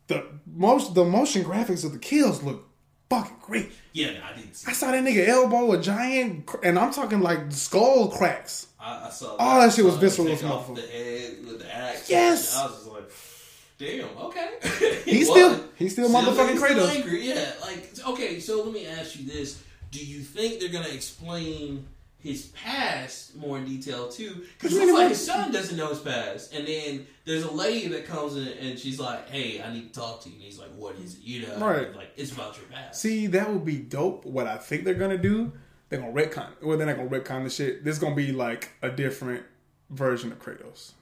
[0.06, 2.68] The most the motion graphics of the kills look
[3.10, 3.72] fucking great.
[3.92, 4.70] Yeah, I didn't see.
[4.70, 8.68] I saw that nigga elbow a giant, and I'm talking like skull cracks.
[8.78, 9.34] I, I saw.
[9.34, 10.74] All that shit was I saw him visceral off.
[10.76, 12.08] The head with the axe.
[12.08, 12.56] Yes!
[12.56, 13.10] I was just like,
[13.84, 14.16] damn.
[14.18, 14.48] Okay.
[15.04, 15.36] He's What?
[15.36, 16.94] still he's still motherfucking Kratos.
[16.94, 18.38] angry, Yeah, like okay.
[18.40, 21.86] So let me ask you this: Do you think they're gonna explain
[22.18, 24.46] his past more in detail too?
[24.58, 28.06] Because looks like his son doesn't know his past, and then there's a lady that
[28.06, 30.70] comes in and she's like, "Hey, I need to talk to you." And he's like,
[30.76, 31.94] "What is it?" You know, Right.
[31.94, 33.00] Like it's about your past.
[33.00, 34.24] See, that would be dope.
[34.24, 35.50] What I think they're gonna do,
[35.88, 36.48] they're gonna retcon.
[36.62, 37.84] Well, they're not gonna retcon the shit.
[37.84, 39.44] This is gonna be like a different
[39.90, 40.92] version of Kratos.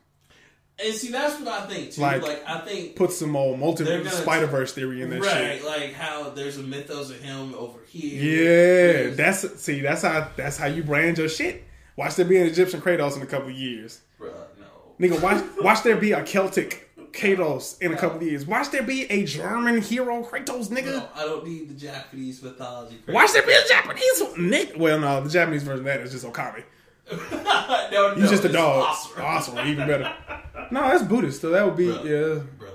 [0.85, 2.01] And see, that's what I think too.
[2.01, 5.59] Like- Like, I think Put some more multi They're Spider Verse theory in that right,
[5.59, 5.65] shit.
[5.65, 9.07] like how there's a mythos of him over here.
[9.09, 11.65] Yeah, that's see, that's how that's how you brand your shit.
[11.97, 14.66] Watch there be an Egyptian Kratos in a couple of years, Bruh, no.
[15.09, 15.20] nigga.
[15.23, 18.47] Watch watch there be a Celtic Kratos in a couple of years.
[18.47, 20.86] Watch there be a German hero Kratos, nigga.
[20.86, 22.98] No, I don't need the Japanese mythology.
[23.09, 24.74] Watch there be a Japanese Nick.
[24.78, 26.62] Well, no, the Japanese version of that is just Okami.
[27.11, 28.86] no, no, He's just a dog.
[28.90, 29.24] Asura.
[29.24, 30.15] Awesome, even better.
[30.70, 31.40] No, that's Buddhist.
[31.40, 32.05] So that would be Bruh.
[32.05, 32.42] yeah.
[32.59, 32.70] Bruh,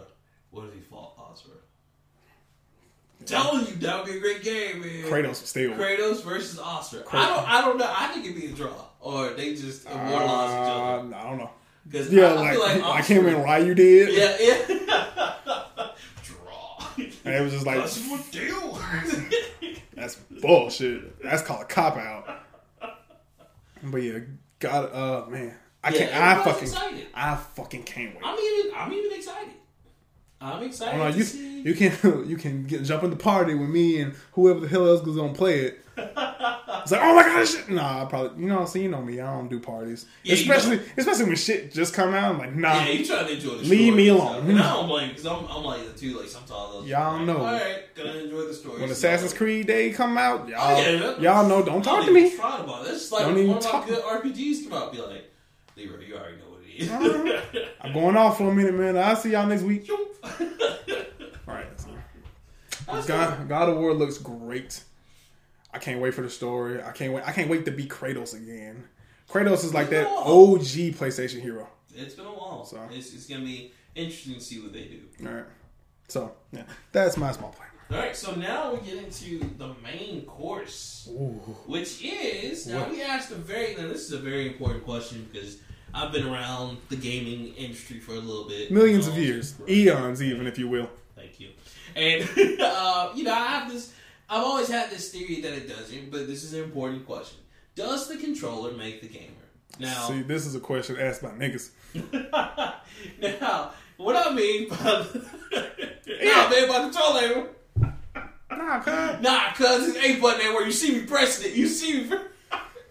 [0.52, 1.56] what if he fought Asura?
[3.26, 5.04] Telling you that would be a great game, man.
[5.04, 5.72] Kratos still.
[5.72, 7.04] Kratos versus Asura.
[7.12, 7.48] I don't.
[7.50, 7.94] I don't know.
[7.98, 11.16] I think it'd be a draw, or they just immortalize each Uh, other.
[11.16, 11.50] I don't know.
[11.88, 14.14] Because Yeah, I, I like, like Asura- him and Ryu did.
[14.14, 15.88] Yeah, yeah.
[16.24, 16.88] draw.
[17.26, 18.80] And it was just like That's what deal.
[19.96, 21.22] that's bullshit.
[21.24, 22.42] That's called a cop out.
[23.84, 24.20] But yeah,
[24.60, 25.56] God, uh, man,
[25.86, 26.16] I Yeah, can't.
[26.16, 27.08] I fucking, excited.
[27.14, 28.24] I fucking can't wait.
[28.26, 28.72] I'm even.
[28.76, 29.54] I'm even excited.
[30.42, 30.98] I'm excited.
[30.98, 31.62] No, to you see.
[31.62, 31.92] you can
[32.28, 35.16] you can get, jump in the party with me and whoever the hell else was
[35.16, 35.80] gonna play it.
[36.86, 37.68] It's like, oh my god, shit.
[37.70, 40.42] Nah, I probably you know, see, you know me, I don't do parties, Yeah, you
[40.42, 42.34] especially especially when shit just come out.
[42.36, 44.28] I'm like, nah, Yeah, you trying to enjoy the Leave story me alone.
[44.34, 44.50] stuff.
[44.50, 46.20] And I don't blame because I'm, I'm like that too.
[46.20, 47.38] Like sometimes Y'all like, know.
[47.38, 48.80] All right, gonna enjoy the story.
[48.82, 52.12] when So, Assassin's Creed Day come out, y'all, Oh, yeah, y'all know, don't talk to
[52.12, 52.36] me.
[52.36, 52.86] about.
[52.86, 54.92] That's like Don't even one of my talk- good RPGs come out.
[54.92, 55.32] Be like,
[55.76, 57.66] Leroy, you already know what it is.
[57.82, 58.98] I'm going off for a minute, man.
[58.98, 59.90] I'll see y'all next week.
[60.24, 61.68] All right.
[61.80, 61.90] so.
[63.08, 64.84] God, God of War looks great.
[65.74, 66.82] I can't wait for the story.
[66.82, 67.28] I can't wait.
[67.28, 68.86] I can't wait to be Kratos again.
[69.30, 70.08] Kratos is like that.
[70.08, 71.68] OG PlayStation hero.
[71.94, 72.66] It's been a while.
[72.66, 72.80] So.
[72.92, 75.28] It's, it's gonna be interesting to see what they do.
[75.28, 75.46] All right.
[76.08, 77.70] So yeah, that's my small plan.
[77.92, 81.08] All right, so now we get into the main course,
[81.68, 82.92] which is now What?
[82.92, 85.58] we asked a very now this is a very important question because
[85.96, 89.70] I've been around the gaming industry for a little bit, Millions of Um, years, right.
[89.70, 90.90] eons, even if you will.
[91.16, 91.50] Thank you.
[91.96, 92.24] And
[92.62, 93.94] uh, you know, I have this.
[94.30, 97.40] I've always had this theory that it doesn't, but this is an important question:
[97.76, 99.32] Does the controller make the gamer?
[99.80, 101.72] Now, See, this is a question asked by niggas.
[103.22, 104.76] now, what I mean by
[105.54, 107.48] nah, man, by controller,
[108.52, 109.22] Nah, cuz.
[109.22, 111.56] nah, cause it's a button there where you see me pressing it.
[111.58, 112.18] You see me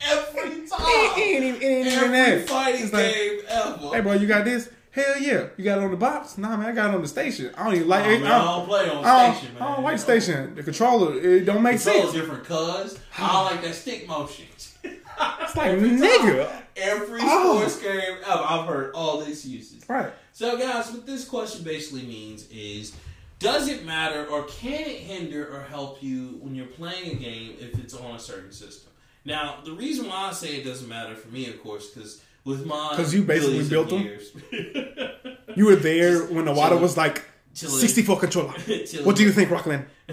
[0.05, 0.81] every time.
[0.81, 3.89] it ain't even, it ain't even Every fighting like, game ever.
[3.95, 4.71] hey, bro, you got this?
[4.91, 5.47] Hell yeah.
[5.57, 6.39] You got it on the box?
[6.39, 7.51] Nah, man, I got it on the station.
[7.57, 8.21] I don't even like Oh, it.
[8.21, 9.63] man, I I don't, don't play on I don't, station, man.
[9.63, 10.55] I don't like station.
[10.55, 12.13] The controller, it don't make sense.
[12.13, 14.45] different, cuz I don't like that stick motion.
[14.55, 16.63] It's like, nigga.
[16.77, 17.59] Every Oh.
[17.69, 19.89] sports game ever, I've heard all these uses.
[19.89, 20.13] Right.
[20.33, 22.93] So, guys, what this question basically means is
[23.39, 27.57] does it matter or can it hinder or help you when you're playing a game
[27.61, 28.91] if it's on a certain system?
[29.25, 32.67] Now, the reason why I say it doesn't matter for me, of course, because with
[32.67, 34.03] my 'Cause you basically built them?
[34.03, 34.31] years,
[35.57, 37.25] You were there when the water was like
[37.55, 37.79] Chilling.
[37.79, 38.53] 64 controller.
[39.05, 39.87] What do you think, Rockland?
[40.09, 40.13] I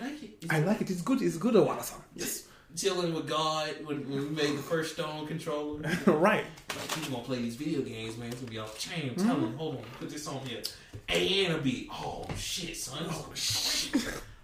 [0.00, 0.38] like it.
[0.42, 0.90] It's I like it.
[0.90, 1.22] It's good.
[1.22, 2.02] It's good, song.
[2.16, 2.46] just
[2.76, 5.80] chilling with God when, when we made the first Stone controller.
[6.06, 6.44] right.
[6.76, 8.28] Like, he's gonna play these video games, man.
[8.28, 9.10] It's gonna be off the chain.
[9.16, 10.62] I'm telling you, hold on, put this on here.
[11.08, 11.88] A and a B.
[11.92, 13.06] Oh shit, son.
[13.08, 13.94] Oh shit.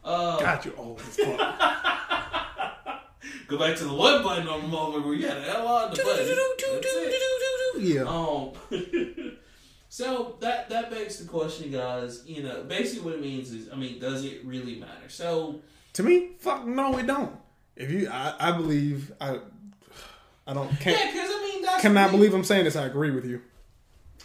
[0.05, 0.73] Uh, Got you.
[0.79, 1.37] Oh, it's fun.
[3.51, 5.95] Go back to the one button on the moment where you had an L of
[5.95, 6.29] the button.
[7.83, 8.03] Yeah.
[8.03, 8.53] Um,
[9.89, 12.23] so that that begs the question, guys.
[12.27, 15.09] You know, basically what it means is, I mean, does it really matter?
[15.09, 15.61] So
[15.95, 17.37] To me, fuck no, it don't.
[17.77, 19.39] If you, I, I believe, I,
[20.47, 22.77] I don't yeah, can't because I mean, that's cannot believe I'm saying this.
[22.77, 23.43] I agree with you.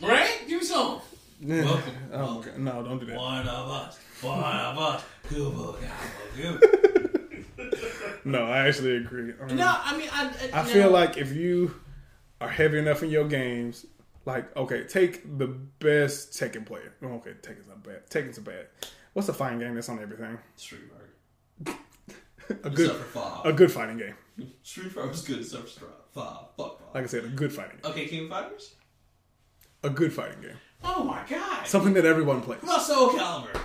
[0.02, 0.44] right.
[0.48, 1.00] Give me some.
[1.42, 1.94] Welcome.
[2.14, 2.52] Oh, okay.
[2.58, 3.18] no, don't do that.
[3.18, 4.00] One of us.
[4.22, 5.04] One of us.
[5.30, 5.78] Kubo,
[6.38, 6.85] Gabo,
[8.26, 9.34] No, I actually agree.
[9.40, 10.32] Um, No, I mean, I.
[10.54, 11.76] I, I feel like if you
[12.42, 13.86] are heavy enough in your games,
[14.26, 16.94] like okay, take the best Tekken player.
[17.04, 18.10] Oh, Okay, Tekken's not bad.
[18.10, 18.68] Tekken's a bad.
[19.14, 20.38] What's a fighting game that's on everything?
[20.56, 21.78] Street Fighter.
[22.64, 23.46] a good Except for five.
[23.46, 24.16] a good fighting game.
[24.64, 26.38] Street Fighter was good except for five.
[26.58, 26.96] Fuck five.
[26.96, 27.92] Like I said, a good fighting game.
[27.92, 28.74] okay, King of Fighters.
[29.84, 30.58] A good fighting game.
[30.84, 31.68] Oh my god.
[31.68, 32.60] Something that everyone plays.
[32.62, 33.60] What about Soul Calibur?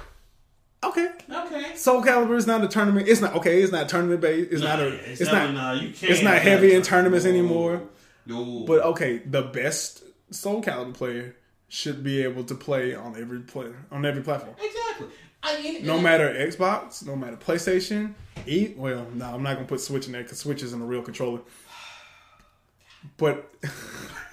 [0.83, 1.09] Okay.
[1.31, 1.77] Okay.
[1.77, 3.07] Soul Calibur is not a tournament.
[3.09, 3.61] It's not okay.
[3.63, 4.51] It's not tournament based.
[4.53, 5.11] It's Nah, not a.
[5.11, 5.75] It's, definitely not.
[5.83, 7.31] You can't it's not heavy in tournaments No.
[7.31, 7.83] anymore.
[8.27, 8.65] No.
[8.67, 11.37] But okay, the best Soul Calibur player
[11.69, 14.57] should be able to play on every play on every platform.
[14.63, 15.07] exactly.
[15.43, 18.15] I mean, No matter Xbox, no matter PlayStation.
[18.47, 21.03] E well, no, I'm not gonna put Switch in there because Switch isn't a real
[21.03, 21.41] controller.
[23.19, 23.53] But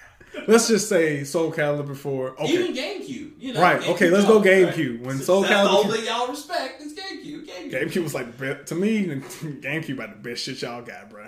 [0.47, 3.31] let's just say Soul Calibur for okay, Even GameCube.
[3.39, 4.45] You know, Right, GameCube okay, let's go Right.
[4.73, 5.01] GameCube.
[5.01, 7.47] When Soul That's Calibur- only thing y'all respect is GameCube.
[7.47, 7.71] GameCube.
[7.71, 9.05] GameCube was like to me.
[9.05, 11.27] GameCube had the best shit y'all got, bro.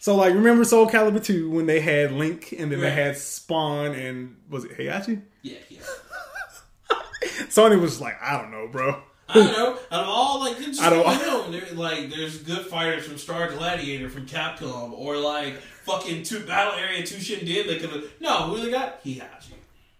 [0.00, 2.90] So like, remember Soul Calibur two when they had Link and then Right.
[2.90, 5.22] they had Spawn and was it Heihachi?
[5.42, 5.78] Yeah, yeah.
[7.48, 9.02] Sony was like, I don't know, bro.
[9.28, 9.72] I don't know.
[9.90, 14.10] Out of all like good I don't- there, like there's good fighters from Star Gladiator
[14.10, 18.70] from Capcom or like fucking two Battle Arena Toshinden that could have no who they
[18.70, 19.52] got Heihachi.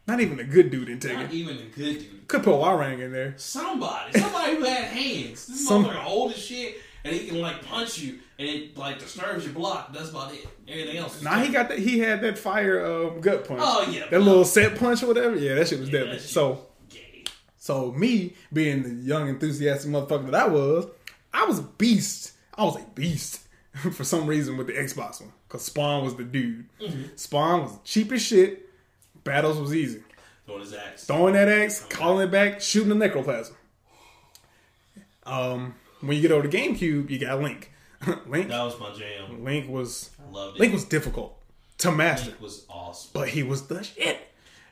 [0.06, 1.14] Not even a good dude in Tekken.
[1.22, 2.28] Not even a good dude.
[2.28, 3.32] Could put a Hwoarang in there.
[3.38, 5.46] Somebody, somebody who had hands.
[5.46, 8.98] This Some- motherfucker old as shit, and he can like punch you, and it like
[8.98, 9.94] disturbs your block.
[9.94, 10.46] That's about it.
[10.68, 11.22] Everything else.
[11.22, 11.78] Nah, he got that.
[11.78, 13.60] He had that fire um, gut punch.
[13.64, 14.06] Oh, yeah.
[14.10, 15.36] that little set punch or whatever.
[15.36, 16.18] Yeah, that shit was Yeah, deadly.
[16.18, 16.66] So.
[17.64, 20.86] So me being the young enthusiastic motherfucker that I was,
[21.32, 22.32] I was a beast.
[22.54, 23.40] I was a beast
[23.92, 26.66] for some reason with the Xbox one because Spawn was the dude.
[26.78, 27.16] Mm-hmm.
[27.16, 28.68] Spawn was cheap as shit.
[29.24, 30.02] Battles was easy.
[30.44, 31.06] Throwing his axe.
[31.06, 33.54] Throwing that axe, calling it back, shooting the necroplasm.
[35.24, 37.72] Um, when you get over to GameCube, you got Link.
[38.26, 39.42] Link, That was my jam.
[39.42, 40.60] Link was loved it.
[40.60, 41.34] Link was difficult
[41.78, 43.10] to master, Link was awesome.
[43.14, 44.20] but he was the shit.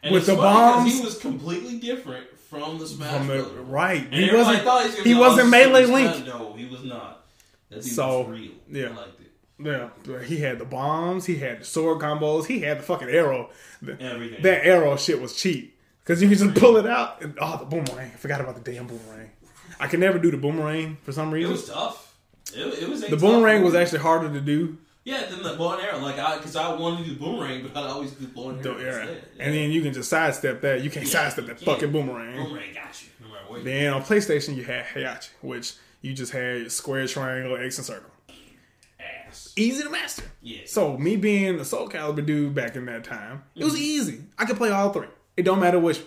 [0.03, 3.47] And with the bombs he was completely different from the Smash Brothers.
[3.67, 4.05] right.
[4.05, 4.63] And he wasn't.
[4.63, 6.27] thought he was he wasn't melee Link.
[6.27, 7.25] No, he was not.
[7.71, 8.51] That dude So, was real.
[8.71, 8.87] yeah.
[8.87, 9.33] I liked it.
[9.59, 11.25] Yeah, he had the bombs.
[11.25, 12.47] He had the sword combos.
[12.47, 13.51] He had the fucking arrow.
[14.01, 14.43] Everything.
[14.43, 17.23] That arrow shit was cheap because you could just pull it out.
[17.23, 18.11] And, oh, the boomerang!
[18.13, 19.31] I forgot about the damn boomerang.
[19.81, 21.51] I can never do the boomerang for some reason.
[21.51, 22.15] It was tough.
[22.55, 24.77] It, it was the boomerang was actually harder to do.
[25.05, 25.27] Yeah.
[25.29, 27.89] Then the bow and arrow, like I, because I wanted to do boomerang, but I
[27.89, 28.81] always do bow and arrow.
[29.05, 29.15] Yeah.
[29.39, 30.83] And then you can just sidestep that.
[30.83, 32.37] You can't Yeah, sidestep that fucking boomerang.
[32.37, 33.65] boomerang got you no matter what.
[33.65, 38.11] Then on PlayStation, you had Heihachi, which you just had square, triangle, X, and circle.
[39.01, 39.53] Ass.
[39.57, 40.25] Easy to master.
[40.41, 40.61] Yeah.
[40.67, 43.65] So me being a Soul Calibur dude back in that time, it Mm-hmm.
[43.65, 44.21] was easy.
[44.39, 45.09] I could play all three.
[45.37, 46.01] It don't matter which.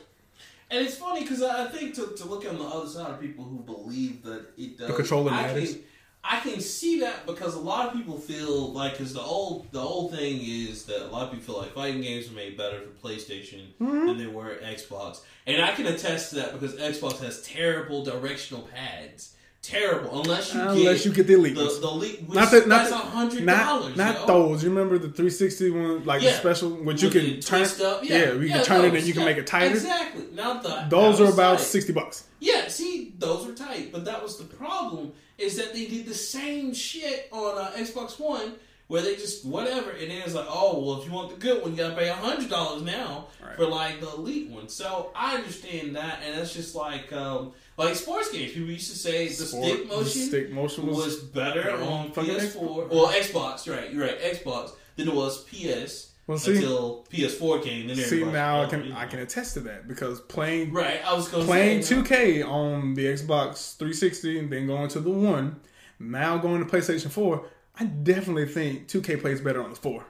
[0.71, 3.21] And it's funny because I I think to, to look on the other side of
[3.21, 4.87] people who believe that it does.
[4.87, 5.73] The controller I matters.
[5.73, 5.83] Can,
[6.27, 9.79] I can see that because a lot of people feel like because the old the
[9.79, 12.79] old thing is that a lot of people feel like fighting games are made better
[12.81, 14.07] for PlayStation Mm-hmm.
[14.07, 18.63] than they were Xbox, and I can attest to that because Xbox has terrible directional
[18.63, 19.34] pads.
[19.65, 22.67] Terrible, unless you Unless get you get the elite the, the elite, Not the, not
[22.67, 23.97] that's the, a hundred not, dollars.
[23.97, 24.25] not yo.
[24.27, 24.63] those.
[24.63, 27.63] You remember the 360 one, like the special, which you can turn.
[27.63, 28.03] up.
[28.03, 29.73] Yeah, Yeah, you yeah, can turn it and you can make it tighter.
[29.73, 30.25] Exactly.
[30.33, 31.65] Not the Those are about tight.
[31.65, 32.27] 60 bucks.
[32.39, 35.13] Yeah, see, those are tight, but that was the problem.
[35.39, 38.53] Is that they did the same shit on uh, Xbox One,
[38.87, 41.61] where they just whatever, and then it's like, oh well, if you want the good
[41.63, 43.55] one, you gotta pay hundred dollars now Right.
[43.55, 44.69] for like the elite one.
[44.69, 48.53] So I understand that, and that's just like um, like sports games.
[48.53, 51.81] People used to say the Sport- stick the motion stick motion was, was better on
[51.81, 53.71] on PS4 or Xbox.
[53.71, 57.87] Right, you're right, Xbox than it was PS Well, see- until PS4 came.
[57.87, 61.27] Then See now I can I can attest to that because playing Right, I was
[61.27, 65.59] playing say, 2K on the Xbox 360 and then going to the one,
[65.99, 67.45] now going to PlayStation 4,
[67.77, 70.05] I definitely think 2K plays better on the 4.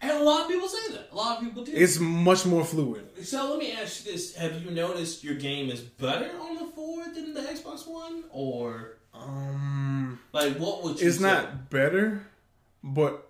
[0.00, 1.08] And a lot of people say that.
[1.12, 1.72] A lot of people do.
[1.74, 3.24] It's much more fluid.
[3.26, 6.66] so let me ask you this: Have you noticed your game is better on the
[6.74, 11.08] four than the Xbox One, or Um like what would you?
[11.08, 11.22] it's say?
[11.22, 12.26] not better,
[12.82, 13.26] but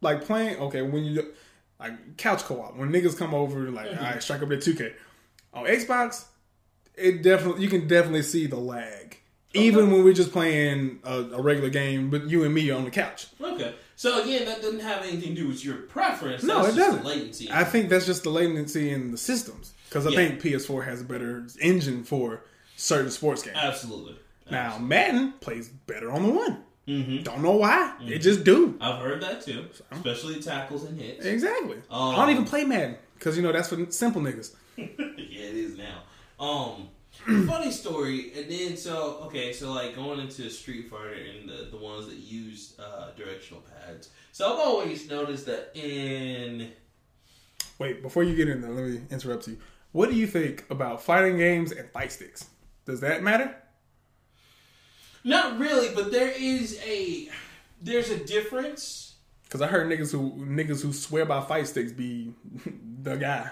[0.00, 1.32] like playing okay when you
[1.80, 4.04] like couch co-op when niggas come over like Mm-hmm.
[4.04, 4.92] all right strike up that 2K
[5.54, 6.24] on Xbox,
[6.94, 9.18] it definitely you can definitely see the lag.
[9.54, 12.90] Even when we're just playing a, a regular game, but you and me on the
[12.90, 13.26] couch.
[13.38, 16.42] Okay, so again, that doesn't have anything to do with your preference.
[16.42, 17.02] No, That's it just doesn't.
[17.04, 17.48] the Latency.
[17.52, 20.16] I think that's just the latency in the systems because I Yeah.
[20.16, 22.42] think PS4 has a better engine for
[22.76, 23.56] certain sports games.
[23.60, 24.16] Absolutely.
[24.50, 26.64] now Madden plays better on the one.
[26.88, 27.22] Mm-hmm.
[27.22, 27.94] Don't know why.
[28.02, 28.76] It just do.
[28.80, 31.24] I've heard that too, especially tackles and hits.
[31.24, 31.76] Exactly.
[31.88, 34.50] Um, I don't even play Madden because you know that's for simple niggas.
[34.76, 36.02] yeah, it is now.
[36.44, 36.88] Um,
[37.46, 41.76] funny story, and then so okay, so like going into Street Fighter and the the
[41.76, 44.10] ones that use uh, directional pads.
[44.32, 46.72] So I've always noticed that in
[47.78, 49.58] Wait, before you get in there, let me interrupt you.
[49.92, 52.48] What do you think about fighting games and fight sticks?
[52.84, 53.54] Does that matter?
[55.24, 57.28] Not really, but there is a
[57.80, 59.14] there's a difference.
[59.44, 62.32] Because I heard niggas who niggas who swear by fight sticks be
[63.02, 63.50] the guy.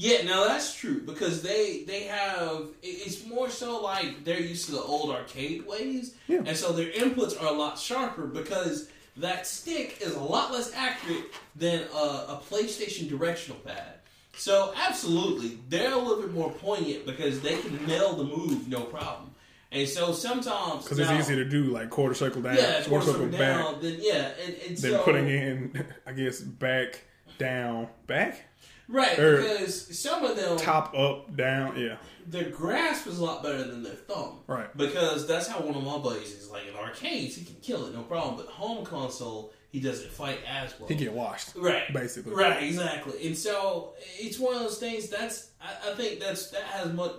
[0.00, 4.72] Yeah, now that's true because they they have it's more so like they're used to
[4.72, 6.42] the old arcade ways, Yeah.
[6.46, 10.72] and so their inputs are a lot sharper because that stick is a lot less
[10.72, 11.24] accurate
[11.56, 13.94] than a, a PlayStation directional pad.
[14.36, 18.82] So absolutely, they're a little bit more poignant because they can nail the move no
[18.82, 19.32] problem.
[19.72, 23.06] And so sometimes Because it's easy to do like quarter circle down, yeah, quarter quarter
[23.06, 27.02] circle circle back, down, then yeah, and, and than so putting in, I guess, back,
[27.36, 28.47] down, back,
[28.88, 31.78] right or because some of them top, up, down.
[31.78, 31.96] Yeah,
[32.26, 34.40] their grasp is a lot better than their thumb.
[34.46, 34.74] Right.
[34.76, 36.50] Because that's how one of my buddies is.
[36.50, 38.36] Like in arcades, he can kill it, no problem.
[38.36, 40.88] But home console, he doesn't fight as well.
[40.88, 41.54] he get washed.
[41.56, 42.34] right, basically.
[42.34, 43.26] Right, exactly.
[43.26, 45.08] And so it's one of those things.
[45.08, 47.12] That's I, I think that's that has much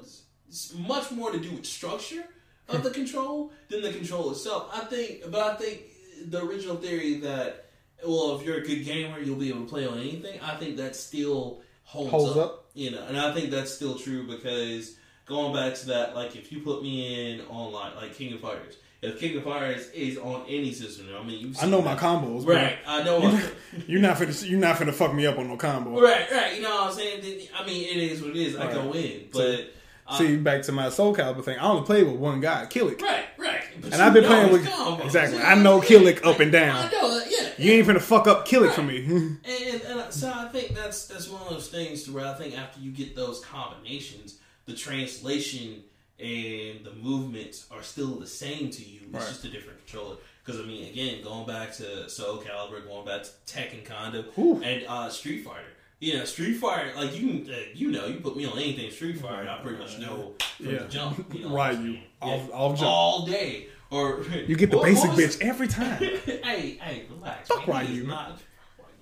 [0.76, 2.26] much more to do with structure
[2.68, 4.70] of the control than the control itself.
[4.74, 5.82] I think, but I think
[6.28, 7.69] the original theory that
[8.06, 10.40] well, if you're a good gamer, you'll be able to play on anything.
[10.42, 12.66] I think that still holds, Holds up, up.
[12.74, 14.96] You know, and I think that's still true because
[15.26, 18.78] going back to that, like if you put me in online, like King of Fighters,
[19.02, 22.46] if King of Fighters is on any system, I mean, you I know my combos,
[22.46, 22.78] right?
[22.88, 23.42] I know my.
[23.88, 26.00] You're not finna, you're not finna fuck me up on no combo.
[26.02, 26.56] Right, right.
[26.56, 27.48] You know what I'm saying?
[27.58, 28.56] I mean, it is what it is.
[28.58, 29.72] I go in, but
[30.08, 31.60] uh, See, back to my Soul Calibur thing.
[31.60, 33.00] I only played with one guy, Kilik.
[33.02, 33.62] right, right.
[33.82, 35.06] But And I've been playing with- combos.
[35.06, 35.40] exactly.
[35.40, 35.80] I know?
[35.82, 36.76] Kilik up and down.
[36.88, 37.22] I know.
[37.60, 39.06] You ain't finna fuck up Kilik for me.
[39.06, 42.34] And, and, and so I think that's that's one of those things to where I
[42.34, 45.84] think after you get those combinations, the translation
[46.20, 49.00] and the movements are still the same to you.
[49.06, 49.28] It's Right.
[49.28, 50.18] just a different controller.
[50.44, 54.62] Because I mean, again, going back to Soul Calibur, going back to Tekken, Ooh.
[54.64, 55.64] and uh, Street Fighter.
[56.02, 58.90] You know, Street Fighter, like you, can, uh, you know, you put me on anything
[58.90, 60.80] Street Fighter, I pretty much know from Yeah.
[60.80, 61.34] the jump.
[61.34, 62.90] You know, Right, you- off- off jump.
[62.90, 65.98] all day, or You get the What- basic what bitch every time.
[66.26, 67.48] hey, hey, relax.
[67.48, 67.86] Fuck man.
[67.88, 68.40] Ryu, not-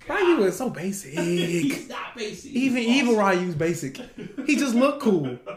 [0.09, 0.15] oh.
[0.15, 1.13] Ryu is so basic.
[1.19, 2.51] He's not basic.
[2.51, 3.39] Even He's evil awesome.
[3.43, 3.97] Ryu's basic.
[4.45, 5.37] He just look cool.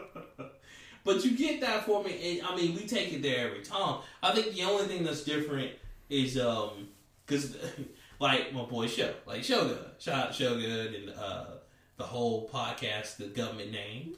[1.03, 4.01] But you get that for me, and I mean, we take it there every time.
[4.21, 5.71] I think the only thing that's different
[6.11, 6.89] is um,
[7.25, 7.57] because
[8.19, 11.45] like my boy Show, like Shogun, shout out Shogun and uh,
[11.97, 14.13] the whole podcast, the government name.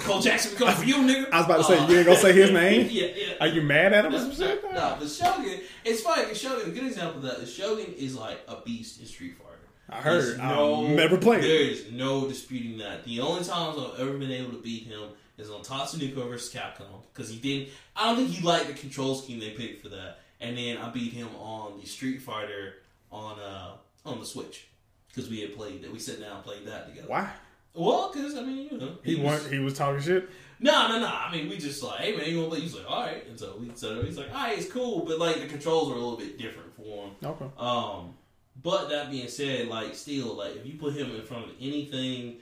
[0.00, 1.30] Cole Jackson, we coming for you, nigga.
[1.32, 2.88] I was about to say, you ain't gonna say his name?
[2.90, 3.34] yeah, yeah.
[3.40, 4.64] Are you mad at him or No, some shit?
[4.72, 8.16] no, but Shogun, it's funny because Shogun, a good example of that is Shogun is
[8.16, 9.48] like a beast in Street Fighter.
[9.90, 10.22] I heard.
[10.22, 11.42] There's I've never played.
[11.44, 13.04] There is no disputing that.
[13.04, 17.02] The only times I've ever been able to beat him is on Tatsunoko versus Capcom
[17.12, 17.68] because he didn't.
[17.94, 20.20] I don't think he liked the control scheme they picked for that.
[20.40, 22.76] And then I beat him on the Street Fighter
[23.10, 23.72] on uh
[24.06, 24.66] on the Switch
[25.08, 25.92] because we had played that.
[25.92, 27.08] We sat down and played that together.
[27.08, 27.28] Why?
[27.74, 29.52] Well, because I mean, you know, He was- weren't.
[29.52, 30.28] He was talking shit.
[30.60, 31.06] no, no, no.
[31.06, 32.60] I mean, we just like, hey man, you want to play?
[32.60, 33.26] He's like, all right.
[33.28, 34.04] And so we set up.
[34.04, 36.74] He's like, all right, it's cool, but like the controls are a little bit different
[36.76, 37.10] for him.
[37.24, 37.46] Okay.
[37.58, 38.14] Um,
[38.62, 42.36] but that being said, like still, like if you put him in front of anything,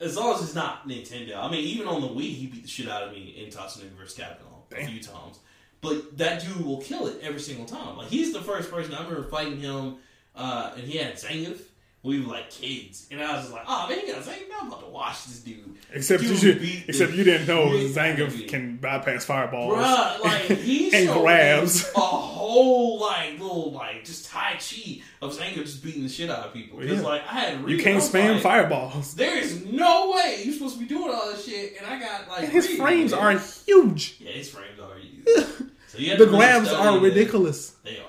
[0.00, 1.36] as long as it's not Nintendo.
[1.36, 3.96] I mean, even on the Wii, he beat the shit out of me in Tatsunoko
[3.98, 4.16] vs.
[4.18, 5.40] Capcom a few times.
[5.82, 7.96] But that dude will kill it every single time.
[7.96, 9.96] Like he's the first person I remember fighting him,
[10.36, 11.58] uh, and he had Zangief.
[12.02, 14.44] We were like kids, and I was just like, "Oh man, he got Zangief!
[14.58, 18.78] I'm about to watch this dude." Except you should, except you didn't know Zangief can
[18.78, 19.74] bypass fireballs.
[19.76, 21.84] Bruh, like he And grabs.
[21.94, 26.46] a whole like little like just Tai Chi of Zangief just beating the shit out
[26.46, 26.78] of people.
[26.78, 27.06] Because Yeah.
[27.06, 29.14] like I had You can't spam like, fireballs.
[29.14, 32.28] There is no way you're supposed to be doing all this shit, and I got
[32.28, 33.20] like And his frames man.
[33.20, 34.16] are huge.
[34.20, 35.26] yeah, his frames are huge.
[35.88, 37.72] so you The grabs are ridiculous.
[37.84, 38.04] They are.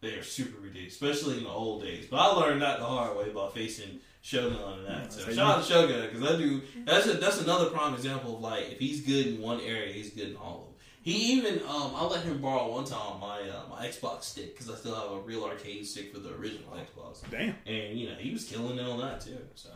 [0.00, 2.06] They are super ridiculous, especially in the old days.
[2.08, 5.12] But I learned that the hard way by facing Shogun and that.
[5.12, 6.62] So so shout out to Shogun because that dude.
[6.84, 10.10] That's a, that's another prime example of like if he's good in one area, he's
[10.10, 10.74] good in all of them.
[11.02, 14.70] He even um, I let him borrow one time my uh, my Xbox stick because
[14.70, 17.54] I still have a real arcade stick for the original Xbox, Damn.
[17.66, 19.38] and you know he was killing it on that too.
[19.54, 19.70] So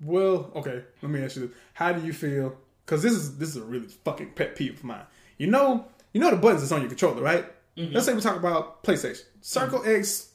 [0.00, 0.82] Well, okay.
[1.00, 2.56] Let me ask you this: How do you feel?
[2.84, 5.06] Because this is this is a really fucking pet peeve of mine.
[5.38, 7.44] You know, you know the buttons that's on your controller, right?
[7.76, 7.94] Mm-hmm.
[7.94, 10.30] Let's say we talk about PlayStation: circle, X,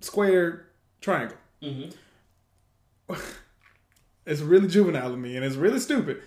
[0.00, 0.66] square,
[1.00, 1.36] triangle.
[1.62, 1.92] Mhm.
[4.26, 6.22] it's really juvenile to me, and it's really stupid.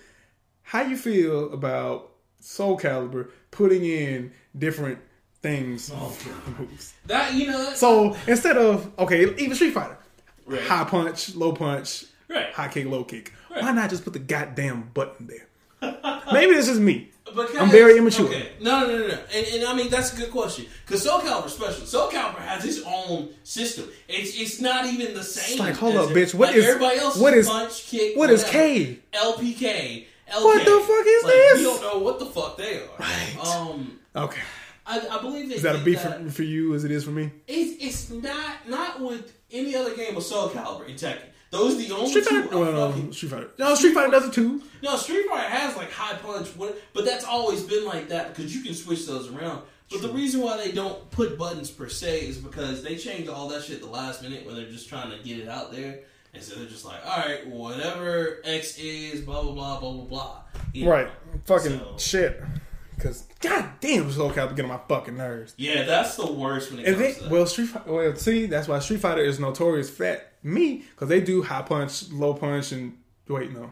[0.62, 4.98] How you feel about Soul Calibur putting in different
[5.42, 5.90] things?
[5.94, 6.16] Oh,
[6.58, 6.94] moves?
[7.06, 9.98] that you know So instead of okay, even Street Fighter,
[10.46, 10.60] Right.
[10.62, 12.52] high punch, low punch, right.
[12.52, 13.32] high kick, low kick.
[13.50, 13.62] Right.
[13.62, 15.47] Why not just put the goddamn button there?
[16.32, 17.10] Maybe this is me.
[17.24, 18.26] Because, I'm very immature.
[18.26, 18.52] Okay.
[18.60, 19.18] No, no, no, no.
[19.34, 20.64] And, and I mean, that's a good question.
[20.86, 21.84] Because Soul Calibur special.
[21.86, 23.86] Soul Calibur has its own system.
[24.08, 25.52] It's it's not even the same.
[25.52, 26.34] It's like, hold up, it- bitch.
[26.34, 27.18] What like is- everybody else?
[27.18, 28.16] what is- punch, kick?
[28.16, 28.44] What is.
[28.44, 28.98] K?
[29.12, 30.06] LPK.
[30.30, 30.44] LK.
[30.44, 31.58] What the fuck is like, this?
[31.58, 32.88] We don't know what the fuck they are.
[32.98, 33.36] Right.
[33.46, 34.40] Um, Okay.
[34.86, 37.10] I, I believe Is that a beef that- for, for you as it is for
[37.10, 37.30] me?
[37.46, 41.28] It's it's not not with any other game of Soul Calibur in Tekken.
[41.50, 42.42] Those are the only Street two.
[42.42, 43.50] Fighter, are well, no, fucking, Street Fighter.
[43.58, 44.62] No, Street Fighter does it too.
[44.82, 48.62] no, Street Fighter has like high punch, but that's always been like that because you
[48.62, 49.62] can switch those around.
[49.90, 53.48] But the reason why they don't put buttons per se is because they changed all
[53.48, 56.00] that shit the last minute when they're just trying to get it out there.
[56.34, 60.04] And so they're just like, all right, whatever X is, blah blah blah blah blah
[60.04, 60.40] blah.
[60.74, 60.90] You know?
[60.90, 61.08] Right.
[61.46, 62.42] Fucking So- shit.
[62.94, 65.54] Because god damn, Soul Calibur getting on my fucking nerves.
[65.56, 67.30] Yeah, that's the worst when it And comes then, to that.
[67.30, 67.92] well, Street Fighter.
[67.92, 70.32] Well, see, that's why Street Fighter is notorious that.
[70.52, 72.96] Me, because they do high punch, low punch, and
[73.28, 73.70] wait, no,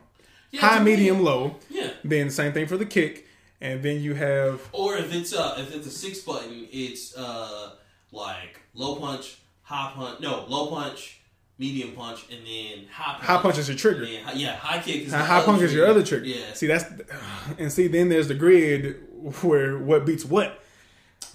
[0.50, 1.56] Yeah, high, medium, low.
[1.70, 1.90] Yeah.
[2.04, 3.26] Then same thing for the kick,
[3.60, 7.72] and then you have Or if it's uh if it's a six button, it's uh
[8.12, 11.20] like low punch, high punch, no low punch,
[11.58, 13.24] medium punch, and then high punch.
[13.24, 14.04] high punch is your trigger.
[14.04, 16.26] Then, yeah, high kick is High, the high punch is your other trigger.
[16.26, 16.84] Yeah, See, that's
[17.58, 17.88] and see.
[17.88, 18.96] Then there's the grid
[19.42, 20.62] where what beats what.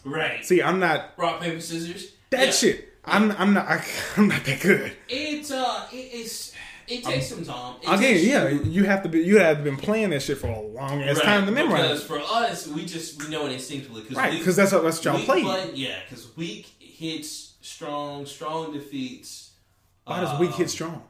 [0.05, 0.45] right.
[0.45, 2.11] See, I'm not Rock paper scissors.
[2.30, 2.51] that Yeah.
[2.51, 2.88] shit.
[3.06, 3.84] I'm I'm not I,
[4.18, 4.94] I'm not that good.
[5.10, 6.53] It's uh it, it's
[6.88, 7.76] it takes some time.
[7.82, 9.22] It Again, yeah, you- you have to be.
[9.22, 11.82] You have been playing that shit for a long ass Right, time to memorize.
[11.84, 14.02] Because for us, we just we know it instinctively.
[14.02, 15.72] Cause Right, because that's what that's what y'all play.
[15.73, 19.52] yeah, because weak hits strong, strong defeats.
[20.06, 21.03] Why does weak um, hit strong?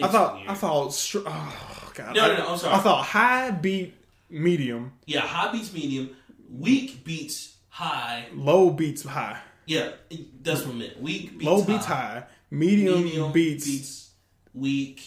[0.00, 0.48] I thought weird.
[0.50, 2.14] I thought str- oh god.
[2.14, 2.74] No, no, no, I'm sorry.
[2.74, 3.94] I thought high beat
[4.30, 6.10] medium, Yeah, high beats medium,
[6.50, 8.26] weak beats high.
[8.34, 9.90] low beats high, Yeah,
[10.42, 11.00] that's what I meant.
[11.00, 14.10] Weak beats low high, beats high, medium, medium beats,
[14.52, 15.02] weak,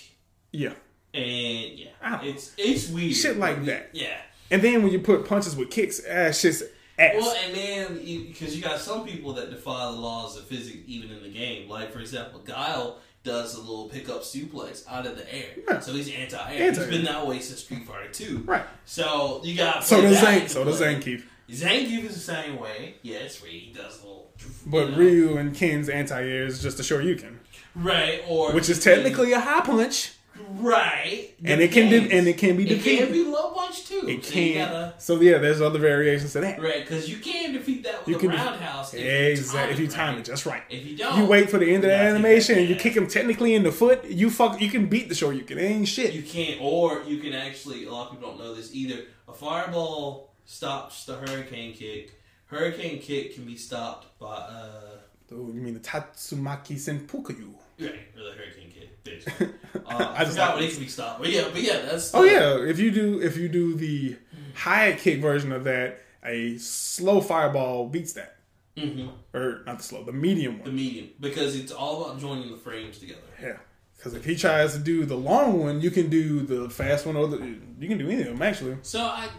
[0.51, 0.73] yeah.
[1.13, 2.19] and yeah, know.
[2.23, 3.15] it's it's weird.
[3.15, 3.89] Shit like that.
[3.93, 4.17] Yeah.
[4.49, 6.63] And then when you put punches with kicks, ah, shit's
[6.97, 7.15] ass.
[7.17, 7.95] Well, and then
[8.27, 11.69] because you got some people that defy the laws of physics even in the game.
[11.69, 15.79] Like for example, Guile does a little pickup suplex out of the air, Yeah.
[15.81, 16.67] so he's anti-air.
[16.69, 16.71] Anti-air.
[16.71, 18.37] He's been that way since Street Fighter Two.
[18.45, 18.63] right.
[18.85, 20.47] So you got So does Zane.
[20.47, 20.95] So does play.
[20.95, 21.23] Zangief.
[21.49, 22.95] Zangief is the same way.
[23.01, 24.31] Yeah, it's where he does a little.
[24.65, 24.97] But know.
[24.97, 27.37] Ryu and Ken's anti-air is just a Shoryuken,
[27.75, 30.11] right or which is technically a high punch,
[30.51, 32.13] right, and it can de- Depends.
[32.13, 34.03] and it can be It can be low punch too.
[34.07, 34.67] It So can.
[34.71, 36.61] gotta- So yeah, there's other variations to that.
[36.61, 38.93] right, because you can defeat that with You a can def- roundhouse.
[38.93, 39.73] if you Exactly.
[39.73, 40.19] If you time right.
[40.19, 40.63] it just right.
[40.69, 42.69] If you don't, You wait for the end of the you gotta take animation and
[42.69, 44.05] you kick him technically in the foot.
[44.05, 44.61] You fuck.
[44.61, 45.51] You can beat the Shoryuken.
[45.51, 46.13] It ain't shit.
[46.13, 47.85] You can't, or you can actually.
[47.85, 49.05] A lot of people don't know this either.
[49.27, 52.13] A fireball stops the hurricane kick.
[52.45, 54.97] Hurricane kick can be stopped by uh,
[55.29, 57.53] Oh, you mean the Tatsumaki Senpukyaku?
[57.81, 59.03] right, or the hurricane kick.
[59.03, 59.49] Basically.
[59.85, 61.79] Uh, I, I just forgot like when it can be stopped, but yeah, but yeah,
[61.81, 62.13] that's.
[62.13, 64.17] Oh the- yeah, if you do if you do the
[64.55, 68.35] high kick version of that, a slow fireball beats that.
[68.75, 69.09] Mhm.
[69.33, 70.65] Or not the slow, the medium one.
[70.65, 73.21] the medium because it's all about joining the frames together.
[73.41, 73.57] Yeah.
[73.95, 77.15] Because if he tries to do the long one, you can do the fast one
[77.15, 77.37] or the
[77.79, 78.77] you can do any of them actually.
[78.81, 79.29] So I,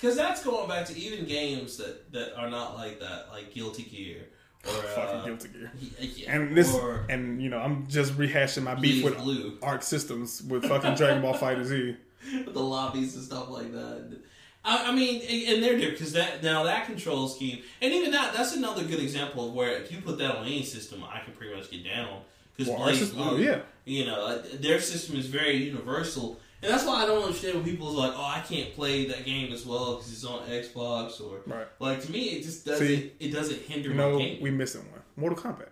[0.00, 3.82] because that's going back to even games that that are not like that, like Guilty
[3.84, 4.26] Gear
[4.66, 5.72] or Fucking uh, Guilty Gear.
[6.00, 9.58] yeah, And this or and you know, I'm just rehashing my beef with Blue.
[9.62, 11.96] Arc Systems with fucking Dragon Ball FighterZ.
[12.52, 14.18] the lobbies and stuff like that.
[14.62, 18.34] I, I mean, and they're different because that now that control scheme, and even that
[18.34, 21.32] that's another good example of where if you put that on any system, I can
[21.32, 22.20] pretty much get down
[22.56, 23.60] because Well, our system- oh, yeah.
[23.86, 27.64] you know uh, their system is very universal, and that's why I don't understand when
[27.64, 31.20] people is like, oh, I can't play that game as well because it's on Xbox
[31.20, 31.66] or Right.
[31.78, 34.42] like to me it just doesn't See, it doesn't hinder You my game.
[34.42, 35.00] we missing one.
[35.16, 35.68] Mortal Kombat.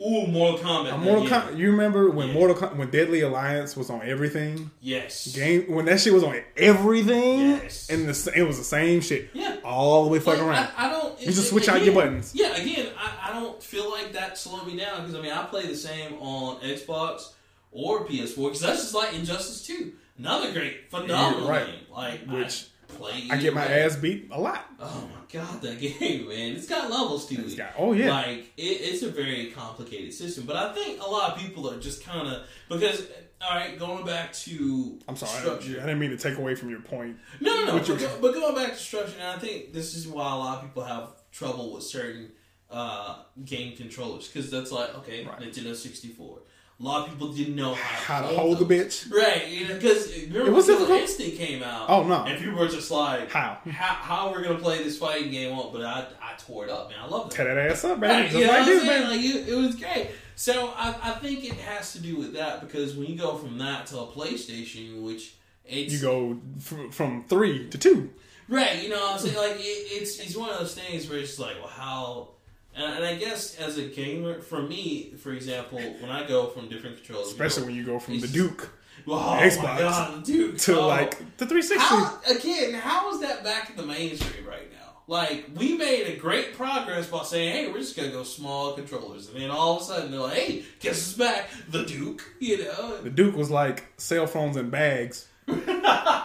[0.00, 0.98] Ooh, Mortal Kombat.
[0.98, 1.42] Mortal yeah.
[1.50, 1.56] Kombat.
[1.56, 2.34] You remember when Yeah.
[2.34, 4.72] Mortal Com- when Deadly Alliance was on everything?
[4.80, 5.28] Yes.
[5.28, 7.88] Game when that shit was on everything, Yes.
[7.90, 9.56] and the, it was the same shit Yeah.
[9.64, 10.68] all the way Like, fucking around.
[10.76, 11.20] I, I don't.
[11.20, 12.32] You just switch out your buttons.
[12.34, 15.44] Yeah, again, I, I don't feel like that slowed me down because I mean I
[15.44, 17.28] play the same on Xbox
[17.70, 21.66] or PS4 because that's just like Injustice Two, another great, phenomenal Yeah, right.
[21.66, 21.80] game.
[21.90, 22.66] Like Which
[23.02, 23.28] I.
[23.32, 24.64] I get my ass beat a lot.
[24.80, 26.52] Oh my god, that game, man!
[26.52, 27.56] It's got levels to it.
[27.56, 28.10] got- oh, yeah.
[28.12, 30.44] like it, it's a very complicated system.
[30.46, 33.06] But I think a lot of people are just kind of because.
[33.42, 36.70] All right, going back to I'm sorry, I, I didn't mean to take away from
[36.70, 37.16] your point.
[37.42, 37.78] No, no, no.
[37.78, 40.58] But, go, but going back to structure, and I think this is why a lot
[40.58, 42.30] of people have trouble with certain
[42.70, 45.40] uh, game controllers because that's like okay, Right.
[45.40, 46.38] Nintendo 64.
[46.80, 49.10] A lot of people didn't know how, How to hold the bitch?
[49.12, 51.00] Right, you know, because remember It was when Killer difficult.
[51.02, 51.88] Instinct came out.
[51.88, 52.24] Oh, no.
[52.24, 53.58] and people were just like, How?
[53.70, 55.72] How, how we're gonna play this fighting game on?
[55.72, 56.98] But I, I tore it up, man.
[57.00, 57.54] I love Tear that.
[57.54, 58.12] that ass up, baby.
[58.12, 59.04] Right, Just you know like this, baby.
[59.04, 60.10] Like it, it was great.
[60.34, 63.56] So I, I think it has to do with that because when you go from
[63.58, 68.10] that to a PlayStation, which it's You go f- from three to two.
[68.48, 69.36] Right, you know what I'm saying?
[69.36, 72.28] Like, it, it's it's one of those things where it's like, well, how.
[72.76, 76.68] And, and I guess as a gamer, for me, for example, when I go from
[76.68, 78.70] different controllers, Especially you when you go from oh the Duke
[79.08, 80.58] oh Xbox my god, dude.
[80.60, 80.86] to oh.
[80.86, 81.78] like the 360.
[81.78, 84.78] How, again, how is that back in the mainstream right now?
[85.06, 89.28] Like we made a great progress by saying, "Hey, we're just gonna go small controllers,"
[89.28, 91.50] and then all of a sudden they're like, "Hey, guess who's back?
[91.68, 95.66] The Duke." You know, The Duke was like cell phones and bags, right,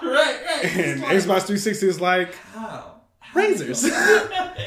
[0.01, 0.59] right.
[0.63, 2.98] It's and like, Xbox 360 is like how?
[3.33, 3.89] Razors.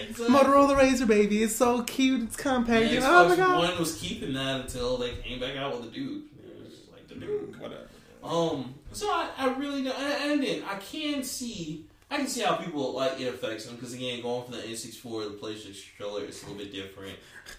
[0.02, 0.26] Exactly.
[0.26, 1.42] Motorola Razr, baby.
[1.42, 2.22] It's so cute.
[2.22, 2.90] It's compact.
[2.90, 3.70] Yeah, oh my god.
[3.70, 6.24] One was keeping that until they came back out with the Duke.
[6.44, 7.54] It was just like the Duke.
[7.60, 7.88] Whatever.
[8.22, 12.42] Um, so I, I really don't, and, and then I can see, I can see
[12.42, 15.96] how people like it affects them because again, going from the N64 to the PlayStation
[15.96, 17.16] controller is a little bit different.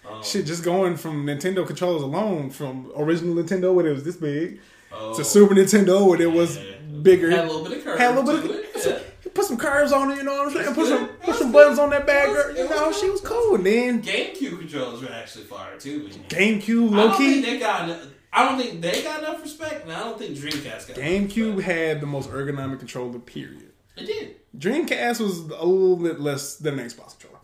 [0.10, 4.16] Um, Shit, just going from Nintendo controllers alone, from original Nintendo when it was this
[4.16, 4.60] big
[4.92, 6.76] oh, to Super Nintendo when it was yeah.
[7.02, 7.30] bigger.
[7.30, 8.00] Had a little bit of curve.
[8.00, 8.86] Had a little bit of- it.
[8.86, 9.00] Yeah.
[9.34, 10.76] Put some curves on it, you know what I'm saying?
[10.76, 11.54] Put some put That's some good.
[11.54, 12.56] buttons on that bad girl.
[12.56, 13.58] You know, she was cool.
[13.58, 16.12] Then GameCube controllers were actually fire too, man.
[16.28, 17.42] GameCube, low key.
[17.42, 17.90] they got.
[18.32, 20.98] I don't think they got enough respect, and I don't think Dreamcast got.
[20.98, 23.72] GameCube had the most ergonomic controller, period.
[23.96, 24.36] It did.
[24.58, 27.38] Dreamcast was a little bit less than an Xbox controller.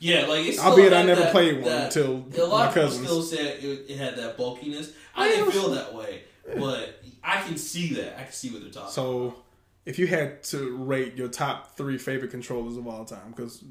[0.00, 0.58] Yeah, like it's.
[0.58, 3.06] Still Albeit I never that- played one that- until a lot my cousins.
[3.06, 4.90] still said it, it had that bulkiness.
[5.14, 6.22] I didn't feel that way,
[6.58, 8.18] but I can see that.
[8.18, 9.02] I can see what they're talking.
[9.02, 9.36] about.
[9.84, 13.64] If you had to rate your top three favorite controllers of all time, because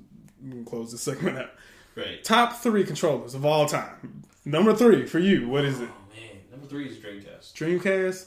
[0.44, 1.52] we can close this segment out.
[1.96, 2.24] right.
[2.24, 4.24] Top three controllers of all time.
[4.44, 5.48] Number three for you.
[5.48, 5.90] What is oh, it?
[5.90, 7.54] Oh man, number three is Dreamcast.
[7.54, 8.26] Dreamcast.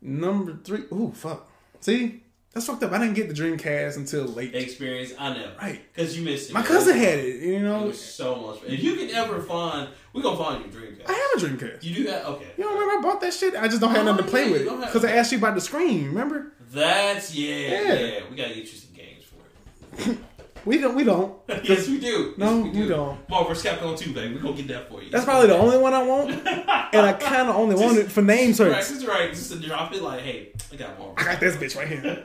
[0.00, 0.84] Number three.
[0.92, 1.48] Ooh, fuck.
[1.80, 2.90] See, that's fucked up.
[2.92, 4.54] I didn't get the Dreamcast until late.
[4.54, 5.82] Experience, I know, Right.
[5.94, 6.54] Because you missed it.
[6.54, 6.68] My man.
[6.68, 7.42] cousin had it.
[7.42, 8.60] You It know, was so much.
[8.60, 8.70] fun.
[8.70, 11.08] If you can ever find, we're gonna find your Dreamcast.
[11.08, 11.84] I have a Dreamcast.
[11.84, 12.24] You do that?
[12.26, 12.46] Okay.
[12.56, 13.54] You don't remember I bought that shit?
[13.54, 15.54] I just don't have Oh, nothing to play yeah, with because I asked you about
[15.54, 16.06] the screen.
[16.06, 16.52] Remember?
[16.70, 17.92] That's yeah, Yeah.
[17.94, 20.18] yeah, We gotta get you some games for it.
[20.64, 20.94] We don't.
[20.94, 21.36] We don't.
[21.64, 22.34] yes, we do.
[22.36, 23.28] No, yes, we don't.
[23.28, 23.64] Marvel vs.
[23.64, 24.34] Capcom 2, baby.
[24.34, 25.10] We're gonna get that for you.
[25.10, 28.20] That's probably the only one I want, and I kind of only want it for
[28.22, 29.30] name Right, that's right.
[29.30, 31.14] Just to drop it, like, hey, I got Marvel.
[31.16, 32.22] I got this bitch right here.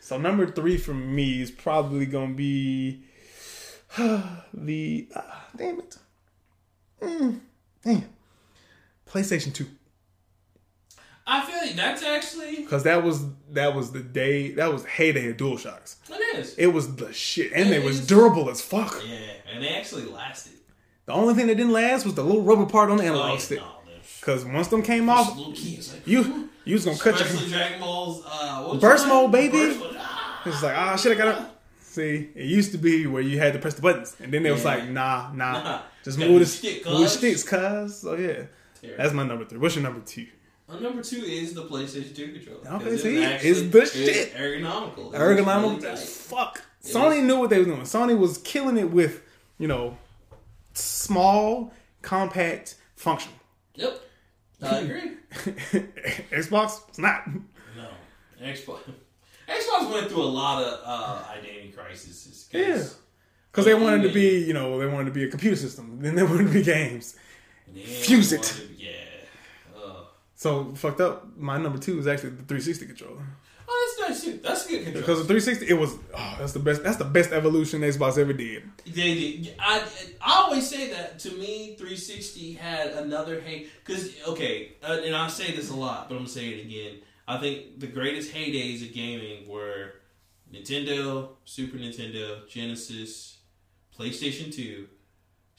[0.00, 3.02] so number three for me is probably gonna be
[3.98, 5.98] the ah, damn it,
[7.02, 7.40] mm,
[7.84, 8.04] damn,
[9.10, 9.66] PlayStation Two,
[11.30, 15.28] I feel like that's actually because that was that was the day that was heyday
[15.30, 15.96] of DualShocks.
[16.10, 16.54] it is.
[16.56, 18.06] It was the shit, and it was is.
[18.06, 19.02] durable as fuck.
[19.06, 19.16] Yeah,
[19.52, 20.52] and they actually lasted.
[21.06, 23.32] The only thing that didn't last was the little rubber part on the Oh, analog
[23.32, 23.58] yeah, stick.
[23.60, 23.66] no,
[24.20, 27.48] Because once them came there's off, like you you was gonna cut your.
[27.48, 29.52] Dragon Ball's uh, Burst mode, baby.
[29.58, 29.96] Burst mode.
[29.98, 30.42] Ah.
[30.46, 31.50] It's like, ah, shit, I gotta.
[31.80, 34.50] See, it used to be where you had to press the buttons, and then it
[34.50, 35.80] was like, nah, nah, Nah.
[36.04, 37.96] just move the stick, move the sticks, cuz.
[37.98, 38.44] So yeah,
[38.80, 38.96] Terrible.
[39.02, 39.58] that's my number three.
[39.58, 40.26] What's your number two?
[40.68, 42.76] Uh, number two is the PlayStation 2 controller.
[42.76, 43.24] Okay, 'Cause see?
[43.24, 44.34] actually- It's the shit.
[44.34, 44.98] ergonomical.
[44.98, 46.62] It was Ergonomic really fuck.
[46.84, 47.80] It Sony was- knew what they was doing.
[47.82, 49.22] Sony was killing it with,
[49.58, 49.96] you know,
[50.74, 51.72] small,
[52.02, 53.38] compact, functional.
[53.76, 54.00] Yep.
[54.62, 55.12] I agree.
[56.32, 57.22] Xbox, it's not.
[57.76, 57.88] No.
[58.42, 58.80] Xbox.
[59.48, 62.48] Xbox went through a lot of uh, identity crises.
[62.52, 62.84] Yeah.
[63.50, 66.00] Because they wanted to be, you know, they wanted to be a computer system.
[66.00, 67.16] Then they wanted to be games.
[67.74, 68.62] Fuse it.
[68.76, 68.90] Yeah.
[70.38, 71.36] So fucked up.
[71.36, 73.22] My number two is actually the 360 controller.
[73.68, 74.38] oh, that's nice.
[74.40, 75.02] That's a good control.
[75.02, 76.84] Because the 360, it was oh, that's the best.
[76.84, 78.62] That's the best evolution Xbox ever did.
[78.86, 79.54] They did.
[79.58, 79.82] I,
[80.22, 83.68] I always say that to me, 360 had another hate.
[83.84, 86.64] Because, okay, uh, and I say this a lot, but I'm going to say it
[86.64, 87.00] again.
[87.26, 89.94] I think the greatest heydays of gaming were
[90.54, 93.38] Nintendo, Super Nintendo, Genesis,
[93.98, 94.86] PlayStation 2,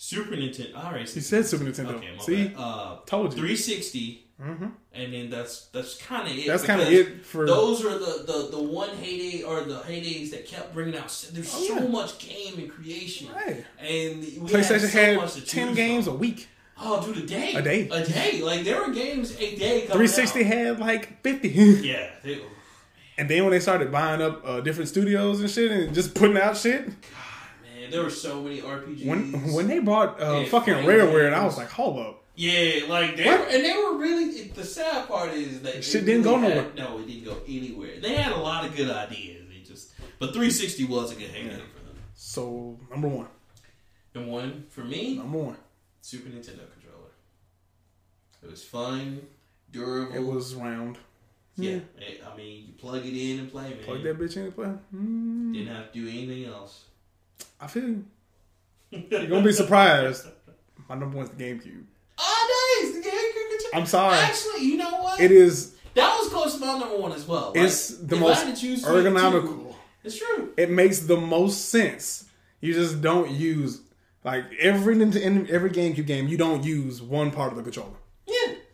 [0.02, 0.78] Super Nintendo.
[0.82, 1.10] All right.
[1.10, 1.96] He said Super Nintendo.
[1.96, 2.56] Okay, See, bad.
[2.58, 3.40] Uh, told you.
[3.40, 6.48] 360, hmm and then that's that's kind of it.
[6.48, 7.46] That's kind of it for.
[7.46, 11.10] Those are the, the, the one heyday or the heydays that kept bringing out.
[11.34, 11.88] There's Oh, so yeah.
[11.90, 13.66] much game and creation, Right.
[13.78, 16.14] and we PlayStation had, so had ten games from.
[16.16, 16.48] a week.
[16.82, 17.90] Oh, dude, a day, A day.
[17.92, 18.42] a day.
[18.42, 19.82] Like there were games a day.
[19.88, 20.46] Coming 360 out.
[20.46, 21.50] had like 50.
[21.84, 22.42] Yeah, they,
[23.18, 26.38] and then when they started buying up uh, different studios and shit and just putting
[26.38, 26.88] out shit,
[27.90, 29.06] man, there were so many RPGs.
[29.06, 32.24] when when they bought uh, Yeah, fucking Rareware, and I was like, hold up.
[32.36, 33.40] yeah, like they What?
[33.41, 34.48] were, and they were really.
[34.49, 36.64] The sad part is that Shit didn't go really nowhere.
[36.64, 37.99] had- no, it didn't go anywhere.
[38.02, 39.45] They had a lot of good ideas.
[39.49, 41.56] They just, but 360 was a good heyday Yeah.
[41.57, 41.95] for them.
[42.16, 43.28] So number one,
[44.16, 45.57] And one for me, number one,
[46.02, 47.11] Super Nintendo controller.
[48.44, 49.28] It was fun,
[49.72, 50.16] durable.
[50.16, 50.98] it was round.
[51.57, 51.80] yeah.
[51.98, 53.84] it- I mean, you plug it in and play, man.
[53.84, 54.72] Plug that bitch in and play.
[54.95, 56.86] Mm, Didn't have to do anything else.
[57.60, 58.03] I feel you.
[58.91, 60.28] You're gonna be surprised.
[60.88, 61.84] My number one's the GameCube.
[62.18, 62.94] Oh, nice!
[62.94, 63.76] The GameCube controller.
[63.82, 64.18] I'm sorry.
[64.18, 65.20] Actually, you know what?
[65.22, 65.76] It is.
[65.94, 67.52] that was close to my number one as well.
[67.56, 69.76] Like, It's the most I had to choose between the ergonomical.
[70.03, 70.53] It's true.
[70.57, 72.26] It makes the most sense.
[72.61, 73.82] You just don't use
[74.24, 76.28] like every every GameCube game.
[76.28, 77.98] You don't use one part of the controller.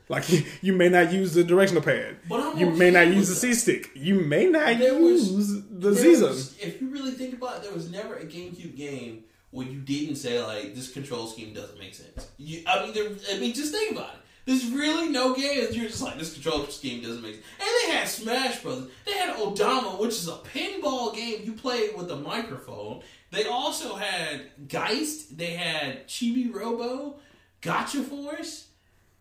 [0.08, 2.18] Like you, you may not use the directional pad.
[2.30, 3.90] But I'm you may not use the C stick.
[3.96, 6.38] You may not There was- use the There Z zone.
[6.62, 10.18] if you really think about it, there was never a GameCube game where you didn't
[10.18, 12.28] say like this control scheme doesn't make sense.
[12.38, 14.20] You, I mean, there, I mean, just think about it.
[14.46, 17.46] There's really no game that you're just like this control scheme doesn't make sense.
[17.60, 18.90] And they had Smash Brothers.
[19.06, 23.02] They had Odama, which is a pinball game you play with a microphone.
[23.32, 25.36] They also had Geist.
[25.36, 27.16] They had Chibi Robo,
[27.62, 28.68] Gotcha Force.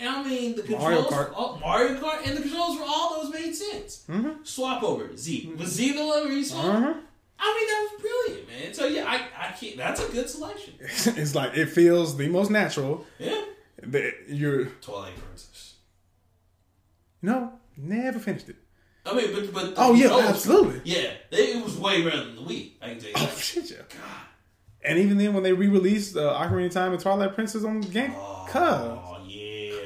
[0.05, 1.33] And I mean, the Mario controls, Kart.
[1.35, 4.05] all, Mario Kart, and the controls for all those made sense.
[4.43, 5.55] Swap over Z.
[5.57, 6.65] Was Z the where you swap?
[6.65, 6.95] Uh-huh.
[7.39, 8.75] I mean, that was brilliant, man.
[8.75, 9.77] So yeah, I, I can't.
[9.79, 10.75] That's a good selection.
[10.81, 13.07] it's like it feels the most natural.
[13.19, 13.45] Yeah.
[13.83, 15.75] That you're Twilight Princess.
[17.23, 18.57] no, never finished it.
[19.07, 20.81] I mean, but but Oh, yeah, absolutely.
[20.85, 22.73] Yeah, they, it was way better than the Wii.
[22.81, 23.15] I can tell you.
[23.17, 23.39] Oh that.
[23.39, 23.99] shit, yeah.
[24.83, 27.89] And even then, when they re-released uh, Ocarina of Time and Twilight Princess on the
[27.89, 29.14] game, Oh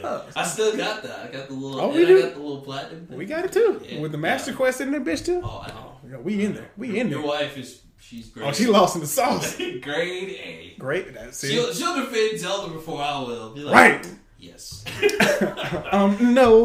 [0.03, 1.19] yeah, I still got that.
[1.29, 1.81] I got the little.
[1.81, 2.23] Oh, and we I do?
[2.23, 3.07] got the little platinum.
[3.07, 3.19] Thing.
[3.19, 4.01] we got it too Yeah.
[4.01, 4.57] with the Master Yeah.
[4.57, 5.41] Quest in there, bitch too.
[5.45, 5.99] Oh, I know.
[6.11, 6.71] Yeah, we in there.
[6.77, 7.19] We in there.
[7.21, 7.41] Your there.
[7.47, 8.47] wife is she's great.
[8.47, 9.57] Oh, she lost in the sauce.
[9.83, 10.75] grade A.
[10.79, 11.13] Great.
[11.15, 11.51] That's it.
[11.53, 13.51] She'll, she'll defend Zelda before I will.
[13.55, 14.15] Be like, Right.
[14.39, 14.85] Yes.
[15.93, 16.65] Um, no,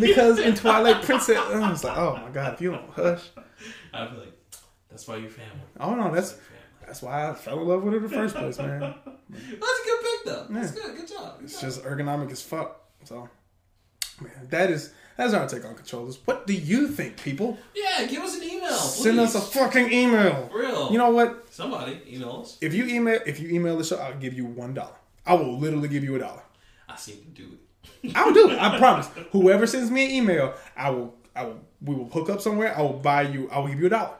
[0.00, 3.22] because in Twilight Princess, I was like, oh my god, if you don't hush.
[3.94, 4.32] I'd be like,
[4.90, 5.60] that's why you're family.
[5.80, 6.36] Oh no, that's
[6.86, 8.80] That's why I fell in love with her in the first place, man.
[9.30, 10.46] That's a good pick though.
[10.50, 10.96] That's good.
[10.96, 11.38] Good job.
[11.38, 11.60] Good It's job.
[11.70, 12.80] just ergonomic as fuck.
[13.04, 13.28] So,
[14.20, 16.18] man, that is that's our take on controllers.
[16.24, 17.56] What do you think, people?
[17.74, 18.04] yeah.
[18.06, 18.72] Give us an email.
[18.72, 20.48] Send us a fucking email.
[20.50, 20.90] For real.
[20.92, 21.52] You know what?
[21.52, 22.58] somebody email us.
[22.60, 24.94] If you email if you email the show, I'll give you one dollar.
[25.26, 26.42] I will literally give you a dollar.
[26.88, 27.48] I see to do
[28.02, 28.14] it.
[28.16, 28.58] I will do it.
[28.58, 29.08] I promise.
[29.32, 31.14] Whoever sends me an email, I will.
[31.34, 31.60] I will.
[31.80, 32.76] We will hook up somewhere.
[32.76, 33.48] I will buy you.
[33.50, 34.14] I will give you a dollar.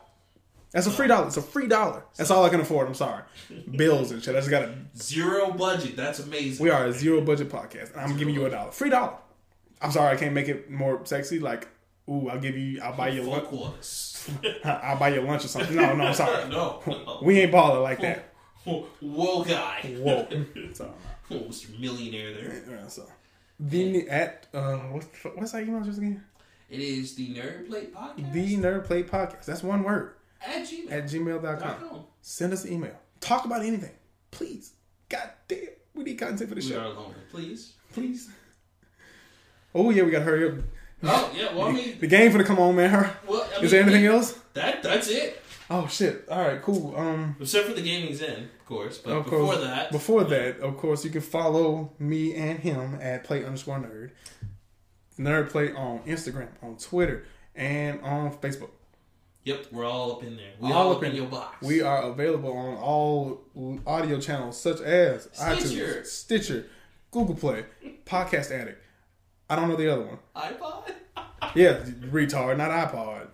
[0.74, 1.28] That's a free dollar.
[1.28, 2.02] It's a free dollar.
[2.16, 2.86] That's all I can afford.
[2.88, 3.22] I'm sorry.
[3.76, 4.34] Bills and shit.
[4.34, 5.96] I just got a Zero budget.
[5.96, 6.62] That's amazing.
[6.62, 8.72] We are a zero budget podcast, and I'm giving you a dollar.
[8.72, 9.14] Free dollar.
[9.80, 10.14] I'm sorry.
[10.14, 11.38] I can't make it more sexy.
[11.38, 11.68] Like,
[12.10, 12.82] ooh, I'll give you.
[12.82, 13.44] I'll buy you Full lunch.
[13.44, 14.30] quarters.
[14.64, 15.76] I'll buy you lunch or something.
[15.76, 16.04] No, no.
[16.06, 16.48] I'm sorry.
[16.50, 16.82] no.
[16.86, 17.20] no.
[17.22, 18.32] We ain't baller like that.
[18.64, 19.94] Whoa, guy.
[19.98, 20.26] Whoa.
[20.72, 20.92] So,
[21.30, 21.78] Oh, Mr.
[21.78, 22.62] Millionaire there.
[22.68, 23.06] yeah, so.
[23.60, 25.06] The at uh, what's
[25.36, 26.24] what's that email address again?
[26.68, 29.44] It is the Nerd Plate Podcast The Nerd Plate Podcast.
[29.44, 30.14] That's one word.
[30.46, 30.92] At Gmail.
[30.92, 32.04] At gmail.com.
[32.20, 32.96] Send us an email.
[33.20, 33.92] Talk about anything.
[34.30, 34.72] Please.
[35.08, 35.60] God damn.
[35.94, 36.80] We need content for the We show.
[37.08, 37.14] are.
[37.30, 37.74] Please.
[37.92, 38.28] Please.
[39.74, 40.54] Oh, yeah, we got to hurry up.
[41.04, 41.54] Oh, yeah.
[41.54, 43.10] Well, I mean, The game for to come on, man.
[43.26, 44.32] Well, I Is there anything else?
[44.54, 45.40] That, that's it.
[45.70, 46.28] Oh, shit.
[46.28, 46.94] All right, cool.
[46.96, 48.98] Um, Except for the gaming's in, of course.
[48.98, 52.98] But of before course, that, Before that, of course, you can follow me and him
[53.00, 54.10] at play underscore nerd.
[55.18, 58.70] Nerd play on Instagram, on Twitter, and on Facebook.
[59.44, 60.52] Yep, we're all up in there.
[60.60, 61.64] We All all, up in, in- your box.
[61.66, 63.42] We are available on all
[63.86, 66.00] audio channels such as Stitcher.
[66.02, 66.66] iTunes, Stitcher,
[67.10, 67.64] Google Play,
[68.04, 68.82] Podcast Addict.
[69.48, 70.18] I don't know the other one.
[70.36, 70.92] iPod.
[71.54, 71.74] Yeah,
[72.10, 73.28] retard, not iPod.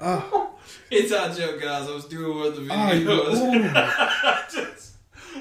[0.00, 0.20] Uh,
[0.90, 1.88] It's a joke, guys.
[1.88, 4.52] I was doing one of the you, videos.
[4.52, 4.96] Just-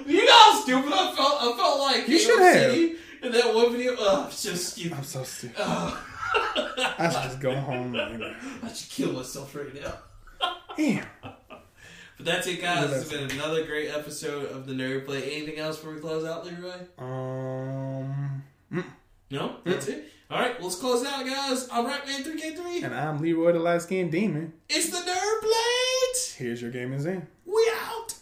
[0.05, 1.41] you know how stupid I felt.
[1.41, 2.73] I felt like You should have.
[3.23, 3.95] in that one video.
[3.99, 4.93] Oh, it's just stupid.
[4.97, 5.57] I'm so stupid.
[5.59, 6.05] Oh,
[6.97, 7.91] I should just go home.
[7.91, 8.35] Man.
[8.63, 9.93] I should kill myself right now.
[10.77, 11.05] Damn.
[11.21, 12.89] But that's it, guys.
[12.91, 15.23] Yeah, It's been another great episode of the Nerd Plate.
[15.25, 16.73] Anything else before we close out, Leroy?
[16.99, 18.43] Um,
[19.31, 20.05] No, that's it.
[20.29, 21.67] All right, let's close out, guys.
[21.69, 22.23] All right, man.
[22.23, 22.83] Three K three.
[22.83, 24.53] and I'm Leroy the Light Skinned Demon.
[24.69, 26.35] It's the Nerd Plate.
[26.37, 27.27] Here's your gaming zen.
[27.45, 28.13] We out.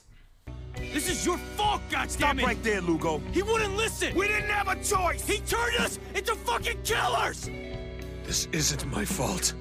[0.94, 2.10] This is your fault, goddammit!
[2.12, 3.22] Stop right there, Lugo.
[3.32, 4.16] He wouldn't listen!
[4.16, 5.28] We didn't have a choice.
[5.28, 7.50] He turned us into fucking killers!
[8.24, 9.54] This isn't my fault.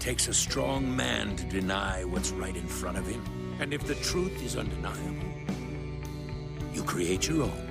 [0.00, 3.22] It takes a strong man to deny what's right in front of him.
[3.60, 5.28] And if the truth is undeniable,
[6.72, 7.69] you create your own.